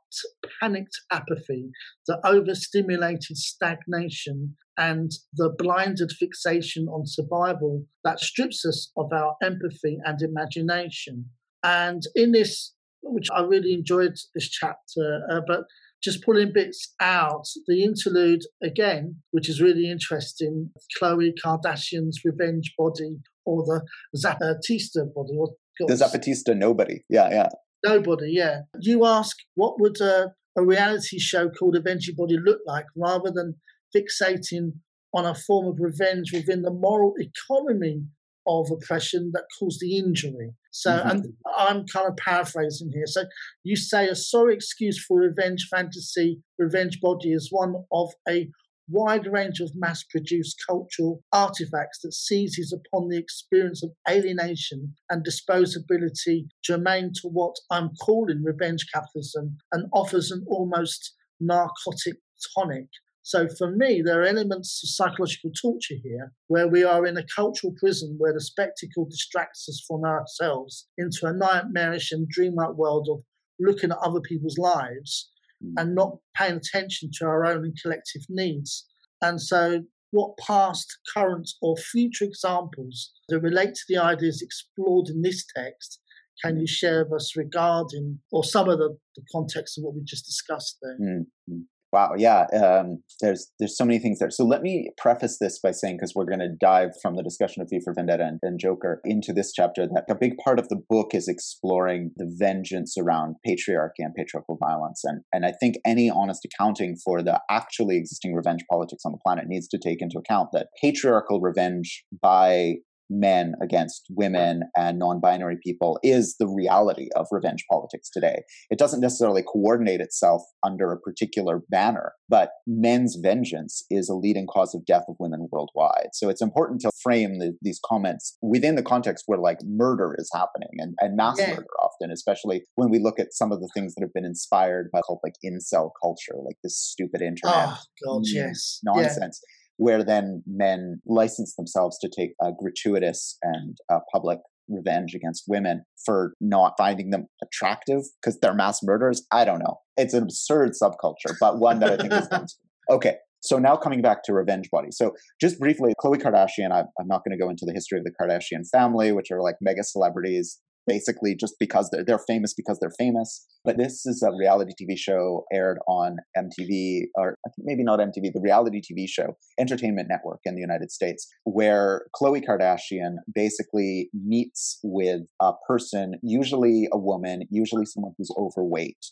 panicked 0.59 0.99
apathy, 1.11 1.69
the 2.07 2.19
overstimulated 2.25 3.37
stagnation, 3.37 4.55
and 4.77 5.11
the 5.33 5.53
blinded 5.57 6.11
fixation 6.11 6.87
on 6.87 7.05
survival 7.05 7.85
that 8.03 8.19
strips 8.19 8.65
us 8.65 8.91
of 8.97 9.11
our 9.13 9.35
empathy 9.41 9.99
and 10.03 10.21
imagination. 10.21 11.25
And 11.63 12.01
in 12.15 12.31
this 12.31 12.73
which 13.03 13.27
I 13.33 13.41
really 13.41 13.73
enjoyed 13.73 14.15
this 14.33 14.49
chapter, 14.49 15.21
uh, 15.29 15.41
but 15.45 15.63
just 16.03 16.23
pulling 16.23 16.51
bits 16.53 16.93
out. 16.99 17.45
The 17.67 17.83
interlude 17.83 18.41
again, 18.61 19.17
which 19.31 19.49
is 19.49 19.61
really 19.61 19.89
interesting. 19.89 20.71
Khloe 20.99 21.31
Kardashian's 21.43 22.21
revenge 22.25 22.73
body, 22.77 23.19
or 23.45 23.63
the 23.65 23.81
Zapatista 24.17 25.13
body, 25.13 25.37
or 25.37 25.49
the 25.79 25.93
Zapatista 25.93 26.55
nobody. 26.55 27.03
Yeah, 27.09 27.29
yeah. 27.29 27.49
Nobody. 27.83 28.31
Yeah. 28.31 28.61
You 28.79 29.05
ask, 29.05 29.35
what 29.55 29.79
would 29.79 29.99
a, 30.01 30.33
a 30.55 30.65
reality 30.65 31.19
show 31.19 31.49
called 31.49 31.75
Avenge 31.75 32.11
Body 32.15 32.37
look 32.37 32.59
like, 32.65 32.85
rather 32.95 33.31
than 33.31 33.55
fixating 33.95 34.73
on 35.13 35.25
a 35.25 35.35
form 35.35 35.67
of 35.67 35.79
revenge 35.79 36.33
within 36.33 36.63
the 36.63 36.71
moral 36.71 37.13
economy 37.19 38.03
of 38.47 38.69
oppression 38.71 39.31
that 39.33 39.45
caused 39.57 39.79
the 39.79 39.97
injury. 39.97 40.51
So, 40.71 40.91
mm-hmm. 40.91 41.09
and 41.09 41.25
I'm 41.57 41.85
kind 41.87 42.09
of 42.09 42.17
paraphrasing 42.17 42.91
here. 42.91 43.05
So, 43.05 43.25
you 43.63 43.75
say 43.75 44.07
a 44.07 44.15
sorry 44.15 44.55
excuse 44.55 45.03
for 45.03 45.19
revenge 45.19 45.67
fantasy, 45.69 46.41
revenge 46.57 46.99
body 46.99 47.31
is 47.31 47.49
one 47.51 47.75
of 47.91 48.09
a 48.27 48.49
wide 48.93 49.27
range 49.27 49.59
of 49.59 49.71
mass 49.75 50.03
produced 50.03 50.61
cultural 50.67 51.23
artifacts 51.31 51.99
that 52.03 52.13
seizes 52.13 52.71
upon 52.71 53.09
the 53.09 53.17
experience 53.17 53.83
of 53.83 53.91
alienation 54.09 54.93
and 55.09 55.25
disposability 55.25 56.45
germane 56.63 57.11
to 57.13 57.27
what 57.27 57.55
I'm 57.71 57.89
calling 58.01 58.43
revenge 58.43 58.85
capitalism 58.93 59.57
and 59.71 59.89
offers 59.91 60.31
an 60.31 60.45
almost 60.47 61.13
narcotic 61.39 62.17
tonic 62.55 62.87
so 63.25 63.47
for 63.47 63.71
me, 63.71 64.01
there 64.01 64.21
are 64.21 64.25
elements 64.25 64.83
of 64.83 64.89
psychological 64.89 65.51
torture 65.51 65.95
here, 66.03 66.33
where 66.47 66.67
we 66.67 66.83
are 66.83 67.05
in 67.05 67.15
a 67.15 67.25
cultural 67.33 67.73
prison 67.79 68.15
where 68.17 68.33
the 68.33 68.41
spectacle 68.41 69.05
distracts 69.05 69.69
us 69.69 69.81
from 69.87 70.03
ourselves 70.03 70.87
into 70.97 71.25
a 71.25 71.33
nightmarish 71.33 72.11
and 72.11 72.27
dreamlike 72.27 72.73
world 72.73 73.07
of 73.09 73.23
looking 73.59 73.91
at 73.91 73.97
other 73.99 74.19
people's 74.19 74.57
lives. 74.57 75.31
And 75.77 75.95
not 75.95 76.17
paying 76.35 76.57
attention 76.57 77.09
to 77.19 77.25
our 77.25 77.45
own 77.45 77.63
and 77.63 77.77
collective 77.81 78.23
needs. 78.29 78.85
And 79.21 79.41
so, 79.41 79.83
what 80.11 80.37
past, 80.37 80.97
current, 81.13 81.49
or 81.61 81.75
future 81.75 82.25
examples 82.25 83.11
that 83.29 83.39
relate 83.39 83.73
to 83.73 83.81
the 83.89 83.97
ideas 83.97 84.41
explored 84.41 85.09
in 85.09 85.21
this 85.21 85.43
text 85.55 85.99
can 86.43 86.59
you 86.59 86.67
share 86.67 87.03
with 87.03 87.13
us 87.13 87.35
regarding, 87.35 88.19
or 88.31 88.43
some 88.43 88.67
of 88.67 88.79
the, 88.79 88.97
the 89.15 89.23
context 89.31 89.77
of 89.77 89.83
what 89.83 89.95
we 89.95 90.01
just 90.03 90.25
discussed 90.25 90.77
there? 90.81 90.97
Mm-hmm. 90.99 91.61
Wow, 91.93 92.13
yeah, 92.17 92.47
um, 92.59 93.03
there's 93.21 93.51
there's 93.59 93.77
so 93.77 93.85
many 93.85 93.99
things 93.99 94.17
there. 94.17 94.31
So 94.31 94.43
let 94.43 94.63
me 94.63 94.89
preface 94.97 95.37
this 95.39 95.59
by 95.59 95.69
saying, 95.69 95.97
because 95.97 96.13
we're 96.15 96.25
going 96.25 96.39
to 96.39 96.49
dive 96.59 96.89
from 97.03 97.15
the 97.15 97.21
discussion 97.21 97.61
of 97.61 97.69
V 97.69 97.81
for 97.83 97.93
Vendetta 97.93 98.23
and, 98.25 98.39
and, 98.41 98.59
Joker 98.59 98.99
into 99.05 99.31
this 99.31 99.53
chapter, 99.53 99.85
that 99.85 100.05
a 100.09 100.15
big 100.15 100.37
part 100.43 100.57
of 100.57 100.69
the 100.69 100.81
book 100.89 101.13
is 101.13 101.27
exploring 101.27 102.09
the 102.15 102.25
vengeance 102.35 102.97
around 102.97 103.35
patriarchy 103.47 103.99
and 103.99 104.15
patriarchal 104.15 104.57
violence, 104.59 105.01
and 105.03 105.21
and 105.31 105.45
I 105.45 105.51
think 105.51 105.75
any 105.85 106.09
honest 106.09 106.43
accounting 106.43 106.95
for 106.95 107.21
the 107.21 107.39
actually 107.51 107.97
existing 107.97 108.33
revenge 108.33 108.63
politics 108.71 109.03
on 109.05 109.11
the 109.11 109.19
planet 109.23 109.45
needs 109.47 109.67
to 109.67 109.77
take 109.77 110.01
into 110.01 110.17
account 110.17 110.49
that 110.53 110.69
patriarchal 110.81 111.41
revenge 111.41 112.05
by 112.19 112.77
men 113.09 113.53
against 113.61 114.05
women 114.09 114.63
and 114.75 114.99
non 114.99 115.19
binary 115.19 115.57
people 115.63 115.99
is 116.03 116.35
the 116.39 116.47
reality 116.47 117.09
of 117.15 117.27
revenge 117.31 117.65
politics 117.69 118.09
today. 118.09 118.43
It 118.69 118.79
doesn't 118.79 119.01
necessarily 119.01 119.43
coordinate 119.43 120.01
itself 120.01 120.41
under 120.65 120.91
a 120.91 120.99
particular 120.99 121.61
banner, 121.69 122.13
but 122.29 122.51
men's 122.67 123.15
vengeance 123.15 123.83
is 123.89 124.09
a 124.09 124.15
leading 124.15 124.47
cause 124.47 124.73
of 124.73 124.85
death 124.85 125.05
of 125.07 125.15
women 125.19 125.47
worldwide. 125.51 126.09
So 126.13 126.29
it's 126.29 126.41
important 126.41 126.81
to 126.81 126.91
frame 127.01 127.39
the, 127.39 127.55
these 127.61 127.79
comments 127.85 128.37
within 128.41 128.75
the 128.75 128.83
context 128.83 129.25
where 129.27 129.39
like 129.39 129.59
murder 129.63 130.15
is 130.17 130.29
happening 130.33 130.69
and, 130.77 130.95
and 130.99 131.15
mass 131.15 131.37
yeah. 131.39 131.51
murder 131.51 131.67
often, 131.83 132.11
especially 132.11 132.63
when 132.75 132.89
we 132.89 132.99
look 132.99 133.19
at 133.19 133.33
some 133.33 133.51
of 133.51 133.59
the 133.59 133.69
things 133.73 133.95
that 133.95 134.01
have 134.01 134.13
been 134.13 134.25
inspired 134.25 134.89
by 134.91 135.01
called 135.01 135.19
like 135.23 135.35
incel 135.45 135.91
culture, 136.01 136.35
like 136.43 136.57
this 136.63 136.77
stupid 136.77 137.21
internet. 137.21 137.69
Oh, 137.69 137.77
God, 138.05 138.21
yes. 138.25 138.79
Nonsense. 138.83 139.41
Yeah 139.43 139.59
where 139.77 140.03
then 140.03 140.43
men 140.45 141.01
license 141.05 141.55
themselves 141.55 141.97
to 141.99 142.09
take 142.15 142.31
a 142.41 142.51
gratuitous 142.57 143.37
and 143.41 143.77
uh, 143.91 143.99
public 144.11 144.39
revenge 144.69 145.13
against 145.13 145.43
women 145.47 145.83
for 146.05 146.33
not 146.39 146.73
finding 146.77 147.09
them 147.09 147.27
attractive 147.43 148.01
because 148.21 148.39
they're 148.39 148.53
mass 148.53 148.81
murderers. 148.83 149.25
I 149.31 149.45
don't 149.45 149.59
know. 149.59 149.79
It's 149.97 150.13
an 150.13 150.23
absurd 150.23 150.71
subculture, 150.81 151.35
but 151.39 151.59
one 151.59 151.79
that 151.79 151.91
I 151.91 151.97
think 151.97 152.13
is 152.13 152.57
okay. 152.89 153.15
So 153.41 153.59
now 153.59 153.75
coming 153.75 154.01
back 154.01 154.23
to 154.23 154.33
revenge 154.33 154.69
body. 154.71 154.87
So 154.91 155.11
just 155.41 155.59
briefly, 155.59 155.93
Khloe 156.01 156.21
Kardashian. 156.21 156.71
I, 156.71 156.83
I'm 156.97 157.07
not 157.07 157.23
going 157.25 157.37
to 157.37 157.43
go 157.43 157.49
into 157.49 157.65
the 157.65 157.73
history 157.73 157.99
of 157.99 158.05
the 158.05 158.11
Kardashian 158.11 158.67
family, 158.71 159.11
which 159.11 159.31
are 159.31 159.41
like 159.41 159.55
mega 159.59 159.83
celebrities 159.83 160.59
basically 160.87 161.35
just 161.35 161.55
because 161.59 161.89
they're, 161.91 162.03
they're 162.03 162.19
famous 162.19 162.53
because 162.53 162.79
they're 162.79 162.93
famous. 162.97 163.45
But 163.63 163.77
this 163.77 164.05
is 164.05 164.23
a 164.23 164.35
reality 164.35 164.73
TV 164.79 164.97
show 164.97 165.45
aired 165.53 165.79
on 165.87 166.17
MTV, 166.37 167.05
or 167.15 167.37
maybe 167.59 167.83
not 167.83 167.99
MTV, 167.99 168.33
the 168.33 168.41
reality 168.41 168.81
TV 168.81 169.07
show 169.07 169.37
Entertainment 169.59 170.07
Network 170.09 170.39
in 170.45 170.55
the 170.55 170.61
United 170.61 170.91
States, 170.91 171.27
where 171.43 172.05
Khloe 172.15 172.43
Kardashian 172.45 173.15
basically 173.33 174.09
meets 174.13 174.79
with 174.83 175.21
a 175.41 175.53
person, 175.67 176.15
usually 176.21 176.87
a 176.91 176.97
woman, 176.97 177.43
usually 177.49 177.85
someone 177.85 178.13
who's 178.17 178.31
overweight. 178.37 179.05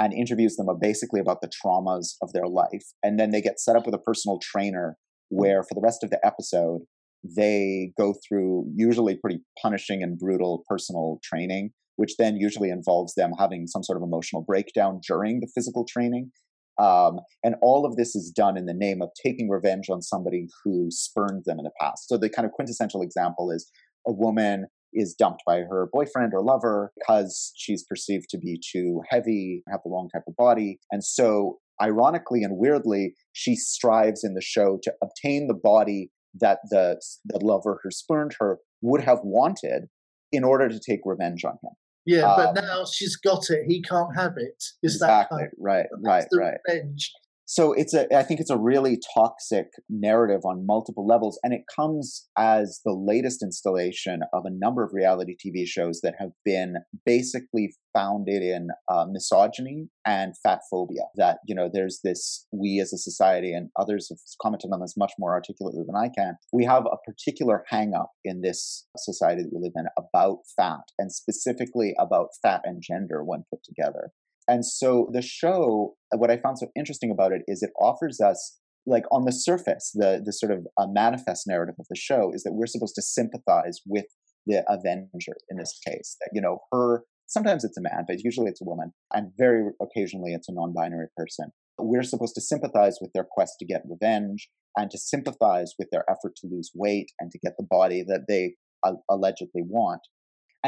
And 0.00 0.12
interviews 0.12 0.54
them 0.54 0.68
basically 0.80 1.18
about 1.18 1.40
the 1.40 1.48
traumas 1.48 2.14
of 2.22 2.32
their 2.32 2.46
life. 2.46 2.84
And 3.02 3.18
then 3.18 3.32
they 3.32 3.40
get 3.40 3.58
set 3.58 3.74
up 3.74 3.84
with 3.84 3.96
a 3.96 3.98
personal 3.98 4.38
trainer 4.38 4.96
where 5.28 5.64
for 5.64 5.74
the 5.74 5.80
rest 5.80 6.04
of 6.04 6.10
the 6.10 6.24
episode, 6.24 6.82
they 7.24 7.92
go 7.98 8.14
through 8.26 8.70
usually 8.74 9.16
pretty 9.16 9.40
punishing 9.60 10.02
and 10.02 10.18
brutal 10.18 10.64
personal 10.68 11.18
training, 11.22 11.70
which 11.96 12.16
then 12.18 12.36
usually 12.36 12.70
involves 12.70 13.14
them 13.14 13.32
having 13.38 13.66
some 13.66 13.82
sort 13.82 13.96
of 13.96 14.02
emotional 14.02 14.42
breakdown 14.42 15.00
during 15.06 15.40
the 15.40 15.48
physical 15.54 15.84
training. 15.84 16.30
Um, 16.78 17.18
and 17.42 17.56
all 17.60 17.84
of 17.84 17.96
this 17.96 18.14
is 18.14 18.30
done 18.30 18.56
in 18.56 18.66
the 18.66 18.74
name 18.74 19.02
of 19.02 19.10
taking 19.20 19.48
revenge 19.48 19.90
on 19.90 20.00
somebody 20.00 20.46
who 20.62 20.88
spurned 20.90 21.42
them 21.44 21.58
in 21.58 21.64
the 21.64 21.72
past. 21.80 22.08
So 22.08 22.16
the 22.16 22.30
kind 22.30 22.46
of 22.46 22.52
quintessential 22.52 23.02
example 23.02 23.50
is 23.50 23.68
a 24.06 24.12
woman 24.12 24.66
is 24.92 25.14
dumped 25.14 25.42
by 25.46 25.58
her 25.58 25.88
boyfriend 25.92 26.32
or 26.32 26.42
lover 26.42 26.92
because 26.98 27.52
she's 27.56 27.84
perceived 27.84 28.28
to 28.30 28.38
be 28.38 28.60
too 28.72 29.02
heavy, 29.08 29.62
have 29.70 29.80
the 29.84 29.90
wrong 29.90 30.08
type 30.12 30.22
of 30.26 30.36
body. 30.36 30.78
And 30.90 31.04
so, 31.04 31.58
ironically 31.82 32.42
and 32.42 32.56
weirdly, 32.56 33.14
she 33.32 33.54
strives 33.54 34.24
in 34.24 34.34
the 34.34 34.40
show 34.40 34.78
to 34.82 34.92
obtain 35.02 35.46
the 35.46 35.54
body 35.54 36.10
that 36.40 36.58
the, 36.70 37.00
the 37.24 37.38
lover 37.38 37.80
who 37.82 37.90
spurned 37.90 38.34
her 38.40 38.58
would 38.80 39.02
have 39.02 39.20
wanted 39.22 39.88
in 40.32 40.44
order 40.44 40.68
to 40.68 40.78
take 40.78 41.00
revenge 41.04 41.44
on 41.44 41.52
him. 41.62 41.72
Yeah, 42.06 42.34
but 42.36 42.58
um, 42.58 42.64
now 42.64 42.84
she's 42.90 43.16
got 43.16 43.50
it. 43.50 43.64
He 43.66 43.82
can't 43.82 44.16
have 44.16 44.34
it. 44.36 44.62
Is 44.82 44.94
exactly, 44.94 45.36
that 45.36 45.40
kind 45.40 45.46
of, 45.46 45.58
right, 45.58 45.86
right, 46.02 46.26
right. 46.32 46.58
Revenge 46.66 47.12
so 47.50 47.72
it's 47.72 47.94
a 47.94 48.14
i 48.14 48.22
think 48.22 48.40
it's 48.40 48.50
a 48.50 48.58
really 48.58 48.98
toxic 49.14 49.68
narrative 49.88 50.42
on 50.44 50.66
multiple 50.66 51.06
levels 51.06 51.40
and 51.42 51.52
it 51.52 51.62
comes 51.74 52.28
as 52.36 52.80
the 52.84 52.92
latest 52.92 53.42
installation 53.42 54.20
of 54.32 54.44
a 54.44 54.50
number 54.50 54.84
of 54.84 54.92
reality 54.92 55.34
tv 55.34 55.66
shows 55.66 56.00
that 56.02 56.14
have 56.18 56.30
been 56.44 56.76
basically 57.06 57.72
founded 57.94 58.42
in 58.42 58.68
uh, 58.92 59.06
misogyny 59.10 59.88
and 60.06 60.34
fat 60.42 60.60
phobia 60.70 61.02
that 61.16 61.38
you 61.46 61.54
know 61.54 61.68
there's 61.72 62.00
this 62.04 62.46
we 62.52 62.80
as 62.80 62.92
a 62.92 62.98
society 62.98 63.52
and 63.52 63.70
others 63.78 64.08
have 64.10 64.18
commented 64.40 64.70
on 64.72 64.80
this 64.80 64.94
much 64.96 65.12
more 65.18 65.32
articulately 65.32 65.82
than 65.86 65.96
i 65.96 66.08
can. 66.08 66.36
We 66.52 66.64
have 66.64 66.86
a 66.86 66.96
particular 67.04 67.64
hang 67.68 67.94
up 67.94 68.12
in 68.24 68.42
this 68.42 68.86
society 68.96 69.42
that 69.42 69.52
we 69.52 69.60
live 69.60 69.72
in 69.76 69.86
about 69.96 70.38
fat 70.56 70.84
and 70.98 71.12
specifically 71.12 71.94
about 71.98 72.28
fat 72.42 72.62
and 72.64 72.82
gender 72.82 73.24
when 73.24 73.44
put 73.50 73.62
together 73.64 74.12
and 74.48 74.64
so 74.64 75.08
the 75.12 75.22
show, 75.22 75.94
what 76.16 76.30
I 76.30 76.38
found 76.38 76.58
so 76.58 76.68
interesting 76.74 77.10
about 77.10 77.32
it 77.32 77.42
is 77.46 77.62
it 77.62 77.70
offers 77.80 78.20
us, 78.20 78.58
like 78.86 79.04
on 79.12 79.24
the 79.24 79.32
surface, 79.32 79.92
the 79.94 80.22
the 80.24 80.32
sort 80.32 80.52
of 80.52 80.66
a 80.78 80.86
manifest 80.88 81.46
narrative 81.46 81.74
of 81.78 81.86
the 81.90 81.96
show 81.96 82.32
is 82.32 82.42
that 82.44 82.54
we're 82.54 82.66
supposed 82.66 82.94
to 82.94 83.02
sympathize 83.02 83.80
with 83.86 84.06
the 84.46 84.64
Avenger 84.68 85.36
in 85.50 85.58
this 85.58 85.78
case. 85.86 86.16
That 86.20 86.30
you 86.32 86.40
know 86.40 86.60
her. 86.72 87.04
Sometimes 87.26 87.62
it's 87.62 87.76
a 87.76 87.82
man, 87.82 88.06
but 88.08 88.20
usually 88.20 88.48
it's 88.48 88.62
a 88.62 88.64
woman, 88.64 88.92
and 89.12 89.32
very 89.36 89.70
occasionally 89.82 90.32
it's 90.32 90.48
a 90.48 90.54
non-binary 90.54 91.08
person. 91.14 91.50
We're 91.78 92.02
supposed 92.02 92.34
to 92.36 92.40
sympathize 92.40 92.98
with 93.02 93.12
their 93.12 93.26
quest 93.30 93.56
to 93.58 93.66
get 93.66 93.82
revenge 93.86 94.48
and 94.76 94.90
to 94.90 94.98
sympathize 94.98 95.74
with 95.78 95.88
their 95.92 96.04
effort 96.10 96.34
to 96.36 96.48
lose 96.50 96.70
weight 96.74 97.12
and 97.20 97.30
to 97.30 97.38
get 97.38 97.52
the 97.58 97.66
body 97.68 98.02
that 98.08 98.24
they 98.28 98.54
uh, 98.82 98.94
allegedly 99.10 99.62
want. 99.62 100.00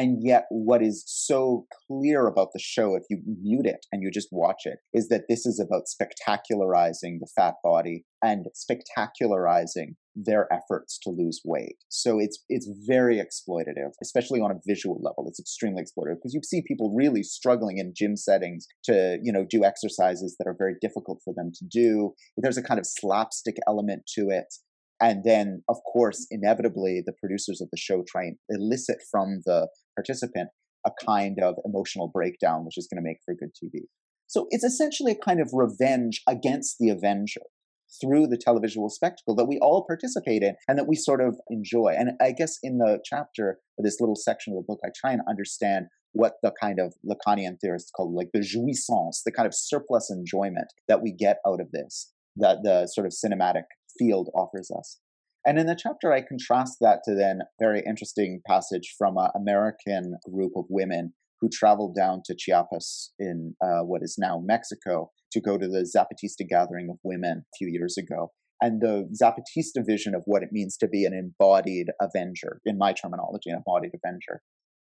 And 0.01 0.17
yet, 0.23 0.47
what 0.49 0.83
is 0.83 1.05
so 1.07 1.67
clear 1.87 2.27
about 2.27 2.55
the 2.55 2.59
show, 2.59 2.95
if 2.95 3.03
you 3.11 3.21
mute 3.43 3.67
it 3.67 3.85
and 3.93 4.03
you 4.03 4.11
just 4.11 4.29
watch 4.33 4.63
it, 4.65 4.79
is 4.95 5.09
that 5.09 5.25
this 5.29 5.45
is 5.45 5.61
about 5.61 5.83
spectacularizing 5.95 7.19
the 7.21 7.29
fat 7.37 7.57
body 7.63 8.07
and 8.25 8.47
spectacularizing 8.57 9.97
their 10.17 10.49
efforts 10.51 10.99
to 11.03 11.11
lose 11.11 11.43
weight. 11.45 11.77
So 11.91 12.19
it's 12.19 12.43
it's 12.49 12.67
very 12.87 13.19
exploitative, 13.19 13.91
especially 14.03 14.41
on 14.41 14.51
a 14.51 14.61
visual 14.67 14.99
level. 15.03 15.27
It's 15.29 15.39
extremely 15.39 15.83
exploitative 15.83 16.17
because 16.17 16.33
you 16.33 16.41
see 16.45 16.63
people 16.67 16.95
really 16.97 17.23
struggling 17.23 17.77
in 17.77 17.93
gym 17.95 18.17
settings 18.17 18.67
to, 18.85 19.19
you 19.23 19.31
know, 19.31 19.45
do 19.51 19.65
exercises 19.65 20.35
that 20.39 20.49
are 20.49 20.57
very 20.59 20.77
difficult 20.81 21.21
for 21.23 21.35
them 21.37 21.53
to 21.57 21.65
do. 21.71 22.15
There's 22.39 22.57
a 22.57 22.63
kind 22.63 22.81
of 22.81 22.87
slapstick 22.87 23.57
element 23.69 24.05
to 24.15 24.31
it. 24.31 24.47
And 25.01 25.23
then, 25.25 25.63
of 25.69 25.77
course, 25.93 26.27
inevitably, 26.31 27.03
the 27.05 27.15
producers 27.19 27.61
of 27.61 27.69
the 27.71 27.79
show 27.79 28.05
try 28.07 28.25
and 28.25 28.37
elicit 28.49 28.99
from 29.11 29.41
the 29.47 29.69
participant 29.97 30.51
a 30.87 30.91
kind 31.05 31.39
of 31.43 31.57
emotional 31.65 32.11
breakdown, 32.13 32.65
which 32.65 32.79
is 32.79 32.89
going 32.91 33.03
to 33.03 33.07
make 33.07 33.19
for 33.25 33.35
good 33.35 33.51
TV. 33.51 33.83
So 34.27 34.47
it's 34.51 34.65
essentially 34.65 35.13
a 35.13 35.25
kind 35.25 35.41
of 35.41 35.51
revenge 35.53 36.23
against 36.29 36.77
the 36.79 36.89
Avenger 36.89 37.43
through 38.01 38.29
the 38.29 38.39
televisual 38.39 38.91
spectacle 38.91 39.35
that 39.35 39.47
we 39.47 39.59
all 39.59 39.85
participate 39.85 40.43
in 40.43 40.55
and 40.69 40.79
that 40.79 40.87
we 40.87 40.95
sort 40.95 41.21
of 41.21 41.37
enjoy. 41.49 41.95
And 41.99 42.13
I 42.21 42.33
guess 42.33 42.57
in 42.63 42.79
the 42.79 43.01
chapter, 43.05 43.59
or 43.77 43.83
this 43.83 44.01
little 44.01 44.15
section 44.15 44.53
of 44.53 44.59
the 44.59 44.65
book, 44.67 44.79
I 44.85 44.91
try 44.95 45.13
and 45.13 45.23
understand 45.29 45.87
what 46.13 46.35
the 46.43 46.53
kind 46.61 46.79
of 46.79 46.95
Lacanian 47.05 47.57
theorists 47.61 47.91
call 47.91 48.15
like 48.15 48.29
the 48.33 48.41
jouissance, 48.41 49.23
the 49.25 49.33
kind 49.33 49.47
of 49.47 49.55
surplus 49.55 50.11
enjoyment 50.11 50.69
that 50.89 51.03
we 51.03 51.13
get 51.13 51.39
out 51.47 51.61
of 51.61 51.71
this, 51.73 52.13
that 52.37 52.59
the 52.63 52.87
sort 52.87 53.07
of 53.07 53.13
cinematic 53.13 53.65
field 54.01 54.31
offers 54.35 54.71
us. 54.77 54.99
And 55.45 55.59
in 55.59 55.67
the 55.67 55.79
chapter, 55.81 56.13
I 56.13 56.21
contrast 56.21 56.77
that 56.81 57.01
to 57.05 57.15
then 57.15 57.41
very 57.59 57.83
interesting 57.87 58.41
passage 58.47 58.95
from 58.99 59.17
an 59.17 59.31
American 59.35 60.17
group 60.31 60.53
of 60.57 60.65
women 60.69 61.15
who 61.41 61.49
traveled 61.49 61.97
down 61.97 62.21
to 62.27 62.35
Chiapas 62.37 63.13
in 63.19 63.55
uh, 63.63 63.81
what 63.81 64.03
is 64.03 64.17
now 64.19 64.43
Mexico 64.45 65.11
to 65.33 65.41
go 65.41 65.57
to 65.57 65.67
the 65.67 65.91
Zapatista 65.97 66.47
gathering 66.47 66.89
of 66.91 66.99
women 67.03 67.39
a 67.39 67.57
few 67.57 67.69
years 67.69 67.97
ago. 67.97 68.33
And 68.61 68.83
the 68.83 69.09
Zapatista 69.21 69.85
vision 69.87 70.15
of 70.15 70.23
what 70.27 70.43
it 70.43 70.51
means 70.53 70.77
to 70.79 70.89
be 70.89 71.07
an 71.07 71.15
embodied 71.15 71.87
avenger, 72.01 72.61
in 72.67 72.77
my 72.77 72.93
terminology, 72.93 73.49
an 73.49 73.57
embodied 73.57 73.93
avenger. 73.95 74.43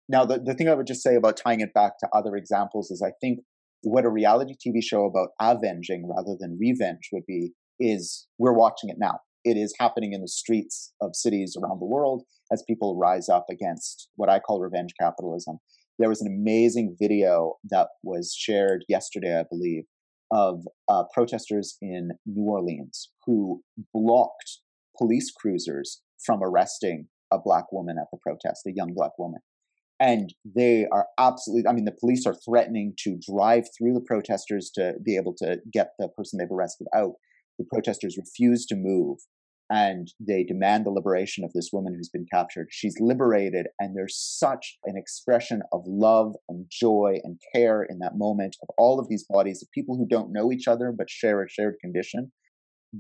Now, 0.09 0.25
the, 0.25 0.39
the 0.39 0.55
thing 0.55 0.69
I 0.69 0.75
would 0.75 0.87
just 0.87 1.03
say 1.03 1.17
about 1.17 1.37
tying 1.37 1.61
it 1.61 1.75
back 1.75 1.99
to 1.99 2.09
other 2.13 2.37
examples 2.37 2.93
is 2.93 3.03
I 3.03 3.11
think 3.21 3.41
what 3.83 4.05
a 4.05 4.11
reality 4.11 4.55
TV 4.55 4.83
show 4.83 5.05
about 5.05 5.31
avenging 5.41 6.09
rather 6.09 6.37
than 6.39 6.59
revenge 6.61 7.09
would 7.13 7.27
be 7.27 7.53
is 7.79 8.27
we're 8.39 8.53
watching 8.53 8.91
it 8.91 8.97
now. 8.99 9.21
It 9.45 9.57
is 9.57 9.75
happening 9.79 10.13
in 10.13 10.23
the 10.23 10.29
streets 10.29 10.93
of 11.01 11.15
cities 11.15 11.57
around 11.61 11.81
the 11.81 11.87
world 11.87 12.23
as 12.53 12.65
people 12.67 12.97
rise 12.97 13.29
up 13.29 13.47
against 13.51 14.09
what 14.17 14.31
I 14.31 14.39
call 14.39 14.61
revenge 14.61 14.93
capitalism. 14.99 15.59
There 15.99 16.09
was 16.09 16.23
an 16.23 16.29
amazing 16.29 16.97
video 16.99 17.55
that 17.71 17.89
was 18.03 18.35
shared 18.37 18.85
yesterday, 18.89 19.39
I 19.39 19.45
believe, 19.49 19.85
of 20.31 20.63
uh, 20.89 21.05
protesters 21.13 21.77
in 21.81 22.11
New 22.27 22.45
Orleans 22.45 23.11
who 23.27 23.63
blocked 23.93 24.61
police 24.97 25.31
cruisers 25.31 26.01
from 26.25 26.43
arresting 26.43 27.09
a 27.33 27.39
black 27.39 27.71
woman 27.71 27.97
at 27.99 28.07
the 28.13 28.19
protest, 28.19 28.67
a 28.67 28.73
young 28.73 28.95
black 28.95 29.13
woman. 29.19 29.41
And 30.01 30.35
they 30.45 30.87
are 30.91 31.07
absolutely, 31.19 31.69
I 31.69 31.73
mean, 31.73 31.85
the 31.85 31.97
police 31.99 32.27
are 32.27 32.35
threatening 32.35 32.95
to 33.01 33.19
drive 33.31 33.65
through 33.77 33.95
the 33.95 34.01
protesters 34.01 34.71
to 34.75 34.95
be 35.05 35.17
able 35.17 35.35
to 35.39 35.59
get 35.73 35.91
the 35.99 36.09
person 36.09 36.39
they've 36.39 36.51
arrested 36.51 36.89
out 36.95 37.13
the 37.59 37.65
protesters 37.71 38.17
refuse 38.17 38.67
to 38.67 38.77
move 38.77 39.19
and 39.71 40.13
they 40.21 40.45
demand 40.45 40.85
the 40.85 40.91
liberation 40.91 41.43
of 41.43 41.53
this 41.53 41.71
woman 41.73 41.95
who's 41.95 42.11
been 42.11 42.27
captured. 42.31 42.69
She's 42.71 43.01
liberated, 43.01 43.67
and 43.79 43.97
there's 43.97 44.17
such 44.17 44.79
an 44.85 44.97
expression 44.97 45.63
of 45.73 45.83
love 45.87 46.35
and 46.49 46.67
joy 46.71 47.19
and 47.25 47.41
care 47.55 47.83
in 47.83 47.99
that 48.01 48.17
moment 48.17 48.57
of 48.63 48.69
all 48.77 49.01
of 49.01 49.09
these 49.09 49.25
bodies 49.29 49.63
of 49.63 49.71
people 49.73 49.97
who 49.97 50.07
don't 50.07 50.33
know 50.33 50.53
each 50.53 50.69
other 50.69 50.93
but 50.97 51.09
share 51.09 51.43
a 51.43 51.49
shared 51.49 51.77
condition. 51.81 52.31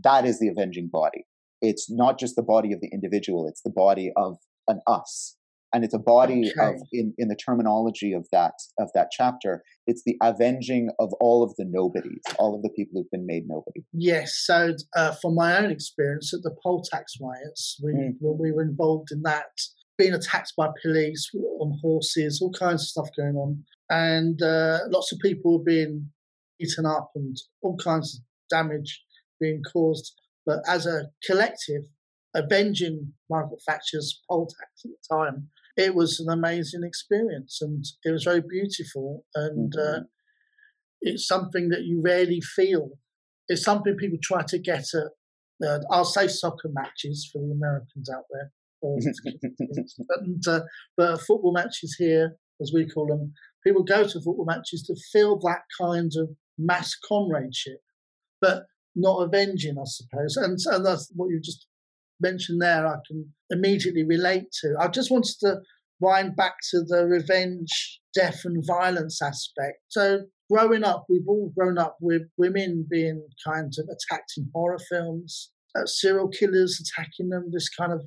That 0.02 0.24
is 0.24 0.40
the 0.40 0.48
avenging 0.48 0.88
body. 0.90 1.26
It's 1.60 1.90
not 1.90 2.18
just 2.18 2.34
the 2.34 2.42
body 2.42 2.72
of 2.72 2.80
the 2.80 2.90
individual, 2.92 3.46
it's 3.46 3.62
the 3.62 3.70
body 3.70 4.10
of 4.16 4.38
an 4.66 4.80
us 4.86 5.36
and 5.74 5.84
it's 5.84 5.92
a 5.92 5.98
body 5.98 6.50
okay. 6.56 6.74
of 6.74 6.82
in, 6.92 7.12
in 7.18 7.28
the 7.28 7.36
terminology 7.36 8.12
of 8.12 8.26
that 8.32 8.54
of 8.78 8.88
that 8.94 9.08
chapter 9.10 9.62
it's 9.86 10.02
the 10.06 10.16
avenging 10.22 10.88
of 10.98 11.12
all 11.20 11.42
of 11.42 11.54
the 11.56 11.64
nobodies 11.68 12.22
all 12.38 12.54
of 12.54 12.62
the 12.62 12.70
people 12.70 12.92
who've 12.94 13.10
been 13.10 13.26
made 13.26 13.44
nobody 13.46 13.84
yes 13.92 14.40
so 14.46 14.74
uh, 14.96 15.12
from 15.20 15.34
my 15.34 15.58
own 15.58 15.70
experience 15.70 16.32
at 16.32 16.42
the 16.42 16.54
poll 16.62 16.82
tax 16.90 17.14
riots 17.20 17.78
we, 17.82 17.92
mm. 17.92 18.14
we 18.20 18.52
were 18.52 18.62
involved 18.62 19.10
in 19.10 19.20
that 19.22 19.50
being 19.98 20.14
attacked 20.14 20.52
by 20.56 20.68
police 20.82 21.30
on 21.60 21.78
horses 21.82 22.40
all 22.40 22.52
kinds 22.52 22.82
of 22.82 22.88
stuff 22.88 23.08
going 23.16 23.34
on 23.36 23.62
and 23.90 24.40
uh, 24.42 24.78
lots 24.88 25.12
of 25.12 25.18
people 25.18 25.58
were 25.58 25.64
being 25.64 26.08
eaten 26.60 26.86
up 26.86 27.10
and 27.14 27.36
all 27.62 27.76
kinds 27.76 28.14
of 28.14 28.20
damage 28.48 29.02
being 29.40 29.60
caused 29.72 30.14
but 30.46 30.60
as 30.68 30.86
a 30.86 31.08
collective 31.26 31.82
avenging 32.34 33.12
Margaret 33.30 33.60
Thatcher's 33.66 34.20
poll 34.28 34.46
tax 34.46 34.84
at 34.84 34.90
the 34.90 35.16
time 35.16 35.48
it 35.76 35.94
was 35.94 36.20
an 36.20 36.32
amazing 36.32 36.82
experience 36.84 37.58
and 37.60 37.84
it 38.04 38.10
was 38.10 38.24
very 38.24 38.42
beautiful 38.48 39.24
and 39.34 39.74
uh, 39.76 39.80
mm-hmm. 39.80 40.02
uh, 40.02 40.06
it's 41.00 41.26
something 41.26 41.68
that 41.68 41.82
you 41.82 42.00
rarely 42.02 42.40
feel. 42.40 42.90
It's 43.48 43.62
something 43.62 43.96
people 43.96 44.18
try 44.22 44.42
to 44.48 44.58
get 44.58 44.86
at 44.94 45.10
uh, 45.64 45.78
i'll 45.90 46.04
say 46.04 46.26
soccer 46.26 46.68
matches 46.72 47.28
for 47.32 47.40
the 47.40 47.52
americans 47.52 48.10
out 48.10 48.24
there 48.30 48.50
but, 50.46 50.52
uh, 50.52 50.60
but 50.96 51.20
football 51.20 51.52
matches 51.52 51.96
here 51.98 52.36
as 52.60 52.72
we 52.74 52.88
call 52.88 53.06
them 53.06 53.32
people 53.64 53.82
go 53.82 54.02
to 54.02 54.20
football 54.20 54.46
matches 54.46 54.82
to 54.82 54.96
feel 55.12 55.38
that 55.38 55.62
kind 55.80 56.12
of 56.16 56.30
mass 56.58 56.96
comradeship 57.08 57.80
but 58.40 58.64
not 58.96 59.22
avenging 59.22 59.76
i 59.78 59.84
suppose. 59.84 60.36
And, 60.36 60.58
and 60.66 60.86
that's 60.86 61.10
what 61.14 61.30
you 61.30 61.40
just 61.42 61.66
mentioned 62.20 62.62
there, 62.62 62.86
I 62.86 62.96
can 63.06 63.32
immediately 63.50 64.04
relate 64.04 64.50
to. 64.62 64.76
I 64.80 64.88
just 64.88 65.10
wanted 65.10 65.34
to 65.40 65.60
wind 66.00 66.36
back 66.36 66.56
to 66.70 66.82
the 66.82 67.06
revenge, 67.06 68.00
death, 68.14 68.42
and 68.44 68.62
violence 68.66 69.20
aspect. 69.22 69.78
So, 69.88 70.20
growing 70.50 70.84
up, 70.84 71.06
we've 71.08 71.28
all 71.28 71.52
grown 71.56 71.78
up 71.78 71.96
with 72.00 72.22
women 72.36 72.86
being 72.90 73.26
kind 73.46 73.72
of 73.78 73.88
attacked 73.88 74.32
in 74.36 74.50
horror 74.54 74.80
films. 74.90 75.50
uh, 75.76 75.86
serial 75.86 76.28
killers 76.28 76.80
attacking 76.80 77.30
them, 77.30 77.50
this 77.52 77.68
kind 77.68 77.92
of 77.92 78.02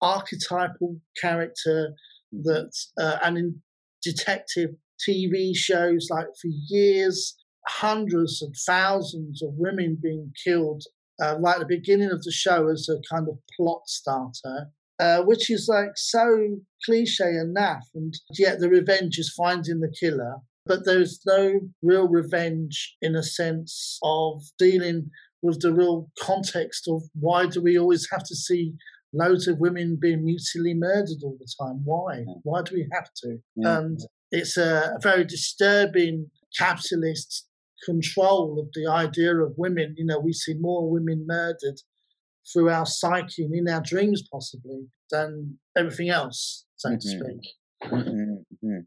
archetypal 0.00 1.00
character 1.20 1.94
that, 2.32 2.72
uh, 2.98 3.18
and 3.24 3.36
in 3.36 3.62
detective 4.02 4.70
TV 5.06 5.54
shows, 5.54 6.08
like 6.10 6.26
for 6.40 6.48
years, 6.68 7.36
hundreds 7.66 8.40
and 8.40 8.54
thousands 8.66 9.42
of 9.42 9.50
women 9.54 9.98
being 10.00 10.32
killed 10.44 10.82
uh, 11.22 11.36
right 11.38 11.56
at 11.56 11.60
the 11.60 11.76
beginning 11.76 12.10
of 12.10 12.22
the 12.22 12.32
show 12.32 12.68
as 12.68 12.88
a 12.88 13.00
kind 13.12 13.28
of 13.28 13.38
plot 13.56 13.82
starter. 13.86 14.70
Uh, 15.00 15.22
which 15.22 15.48
is 15.48 15.68
like 15.68 15.92
so 15.94 16.56
cliche 16.84 17.24
and 17.24 17.56
naff, 17.56 17.82
and 17.94 18.14
yet 18.36 18.58
the 18.58 18.68
revenge 18.68 19.16
is 19.16 19.32
finding 19.32 19.78
the 19.78 19.94
killer. 20.00 20.34
But 20.66 20.84
there's 20.84 21.20
no 21.24 21.60
real 21.82 22.08
revenge 22.08 22.96
in 23.00 23.14
a 23.14 23.22
sense 23.22 24.00
of 24.02 24.42
dealing 24.58 25.08
with 25.40 25.60
the 25.60 25.72
real 25.72 26.10
context 26.20 26.88
of 26.88 27.02
why 27.14 27.46
do 27.46 27.62
we 27.62 27.78
always 27.78 28.08
have 28.10 28.24
to 28.24 28.34
see 28.34 28.74
loads 29.12 29.48
of 29.48 29.58
women 29.58 29.98
being 30.00 30.24
mutually 30.24 30.74
murdered 30.74 31.22
all 31.22 31.36
the 31.38 31.48
time? 31.60 31.80
Why? 31.84 32.24
Why 32.42 32.62
do 32.62 32.74
we 32.74 32.88
have 32.92 33.10
to? 33.22 33.38
Yeah. 33.56 33.78
And 33.78 34.00
it's 34.30 34.56
a, 34.56 34.94
a 34.96 34.98
very 35.00 35.24
disturbing 35.24 36.30
capitalist 36.58 37.47
control 37.84 38.58
of 38.60 38.68
the 38.74 38.90
idea 38.90 39.36
of 39.36 39.54
women. 39.56 39.94
You 39.96 40.06
know, 40.06 40.18
we 40.18 40.32
see 40.32 40.54
more 40.58 40.90
women 40.90 41.24
murdered 41.26 41.80
through 42.52 42.70
our 42.70 42.86
psyche 42.86 43.44
and 43.44 43.54
in 43.54 43.68
our 43.68 43.82
dreams, 43.82 44.22
possibly, 44.32 44.86
than 45.10 45.58
everything 45.76 46.08
else, 46.08 46.66
so 46.76 46.90
mm-hmm. 46.90 46.98
to 46.98 47.08
speak. 47.08 47.54
Mm-hmm. 47.84 48.66
Mm-hmm. 48.66 48.78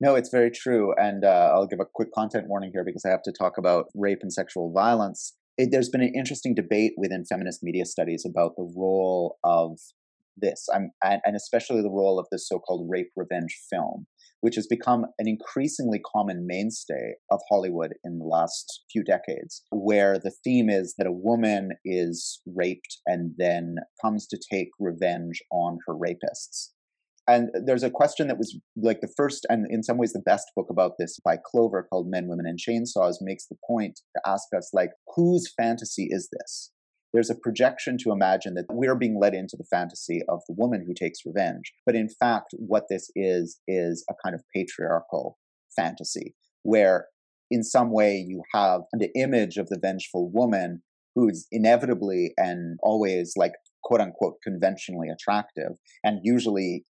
No, 0.00 0.14
it's 0.14 0.30
very 0.30 0.50
true. 0.50 0.94
And 0.96 1.24
uh, 1.24 1.52
I'll 1.52 1.66
give 1.66 1.80
a 1.80 1.86
quick 1.92 2.12
content 2.12 2.48
warning 2.48 2.70
here 2.72 2.84
because 2.84 3.04
I 3.04 3.10
have 3.10 3.22
to 3.22 3.32
talk 3.32 3.58
about 3.58 3.86
rape 3.94 4.20
and 4.22 4.32
sexual 4.32 4.72
violence. 4.72 5.34
It, 5.58 5.70
there's 5.70 5.90
been 5.90 6.00
an 6.00 6.14
interesting 6.14 6.54
debate 6.54 6.92
within 6.96 7.24
feminist 7.26 7.62
media 7.62 7.84
studies 7.84 8.24
about 8.24 8.56
the 8.56 8.72
role 8.76 9.36
of 9.44 9.78
this, 10.36 10.66
and, 10.72 10.90
and 11.02 11.36
especially 11.36 11.82
the 11.82 11.90
role 11.90 12.18
of 12.18 12.26
the 12.30 12.38
so 12.38 12.58
called 12.58 12.88
rape 12.90 13.10
revenge 13.14 13.58
film 13.68 14.06
which 14.40 14.54
has 14.56 14.66
become 14.66 15.06
an 15.18 15.28
increasingly 15.28 16.00
common 16.14 16.46
mainstay 16.46 17.14
of 17.30 17.40
Hollywood 17.50 17.94
in 18.04 18.18
the 18.18 18.24
last 18.24 18.84
few 18.90 19.02
decades, 19.04 19.62
where 19.70 20.18
the 20.18 20.32
theme 20.44 20.68
is 20.68 20.94
that 20.98 21.06
a 21.06 21.12
woman 21.12 21.70
is 21.84 22.40
raped 22.46 22.98
and 23.06 23.32
then 23.38 23.76
comes 24.02 24.26
to 24.28 24.38
take 24.50 24.68
revenge 24.78 25.42
on 25.52 25.78
her 25.86 25.94
rapists. 25.94 26.70
And 27.28 27.50
there's 27.64 27.84
a 27.84 27.90
question 27.90 28.26
that 28.26 28.38
was 28.38 28.58
like 28.76 29.00
the 29.00 29.12
first 29.16 29.46
and 29.48 29.66
in 29.70 29.84
some 29.84 29.98
ways 29.98 30.12
the 30.12 30.20
best 30.20 30.48
book 30.56 30.66
about 30.68 30.92
this 30.98 31.20
by 31.24 31.36
Clover 31.36 31.86
called 31.88 32.08
Men, 32.08 32.26
Women, 32.26 32.46
and 32.46 32.58
Chainsaws 32.58 33.16
makes 33.20 33.46
the 33.46 33.56
point 33.66 34.00
to 34.16 34.22
ask 34.26 34.48
us 34.56 34.70
like, 34.72 34.90
whose 35.14 35.52
fantasy 35.56 36.08
is 36.10 36.28
this? 36.32 36.72
There's 37.12 37.30
a 37.30 37.34
projection 37.34 37.98
to 37.98 38.12
imagine 38.12 38.54
that 38.54 38.66
we're 38.70 38.94
being 38.94 39.18
led 39.18 39.34
into 39.34 39.56
the 39.56 39.66
fantasy 39.70 40.20
of 40.28 40.40
the 40.48 40.54
woman 40.56 40.84
who 40.86 40.94
takes 40.94 41.26
revenge. 41.26 41.72
But 41.84 41.96
in 41.96 42.08
fact, 42.08 42.54
what 42.58 42.84
this 42.88 43.10
is, 43.16 43.58
is 43.66 44.04
a 44.08 44.14
kind 44.24 44.34
of 44.34 44.42
patriarchal 44.54 45.38
fantasy 45.76 46.34
where 46.62 47.06
in 47.50 47.62
some 47.62 47.90
way 47.92 48.16
you 48.16 48.42
have 48.54 48.82
the 48.92 49.10
image 49.16 49.56
of 49.56 49.68
the 49.68 49.78
vengeful 49.80 50.30
woman 50.32 50.82
who's 51.14 51.46
inevitably 51.50 52.32
and 52.36 52.78
always 52.82 53.32
like 53.36 53.52
quote 53.82 54.00
unquote 54.00 54.34
conventionally 54.44 55.08
attractive 55.08 55.72
and 56.04 56.20
usually 56.22 56.84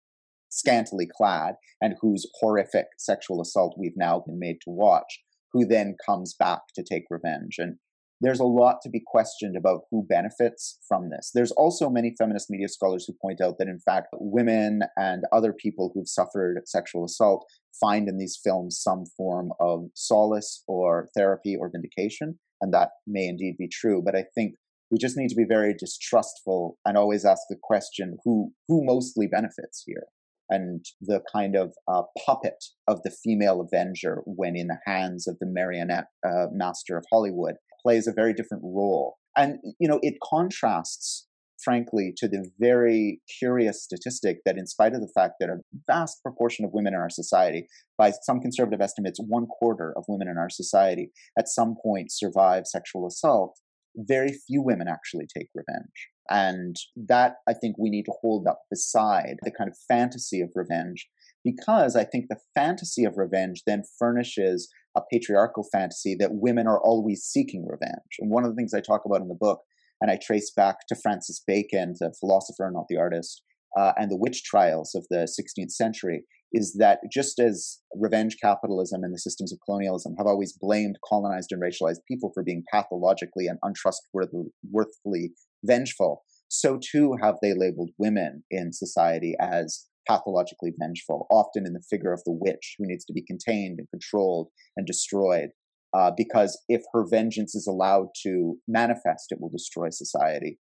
scantily 0.51 1.07
clad 1.17 1.55
and 1.81 1.95
whose 2.01 2.27
horrific 2.41 2.87
sexual 2.99 3.41
assault 3.41 3.77
we've 3.79 3.97
now 3.97 4.23
been 4.27 4.39
made 4.39 4.57
to 4.63 4.71
watch 4.71 5.21
who 5.53 5.65
then 5.65 5.95
comes 6.05 6.35
back 6.39 6.61
to 6.75 6.83
take 6.83 7.05
revenge 7.11 7.57
and 7.59 7.77
there's 8.21 8.41
a 8.41 8.45
lot 8.45 8.79
to 8.83 8.91
be 8.91 9.03
questioned 9.05 9.57
about 9.57 9.83
who 9.91 10.05
benefits 10.09 10.79
from 10.89 11.11
this. 11.11 11.31
There's 11.35 11.53
also 11.53 11.89
many 11.89 12.15
feminist 12.19 12.51
media 12.51 12.69
scholars 12.69 13.05
who 13.07 13.15
point 13.21 13.41
out 13.41 13.59
that, 13.59 13.69
in 13.69 13.79
fact, 13.79 14.09
women 14.13 14.83
and 14.97 15.25
other 15.33 15.53
people 15.53 15.93
who've 15.95 16.09
suffered 16.09 16.63
sexual 16.67 17.05
assault 17.05 17.47
find 17.81 18.09
in 18.09 18.19
these 18.19 18.39
films 18.43 18.81
some 18.81 19.05
form 19.17 19.53
of 19.61 19.87
solace 19.95 20.65
or 20.67 21.09
therapy 21.17 21.57
or 21.59 21.71
vindication. 21.71 22.39
And 22.61 22.75
that 22.75 22.91
may 23.07 23.27
indeed 23.27 23.57
be 23.57 23.69
true. 23.69 24.03
But 24.05 24.17
I 24.17 24.25
think 24.35 24.55
we 24.91 24.99
just 24.99 25.17
need 25.17 25.29
to 25.29 25.37
be 25.37 25.45
very 25.49 25.75
distrustful 25.75 26.79
and 26.85 26.97
always 26.97 27.25
ask 27.25 27.43
the 27.49 27.57
question 27.63 28.17
who, 28.25 28.53
who 28.67 28.85
mostly 28.85 29.29
benefits 29.29 29.85
here? 29.87 30.07
And 30.51 30.85
the 31.01 31.21
kind 31.33 31.57
of 31.57 31.75
uh, 31.87 32.03
puppet 32.25 32.65
of 32.87 33.03
the 33.03 33.11
female 33.11 33.61
avenger 33.61 34.23
when 34.25 34.57
in 34.57 34.69
the 34.69 34.79
hands 34.87 35.27
of 35.27 35.37
the 35.41 35.47
marionette 35.47 36.07
uh, 36.27 36.47
master 36.53 36.97
of 36.97 37.05
Hollywood 37.13 37.55
plays 37.83 38.07
a 38.07 38.13
very 38.13 38.33
different 38.33 38.63
role. 38.65 39.17
And, 39.37 39.59
you 39.79 39.89
know, 39.89 40.01
it 40.03 40.15
contrasts, 40.23 41.27
frankly, 41.63 42.13
to 42.17 42.27
the 42.27 42.51
very 42.59 43.21
curious 43.39 43.83
statistic 43.85 44.39
that, 44.45 44.59
in 44.59 44.67
spite 44.67 44.95
of 44.95 45.01
the 45.01 45.13
fact 45.15 45.35
that 45.39 45.49
a 45.49 45.59
vast 45.87 46.23
proportion 46.23 46.65
of 46.65 46.73
women 46.73 46.95
in 46.95 47.01
our 47.01 47.11
society, 47.11 47.69
by 47.97 48.13
some 48.23 48.41
conservative 48.41 48.81
estimates, 48.81 49.21
one 49.25 49.47
quarter 49.47 49.93
of 49.97 50.05
women 50.09 50.29
in 50.29 50.39
our 50.39 50.51
society 50.51 51.11
at 51.39 51.49
some 51.49 51.77
point 51.81 52.11
survive 52.11 52.67
sexual 52.67 53.07
assault, 53.07 53.59
very 53.99 54.33
few 54.33 54.63
women 54.63 54.89
actually 54.89 55.27
take 55.27 55.49
revenge. 55.55 56.09
And 56.31 56.77
that 56.97 57.37
I 57.49 57.55
think 57.55 57.77
we 57.79 57.91
need 57.91 58.05
to 58.05 58.15
hold 58.21 58.47
up 58.47 58.61
beside 58.71 59.37
the 59.43 59.51
kind 59.51 59.69
of 59.69 59.77
fantasy 59.89 60.41
of 60.41 60.51
revenge, 60.55 61.09
because 61.45 61.97
I 61.97 62.05
think 62.05 62.27
the 62.29 62.41
fantasy 62.55 63.05
of 63.05 63.17
revenge 63.17 63.63
then 63.67 63.83
furnishes 63.99 64.69
a 64.97 65.03
patriarchal 65.11 65.67
fantasy 65.73 66.15
that 66.17 66.35
women 66.35 66.67
are 66.67 66.81
always 66.81 67.23
seeking 67.23 67.67
revenge. 67.67 68.19
And 68.19 68.31
one 68.31 68.45
of 68.45 68.51
the 68.51 68.57
things 68.57 68.75
I 68.75 68.81
talk 68.81 69.03
about 69.07 69.23
in 69.23 69.29
the 69.29 69.35
book, 69.35 69.61
and 70.01 70.11
I 70.11 70.19
trace 70.23 70.53
back 70.55 70.87
to 70.89 70.97
Francis 70.97 71.43
Bacon, 71.47 71.95
the 71.99 72.15
philosopher, 72.21 72.71
not 72.73 72.87
the 72.89 72.99
artist, 72.99 73.43
uh, 73.77 73.93
and 73.97 74.11
the 74.11 74.17
witch 74.17 74.45
trials 74.45 74.95
of 74.95 75.07
the 75.11 75.27
16th 75.27 75.73
century, 75.73 76.25
is 76.53 76.77
that 76.79 77.01
just 77.13 77.39
as 77.39 77.79
revenge 77.95 78.37
capitalism 78.41 79.03
and 79.05 79.15
the 79.15 79.19
systems 79.19 79.53
of 79.53 79.59
colonialism 79.65 80.15
have 80.17 80.27
always 80.27 80.57
blamed 80.59 80.97
colonized 81.09 81.53
and 81.53 81.63
racialized 81.63 82.01
people 82.11 82.31
for 82.33 82.43
being 82.43 82.65
pathologically 82.73 83.47
and 83.47 83.59
untrustworthily 83.63 85.31
vengeful, 85.65 86.25
so 86.49 86.79
too 86.79 87.17
have 87.23 87.37
they 87.43 87.53
labeled 87.55 87.91
women 87.99 88.43
in 88.51 88.73
society 88.73 89.35
as 89.41 89.87
pathologically 90.09 90.73
vengeful, 90.79 91.27
often 91.31 91.67
in 91.67 91.75
the 91.75 91.83
figure 91.91 92.13
of 92.13 92.23
the 92.25 92.33
witch 92.33 92.77
who 92.79 92.87
needs 92.87 93.05
to 93.05 93.13
be 93.13 93.23
contained 93.23 93.79
and 93.79 93.89
controlled 93.91 94.49
and 94.77 94.87
destroyed. 94.87 95.51
Uh, 95.97 96.11
because 96.17 96.61
if 96.69 96.83
her 96.93 97.07
vengeance 97.09 97.55
is 97.55 97.67
allowed 97.67 98.09
to 98.23 98.57
manifest, 98.67 99.31
it 99.31 99.39
will 99.41 99.51
destroy 99.51 99.89
society. 99.91 100.59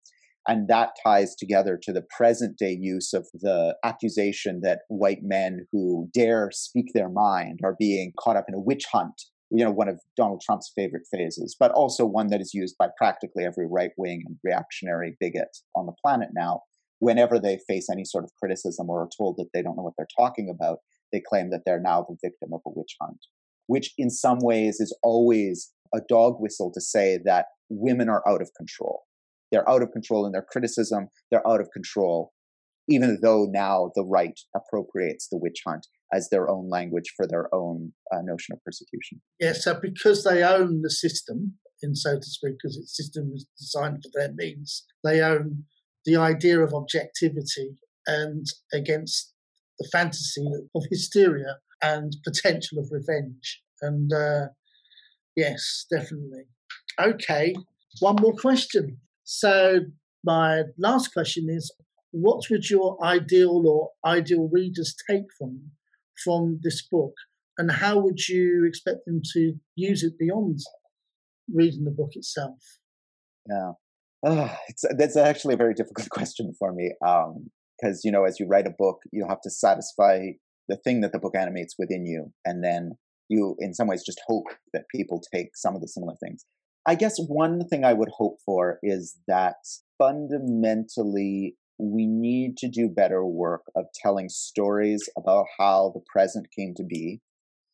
And 0.48 0.68
that 0.70 0.92
ties 1.04 1.36
together 1.36 1.78
to 1.84 1.92
the 1.92 2.06
present 2.16 2.58
day 2.58 2.78
use 2.80 3.14
of 3.14 3.28
the 3.34 3.76
accusation 3.84 4.62
that 4.62 4.82
white 4.88 5.24
men 5.24 5.68
who 5.72 6.10
dare 6.14 6.52
speak 6.52 6.94
their 6.94 7.10
mind 7.10 7.60
are 7.64 7.76
being 7.78 8.14
caught 8.18 8.38
up 8.38 8.46
in 8.48 8.56
a 8.56 8.60
witch 8.60 8.86
hunt, 8.92 9.24
you 9.50 9.64
know, 9.64 9.72
one 9.72 9.90
of 9.90 10.00
Donald 10.16 10.42
Trump's 10.42 10.72
favorite 10.76 11.06
phases, 11.12 11.56
but 11.60 11.72
also 11.72 12.06
one 12.06 12.28
that 12.28 12.42
is 12.42 12.54
used 12.54 12.78
by 12.78 12.88
practically 12.98 13.44
every 13.44 13.68
right 13.68 13.92
wing 13.98 14.24
and 14.26 14.38
reactionary 14.44 15.18
bigot 15.20 15.58
on 15.76 15.86
the 15.86 15.94
planet 16.02 16.30
now 16.34 16.62
whenever 17.00 17.40
they 17.40 17.60
face 17.68 17.90
any 17.90 18.04
sort 18.04 18.24
of 18.24 18.32
criticism 18.40 18.90
or 18.90 19.02
are 19.02 19.10
told 19.16 19.38
that 19.38 19.50
they 19.54 19.62
don't 19.62 19.76
know 19.76 19.84
what 19.84 19.94
they're 19.98 20.08
talking 20.18 20.50
about, 20.50 20.80
they 21.12 21.22
claim 21.22 21.50
that 21.52 21.62
they're 21.66 21.80
now 21.80 22.06
the 22.08 22.18
victim 22.22 22.50
of 22.54 22.62
a 22.66 22.70
witch 22.70 22.96
hunt, 23.00 23.26
which 23.68 23.94
in 23.98 24.10
some 24.10 24.40
ways 24.40 24.80
is 24.80 24.96
always 25.04 25.72
a 25.94 26.00
dog 26.10 26.36
whistle 26.40 26.72
to 26.74 26.82
say 26.82 27.20
that 27.24 27.46
women 27.70 28.10
are 28.10 28.28
out 28.28 28.42
of 28.42 28.52
control. 28.58 29.04
They're 29.52 29.70
out 29.70 29.82
of 29.82 29.92
control 29.92 30.26
in 30.26 30.32
their 30.32 30.46
criticism, 30.50 31.08
they're 31.32 31.48
out 31.48 31.62
of 31.62 31.70
control, 31.72 32.34
even 32.90 33.20
though 33.22 33.46
now 33.50 33.92
the 33.96 34.04
right 34.04 34.40
appropriates 34.56 35.28
the 35.30 35.38
witch 35.38 35.62
hunt 35.66 35.88
as 36.14 36.30
their 36.30 36.50
own 36.50 36.70
language 36.70 37.14
for 37.16 37.28
their 37.28 37.54
own 37.54 37.94
uh, 38.14 38.22
notion 38.24 38.54
of 38.54 38.64
persecution. 38.64 39.22
Yeah, 39.40 39.54
so 39.54 39.78
because 39.80 40.24
they 40.24 40.44
own 40.44 40.82
the 40.82 40.90
system, 40.90 41.54
in 41.82 41.96
so 41.96 42.16
to 42.16 42.26
speak, 42.26 42.54
because 42.62 42.78
the 42.78 42.88
system 42.88 43.32
is 43.36 43.46
designed 43.60 44.04
for 44.04 44.10
their 44.14 44.34
means, 44.34 44.86
they 45.04 45.22
own 45.22 45.64
the 46.06 46.16
idea 46.16 46.60
of 46.60 46.74
objectivity 46.74 47.78
and 48.06 48.46
against 48.74 49.34
the 49.80 49.88
fantasy 49.92 50.48
of 50.74 50.84
hysteria 50.90 51.58
and 51.82 52.16
potential 52.24 52.80
of 52.80 52.88
revenge. 52.92 53.62
And 53.82 54.12
uh, 54.12 54.48
yes, 55.36 55.86
definitely. 55.92 56.46
Okay, 57.00 57.54
one 58.00 58.16
more 58.22 58.34
question. 58.34 58.98
So, 59.30 59.82
my 60.24 60.64
last 60.78 61.12
question 61.12 61.48
is 61.50 61.70
what 62.12 62.50
would 62.50 62.70
your 62.70 62.98
ideal 63.04 63.62
or 63.68 63.90
ideal 64.10 64.50
readers 64.50 64.96
take 65.10 65.26
from 65.38 65.72
from 66.24 66.62
this 66.64 66.82
book? 66.90 67.14
And 67.58 67.70
how 67.70 68.00
would 68.00 68.30
you 68.30 68.66
expect 68.66 69.00
them 69.06 69.22
to 69.34 69.56
use 69.76 70.02
it 70.02 70.18
beyond 70.18 70.60
reading 71.54 71.84
the 71.84 71.92
book 71.92 72.12
itself? 72.14 72.58
Yeah. 73.50 73.74
It's, 74.70 74.86
that's 74.98 75.18
actually 75.18 75.56
a 75.56 75.58
very 75.58 75.74
difficult 75.74 76.10
question 76.18 76.54
for 76.58 76.72
me 76.72 76.94
because 77.02 77.98
um, 77.98 78.02
you 78.06 78.12
know 78.14 78.24
as 78.24 78.40
you 78.40 78.48
write 78.48 78.66
a 78.66 78.76
book 78.80 79.00
you 79.12 79.26
have 79.28 79.42
to 79.42 79.50
satisfy 79.50 80.28
the 80.70 80.78
thing 80.78 81.02
that 81.02 81.12
the 81.12 81.20
book 81.20 81.36
animates 81.36 81.76
within 81.78 82.06
you 82.06 82.32
and 82.46 82.64
then 82.64 82.94
you 83.30 83.56
in 83.60 83.74
some 83.74 83.88
ways 83.88 84.04
just 84.06 84.22
hope 84.26 84.46
that 84.74 84.86
people 84.94 85.22
take 85.34 85.50
some 85.56 85.76
of 85.76 85.82
the 85.82 85.88
similar 85.88 86.16
things 86.24 86.46
i 86.88 86.96
guess 86.96 87.20
one 87.28 87.68
thing 87.68 87.84
i 87.84 87.94
would 87.94 88.10
hope 88.10 88.40
for 88.46 88.80
is 88.82 89.18
that 89.28 89.58
fundamentally 89.98 91.56
we 91.78 92.08
need 92.08 92.58
to 92.58 92.68
do 92.68 92.90
better 92.90 93.24
work 93.24 93.64
of 93.76 93.86
telling 93.94 94.30
stories 94.30 95.08
about 95.18 95.46
how 95.60 95.92
the 95.94 96.02
present 96.12 96.48
came 96.52 96.74
to 96.76 96.84
be 96.84 97.22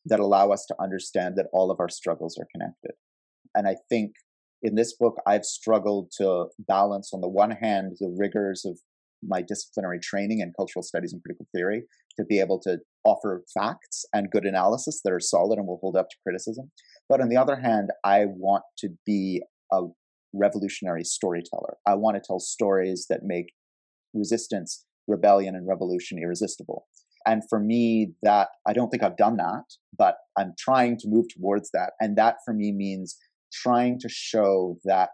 that 0.04 0.20
allow 0.20 0.50
us 0.50 0.66
to 0.66 0.76
understand 0.80 1.36
that 1.36 1.46
all 1.52 1.70
of 1.70 1.80
our 1.80 1.88
struggles 1.88 2.38
are 2.38 2.46
connected. 2.52 2.92
And 3.54 3.66
I 3.66 3.76
think 3.88 4.16
in 4.62 4.74
this 4.74 4.94
book, 4.94 5.16
I've 5.26 5.44
struggled 5.44 6.10
to 6.18 6.46
balance, 6.58 7.12
on 7.12 7.20
the 7.20 7.28
one 7.28 7.52
hand, 7.52 7.96
the 8.00 8.14
rigors 8.14 8.64
of 8.64 8.78
my 9.26 9.42
disciplinary 9.42 9.98
training 10.00 10.40
in 10.40 10.52
cultural 10.56 10.82
studies 10.82 11.12
and 11.12 11.22
critical 11.22 11.46
theory 11.54 11.84
to 12.16 12.24
be 12.24 12.40
able 12.40 12.60
to 12.60 12.78
offer 13.04 13.42
facts 13.52 14.04
and 14.12 14.30
good 14.30 14.44
analysis 14.44 15.00
that 15.04 15.12
are 15.12 15.20
solid 15.20 15.58
and 15.58 15.66
will 15.66 15.78
hold 15.80 15.96
up 15.96 16.08
to 16.10 16.16
criticism. 16.22 16.70
But 17.08 17.20
on 17.20 17.28
the 17.28 17.36
other 17.36 17.56
hand, 17.56 17.90
I 18.04 18.26
want 18.26 18.64
to 18.78 18.90
be 19.04 19.42
a 19.72 19.82
revolutionary 20.32 21.04
storyteller. 21.04 21.76
I 21.86 21.94
want 21.94 22.16
to 22.16 22.22
tell 22.24 22.40
stories 22.40 23.06
that 23.10 23.20
make 23.22 23.52
resistance, 24.12 24.84
rebellion, 25.06 25.54
and 25.54 25.66
revolution 25.66 26.18
irresistible. 26.18 26.86
And 27.26 27.42
for 27.48 27.58
me, 27.58 28.12
that 28.22 28.48
I 28.66 28.72
don't 28.72 28.90
think 28.90 29.02
I've 29.02 29.16
done 29.16 29.36
that, 29.38 29.64
but 29.96 30.16
I'm 30.36 30.52
trying 30.58 30.98
to 30.98 31.08
move 31.08 31.26
towards 31.34 31.70
that. 31.72 31.92
And 32.00 32.16
that 32.16 32.36
for 32.44 32.52
me 32.52 32.70
means 32.72 33.16
trying 33.52 33.98
to 34.00 34.08
show 34.08 34.78
that 34.84 35.10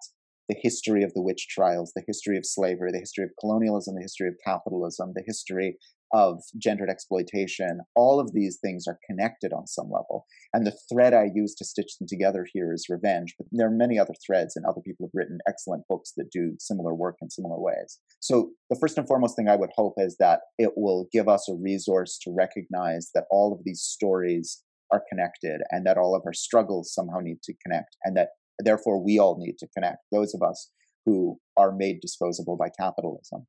the 0.51 0.57
history 0.61 1.05
of 1.05 1.15
the 1.15 1.23
witch 1.23 1.47
trials, 1.49 1.93
the 1.95 2.03
history 2.09 2.37
of 2.37 2.45
slavery, 2.45 2.91
the 2.91 2.99
history 2.99 3.23
of 3.23 3.31
colonialism, 3.39 3.95
the 3.95 4.03
history 4.03 4.27
of 4.27 4.35
capitalism, 4.45 5.13
the 5.15 5.23
history 5.25 5.79
of 6.13 6.43
gendered 6.59 6.91
exploitation, 6.91 7.79
all 7.95 8.19
of 8.19 8.33
these 8.33 8.59
things 8.61 8.87
are 8.89 8.99
connected 9.09 9.53
on 9.53 9.69
some 9.69 9.85
level. 9.85 10.27
And 10.53 10.67
the 10.67 10.77
thread 10.93 11.15
I 11.15 11.29
use 11.33 11.55
to 11.55 11.65
stitch 11.65 11.97
them 11.99 12.09
together 12.09 12.45
here 12.53 12.73
is 12.73 12.87
revenge. 12.89 13.37
But 13.39 13.47
there 13.53 13.69
are 13.69 13.71
many 13.71 13.97
other 13.97 14.15
threads, 14.27 14.57
and 14.57 14.67
other 14.67 14.81
people 14.85 15.07
have 15.07 15.13
written 15.15 15.39
excellent 15.47 15.85
books 15.89 16.13
that 16.17 16.33
do 16.33 16.57
similar 16.59 16.95
work 16.97 17.19
in 17.23 17.31
similar 17.31 17.61
ways. 17.61 18.01
So, 18.19 18.51
the 18.71 18.79
first 18.81 18.99
and 18.99 19.07
foremost 19.07 19.37
thing 19.37 19.49
I 19.49 19.55
would 19.55 19.71
hope 19.77 19.95
is 19.99 20.17
that 20.19 20.41
it 20.59 20.73
will 20.77 21.07
give 21.13 21.29
us 21.29 21.49
a 21.49 21.55
resource 21.55 22.19
to 22.25 22.35
recognize 22.37 23.11
that 23.15 23.27
all 23.31 23.53
of 23.53 23.61
these 23.65 23.83
stories 23.83 24.65
are 24.91 25.05
connected 25.09 25.61
and 25.71 25.87
that 25.87 25.97
all 25.97 26.17
of 26.17 26.23
our 26.27 26.33
struggles 26.33 26.93
somehow 26.93 27.21
need 27.21 27.41
to 27.45 27.55
connect 27.65 27.97
and 28.05 28.17
that 28.17 28.31
therefore 28.65 29.03
we 29.03 29.19
all 29.19 29.37
need 29.39 29.59
to 29.59 29.69
connect. 29.75 29.99
Those 30.13 30.35
of 30.35 30.43
us 30.43 30.71
who 31.07 31.39
are 31.57 31.73
made 31.73 32.01
disposable 32.01 32.57
by 32.57 32.69
capitalism 32.79 33.47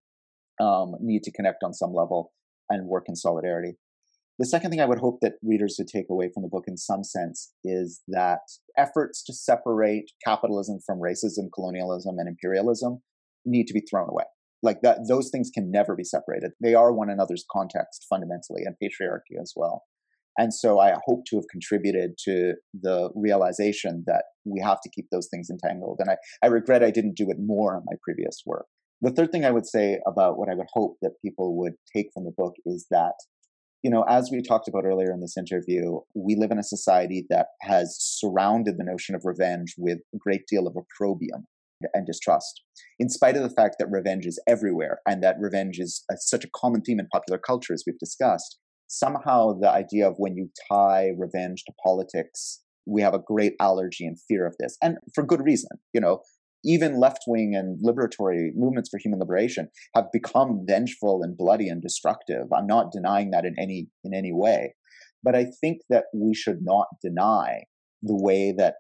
um, 0.60 0.94
need 1.00 1.24
to 1.24 1.32
connect 1.32 1.64
on 1.64 1.74
some 1.74 1.94
level 1.94 2.32
and 2.70 2.88
work 2.88 3.06
in 3.08 3.16
solidarity. 3.16 3.74
The 4.40 4.46
second 4.48 4.72
thing 4.72 4.82
i 4.82 4.86
would 4.86 5.00
hope 5.00 5.20
that 5.22 5.34
readers 5.44 5.76
would 5.78 5.88
take 5.88 6.08
away 6.10 6.32
from 6.34 6.44
the 6.44 6.50
book 6.50 6.64
in 6.68 6.78
some 6.78 7.04
sense 7.04 7.54
is 7.64 8.02
that 8.08 8.40
efforts 8.78 9.24
to 9.26 9.34
separate 9.34 10.12
capitalism 10.26 10.80
from 10.86 11.00
racism 11.00 11.50
colonialism 11.54 12.16
and 12.18 12.28
imperialism 12.28 13.02
need 13.46 13.68
to 13.68 13.74
be 13.74 13.82
thrown 13.82 14.10
away. 14.10 14.24
Like 14.64 14.82
that 14.82 15.08
those 15.08 15.30
things 15.30 15.50
can 15.54 15.72
never 15.72 15.96
be 15.96 16.04
separated. 16.04 16.52
They 16.62 16.74
are 16.74 16.94
one 16.94 17.10
another's 17.10 17.46
context 17.52 18.06
fundamentally 18.10 18.64
and 18.64 18.76
patriarchy 18.82 19.40
as 19.40 19.54
well 19.56 19.84
and 20.38 20.54
so 20.54 20.80
I 20.80 20.96
hope 21.06 21.26
to 21.28 21.36
have 21.36 21.46
contributed 21.52 22.18
to 22.26 22.54
the 22.74 23.10
realization 23.16 24.04
that 24.08 24.24
we 24.46 24.62
have 24.62 24.80
to 24.82 24.90
keep 24.90 25.08
those 25.12 25.28
things 25.30 25.50
entangled. 25.50 25.98
And 26.00 26.10
I, 26.10 26.18
I 26.44 26.48
regret 26.48 26.84
I 26.84 26.92
didn't 26.92 27.18
do 27.18 27.30
it 27.30 27.38
more 27.40 27.76
in 27.76 27.84
my 27.86 27.98
previous 28.02 28.42
work. 28.46 28.66
The 29.02 29.12
third 29.12 29.32
thing 29.32 29.46
I 29.46 29.52
would 29.52 29.66
say 29.66 30.00
about 30.08 30.38
what 30.38 30.50
I 30.50 30.56
would 30.56 30.68
hope 30.74 30.98
that 31.02 31.22
people 31.24 31.58
would 31.58 31.74
take 31.94 32.08
from 32.14 32.24
the 32.24 32.32
book 32.32 32.54
is 32.66 32.86
that, 32.92 33.14
you 33.84 33.90
know, 33.90 34.04
as 34.04 34.30
we 34.32 34.42
talked 34.42 34.68
about 34.68 34.86
earlier 34.86 35.12
in 35.12 35.22
this 35.22 35.38
interview, 35.38 36.00
we 36.14 36.36
live 36.36 36.52
in 36.52 36.60
a 36.60 36.64
society 36.64 37.26
that 37.30 37.48
has 37.62 37.98
surrounded 38.00 38.78
the 38.78 38.84
notion 38.84 39.16
of 39.16 39.26
revenge 39.26 39.74
with 39.78 40.00
a 40.14 40.18
great 40.18 40.46
deal 40.48 40.68
of 40.68 40.76
opprobrium 40.76 41.48
and 41.96 42.06
distrust, 42.06 42.62
in 43.00 43.10
spite 43.10 43.36
of 43.36 43.42
the 43.42 43.50
fact 43.50 43.78
that 43.80 43.90
revenge 43.90 44.28
is 44.28 44.40
everywhere 44.48 45.00
and 45.08 45.24
that 45.24 45.36
revenge 45.40 45.80
is 45.80 46.06
such 46.18 46.46
a 46.46 46.50
common 46.56 46.82
theme 46.82 47.00
in 47.00 47.08
popular 47.08 47.40
culture, 47.40 47.74
as 47.74 47.84
we've 47.88 47.98
discussed 47.98 48.60
somehow 48.92 49.54
the 49.54 49.70
idea 49.70 50.08
of 50.08 50.16
when 50.18 50.36
you 50.36 50.50
tie 50.70 51.12
revenge 51.18 51.64
to 51.66 51.74
politics, 51.84 52.62
we 52.86 53.02
have 53.02 53.14
a 53.14 53.20
great 53.20 53.54
allergy 53.60 54.06
and 54.06 54.18
fear 54.28 54.46
of 54.46 54.56
this, 54.60 54.78
and 54.84 54.98
for 55.16 55.24
good 55.24 55.42
reason. 55.42 55.70
You 55.94 56.02
know, 56.02 56.22
even 56.64 57.00
left 57.00 57.24
wing 57.26 57.56
and 57.56 57.80
liberatory 57.84 58.50
movements 58.54 58.90
for 58.90 59.00
human 59.00 59.20
liberation 59.20 59.70
have 59.96 60.12
become 60.12 60.66
vengeful 60.68 61.24
and 61.24 61.38
bloody 61.38 61.70
and 61.70 61.82
destructive. 61.82 62.52
I'm 62.54 62.68
not 62.68 62.92
denying 62.92 63.32
that 63.32 63.46
in 63.46 63.56
any 63.58 63.88
in 64.04 64.14
any 64.14 64.34
way, 64.34 64.76
but 65.24 65.36
I 65.36 65.46
think 65.62 65.82
that 65.90 66.06
we 66.14 66.34
should 66.34 66.60
not 66.62 66.88
deny 67.02 67.64
the 68.04 68.16
way 68.16 68.54
that 68.58 68.76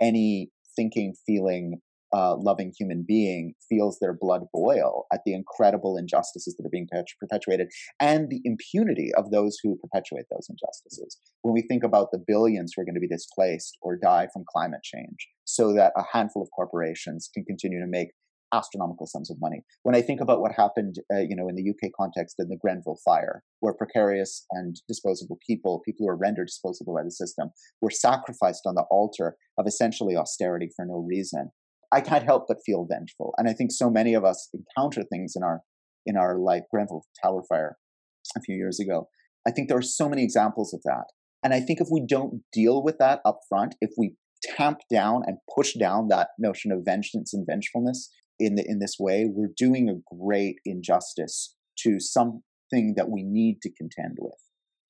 any 0.00 0.50
thinking, 0.76 1.14
feeling, 1.26 1.80
uh, 2.14 2.36
loving 2.36 2.72
human 2.78 3.04
being 3.06 3.54
feels 3.68 3.98
their 3.98 4.14
blood 4.14 4.42
boil 4.52 5.06
at 5.12 5.20
the 5.26 5.34
incredible 5.34 5.96
injustices 5.96 6.54
that 6.56 6.64
are 6.64 6.70
being 6.70 6.88
perpetuated 7.20 7.68
and 8.00 8.30
the 8.30 8.40
impunity 8.44 9.12
of 9.14 9.30
those 9.30 9.58
who 9.62 9.76
perpetuate 9.76 10.26
those 10.30 10.46
injustices. 10.48 11.18
When 11.42 11.54
we 11.54 11.62
think 11.62 11.82
about 11.82 12.12
the 12.12 12.22
billions 12.24 12.72
who 12.74 12.82
are 12.82 12.84
going 12.84 12.94
to 12.94 13.00
be 13.00 13.08
displaced 13.08 13.76
or 13.82 13.96
die 13.96 14.28
from 14.32 14.44
climate 14.48 14.82
change, 14.84 15.28
so 15.44 15.72
that 15.74 15.92
a 15.96 16.04
handful 16.12 16.42
of 16.42 16.48
corporations 16.54 17.28
can 17.34 17.44
continue 17.44 17.80
to 17.80 17.86
make 17.86 18.10
astronomical 18.52 19.06
sums 19.06 19.30
of 19.30 19.40
money. 19.40 19.62
When 19.82 19.96
I 19.96 20.02
think 20.02 20.20
about 20.20 20.40
what 20.40 20.52
happened, 20.52 20.96
uh, 21.12 21.20
you 21.20 21.34
know, 21.34 21.48
in 21.48 21.56
the 21.56 21.68
UK 21.68 21.90
context 21.98 22.36
in 22.38 22.48
the 22.48 22.56
Grenfell 22.56 23.00
fire, 23.04 23.42
where 23.60 23.74
precarious 23.74 24.46
and 24.52 24.76
disposable 24.86 25.38
people, 25.44 25.82
people 25.84 26.06
who 26.06 26.10
are 26.10 26.16
rendered 26.16 26.46
disposable 26.46 26.94
by 26.94 27.02
the 27.02 27.10
system, 27.10 27.50
were 27.80 27.90
sacrificed 27.90 28.62
on 28.66 28.76
the 28.76 28.84
altar 28.90 29.36
of 29.58 29.66
essentially 29.66 30.16
austerity 30.16 30.70
for 30.76 30.84
no 30.84 30.98
reason, 30.98 31.50
I 31.94 32.00
can't 32.00 32.24
help 32.24 32.46
but 32.48 32.58
feel 32.66 32.86
vengeful. 32.90 33.34
And 33.38 33.48
I 33.48 33.52
think 33.52 33.70
so 33.70 33.88
many 33.88 34.14
of 34.14 34.24
us 34.24 34.48
encounter 34.52 35.04
things 35.04 35.34
in 35.36 35.44
our 35.44 35.60
in 36.04 36.16
our 36.16 36.38
life. 36.38 36.64
Grenfell 36.70 37.06
Tower 37.22 37.42
fire 37.48 37.76
a 38.36 38.40
few 38.40 38.56
years 38.56 38.80
ago. 38.80 39.08
I 39.46 39.52
think 39.52 39.68
there 39.68 39.78
are 39.78 39.82
so 39.82 40.08
many 40.08 40.24
examples 40.24 40.74
of 40.74 40.82
that. 40.84 41.04
And 41.44 41.54
I 41.54 41.60
think 41.60 41.80
if 41.80 41.88
we 41.90 42.04
don't 42.04 42.42
deal 42.52 42.82
with 42.82 42.98
that 42.98 43.20
up 43.24 43.40
front, 43.48 43.76
if 43.80 43.90
we 43.96 44.14
tamp 44.42 44.78
down 44.90 45.22
and 45.26 45.38
push 45.54 45.74
down 45.74 46.08
that 46.08 46.28
notion 46.38 46.72
of 46.72 46.84
vengeance 46.84 47.32
and 47.32 47.46
vengefulness 47.46 48.10
in 48.38 48.56
the, 48.56 48.64
in 48.66 48.78
this 48.80 48.96
way, 48.98 49.26
we're 49.30 49.52
doing 49.56 49.88
a 49.88 50.14
great 50.16 50.56
injustice 50.64 51.54
to 51.78 52.00
something 52.00 52.94
that 52.96 53.10
we 53.10 53.22
need 53.22 53.60
to 53.62 53.70
contend 53.70 54.16
with. 54.18 54.38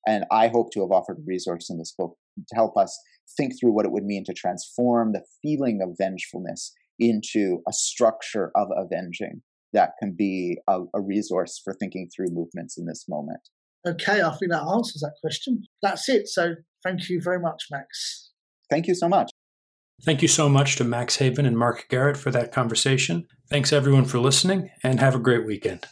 And 0.07 0.23
I 0.31 0.47
hope 0.47 0.71
to 0.71 0.81
have 0.81 0.91
offered 0.91 1.19
a 1.19 1.25
resource 1.25 1.69
in 1.69 1.77
this 1.77 1.93
book 1.97 2.15
to 2.37 2.55
help 2.55 2.77
us 2.77 2.97
think 3.37 3.53
through 3.59 3.73
what 3.73 3.85
it 3.85 3.91
would 3.91 4.05
mean 4.05 4.23
to 4.25 4.33
transform 4.33 5.11
the 5.11 5.23
feeling 5.41 5.81
of 5.81 5.97
vengefulness 5.99 6.73
into 6.99 7.59
a 7.67 7.73
structure 7.73 8.51
of 8.55 8.69
avenging 8.75 9.41
that 9.73 9.91
can 9.99 10.15
be 10.17 10.57
a, 10.69 10.81
a, 10.93 11.01
resource 11.01 11.59
for 11.61 11.73
thinking 11.73 12.09
through 12.15 12.27
movements 12.31 12.77
in 12.77 12.85
this 12.85 13.05
moment. 13.09 13.41
Okay, 13.85 14.21
I 14.21 14.29
think 14.35 14.51
that 14.51 14.63
answers 14.63 15.01
that 15.01 15.15
question. 15.21 15.63
That's 15.81 16.07
it. 16.07 16.27
So 16.27 16.55
thank 16.83 17.09
you 17.09 17.21
very 17.21 17.39
much, 17.39 17.65
Max. 17.69 18.31
Thank 18.69 18.87
you 18.87 18.95
so 18.95 19.09
much. 19.09 19.29
Thank 20.03 20.21
you 20.21 20.27
so 20.27 20.49
much 20.49 20.75
to 20.77 20.83
Max 20.83 21.17
Haiven 21.17 21.45
and 21.45 21.57
Marc 21.57 21.87
Garrett 21.89 22.17
for 22.17 22.31
that 22.31 22.51
conversation. 22.51 23.27
Thanks 23.49 23.71
everyone 23.71 24.05
for 24.05 24.19
listening 24.19 24.69
and 24.83 24.99
have 24.99 25.15
a 25.15 25.19
great 25.19 25.45
weekend. 25.45 25.85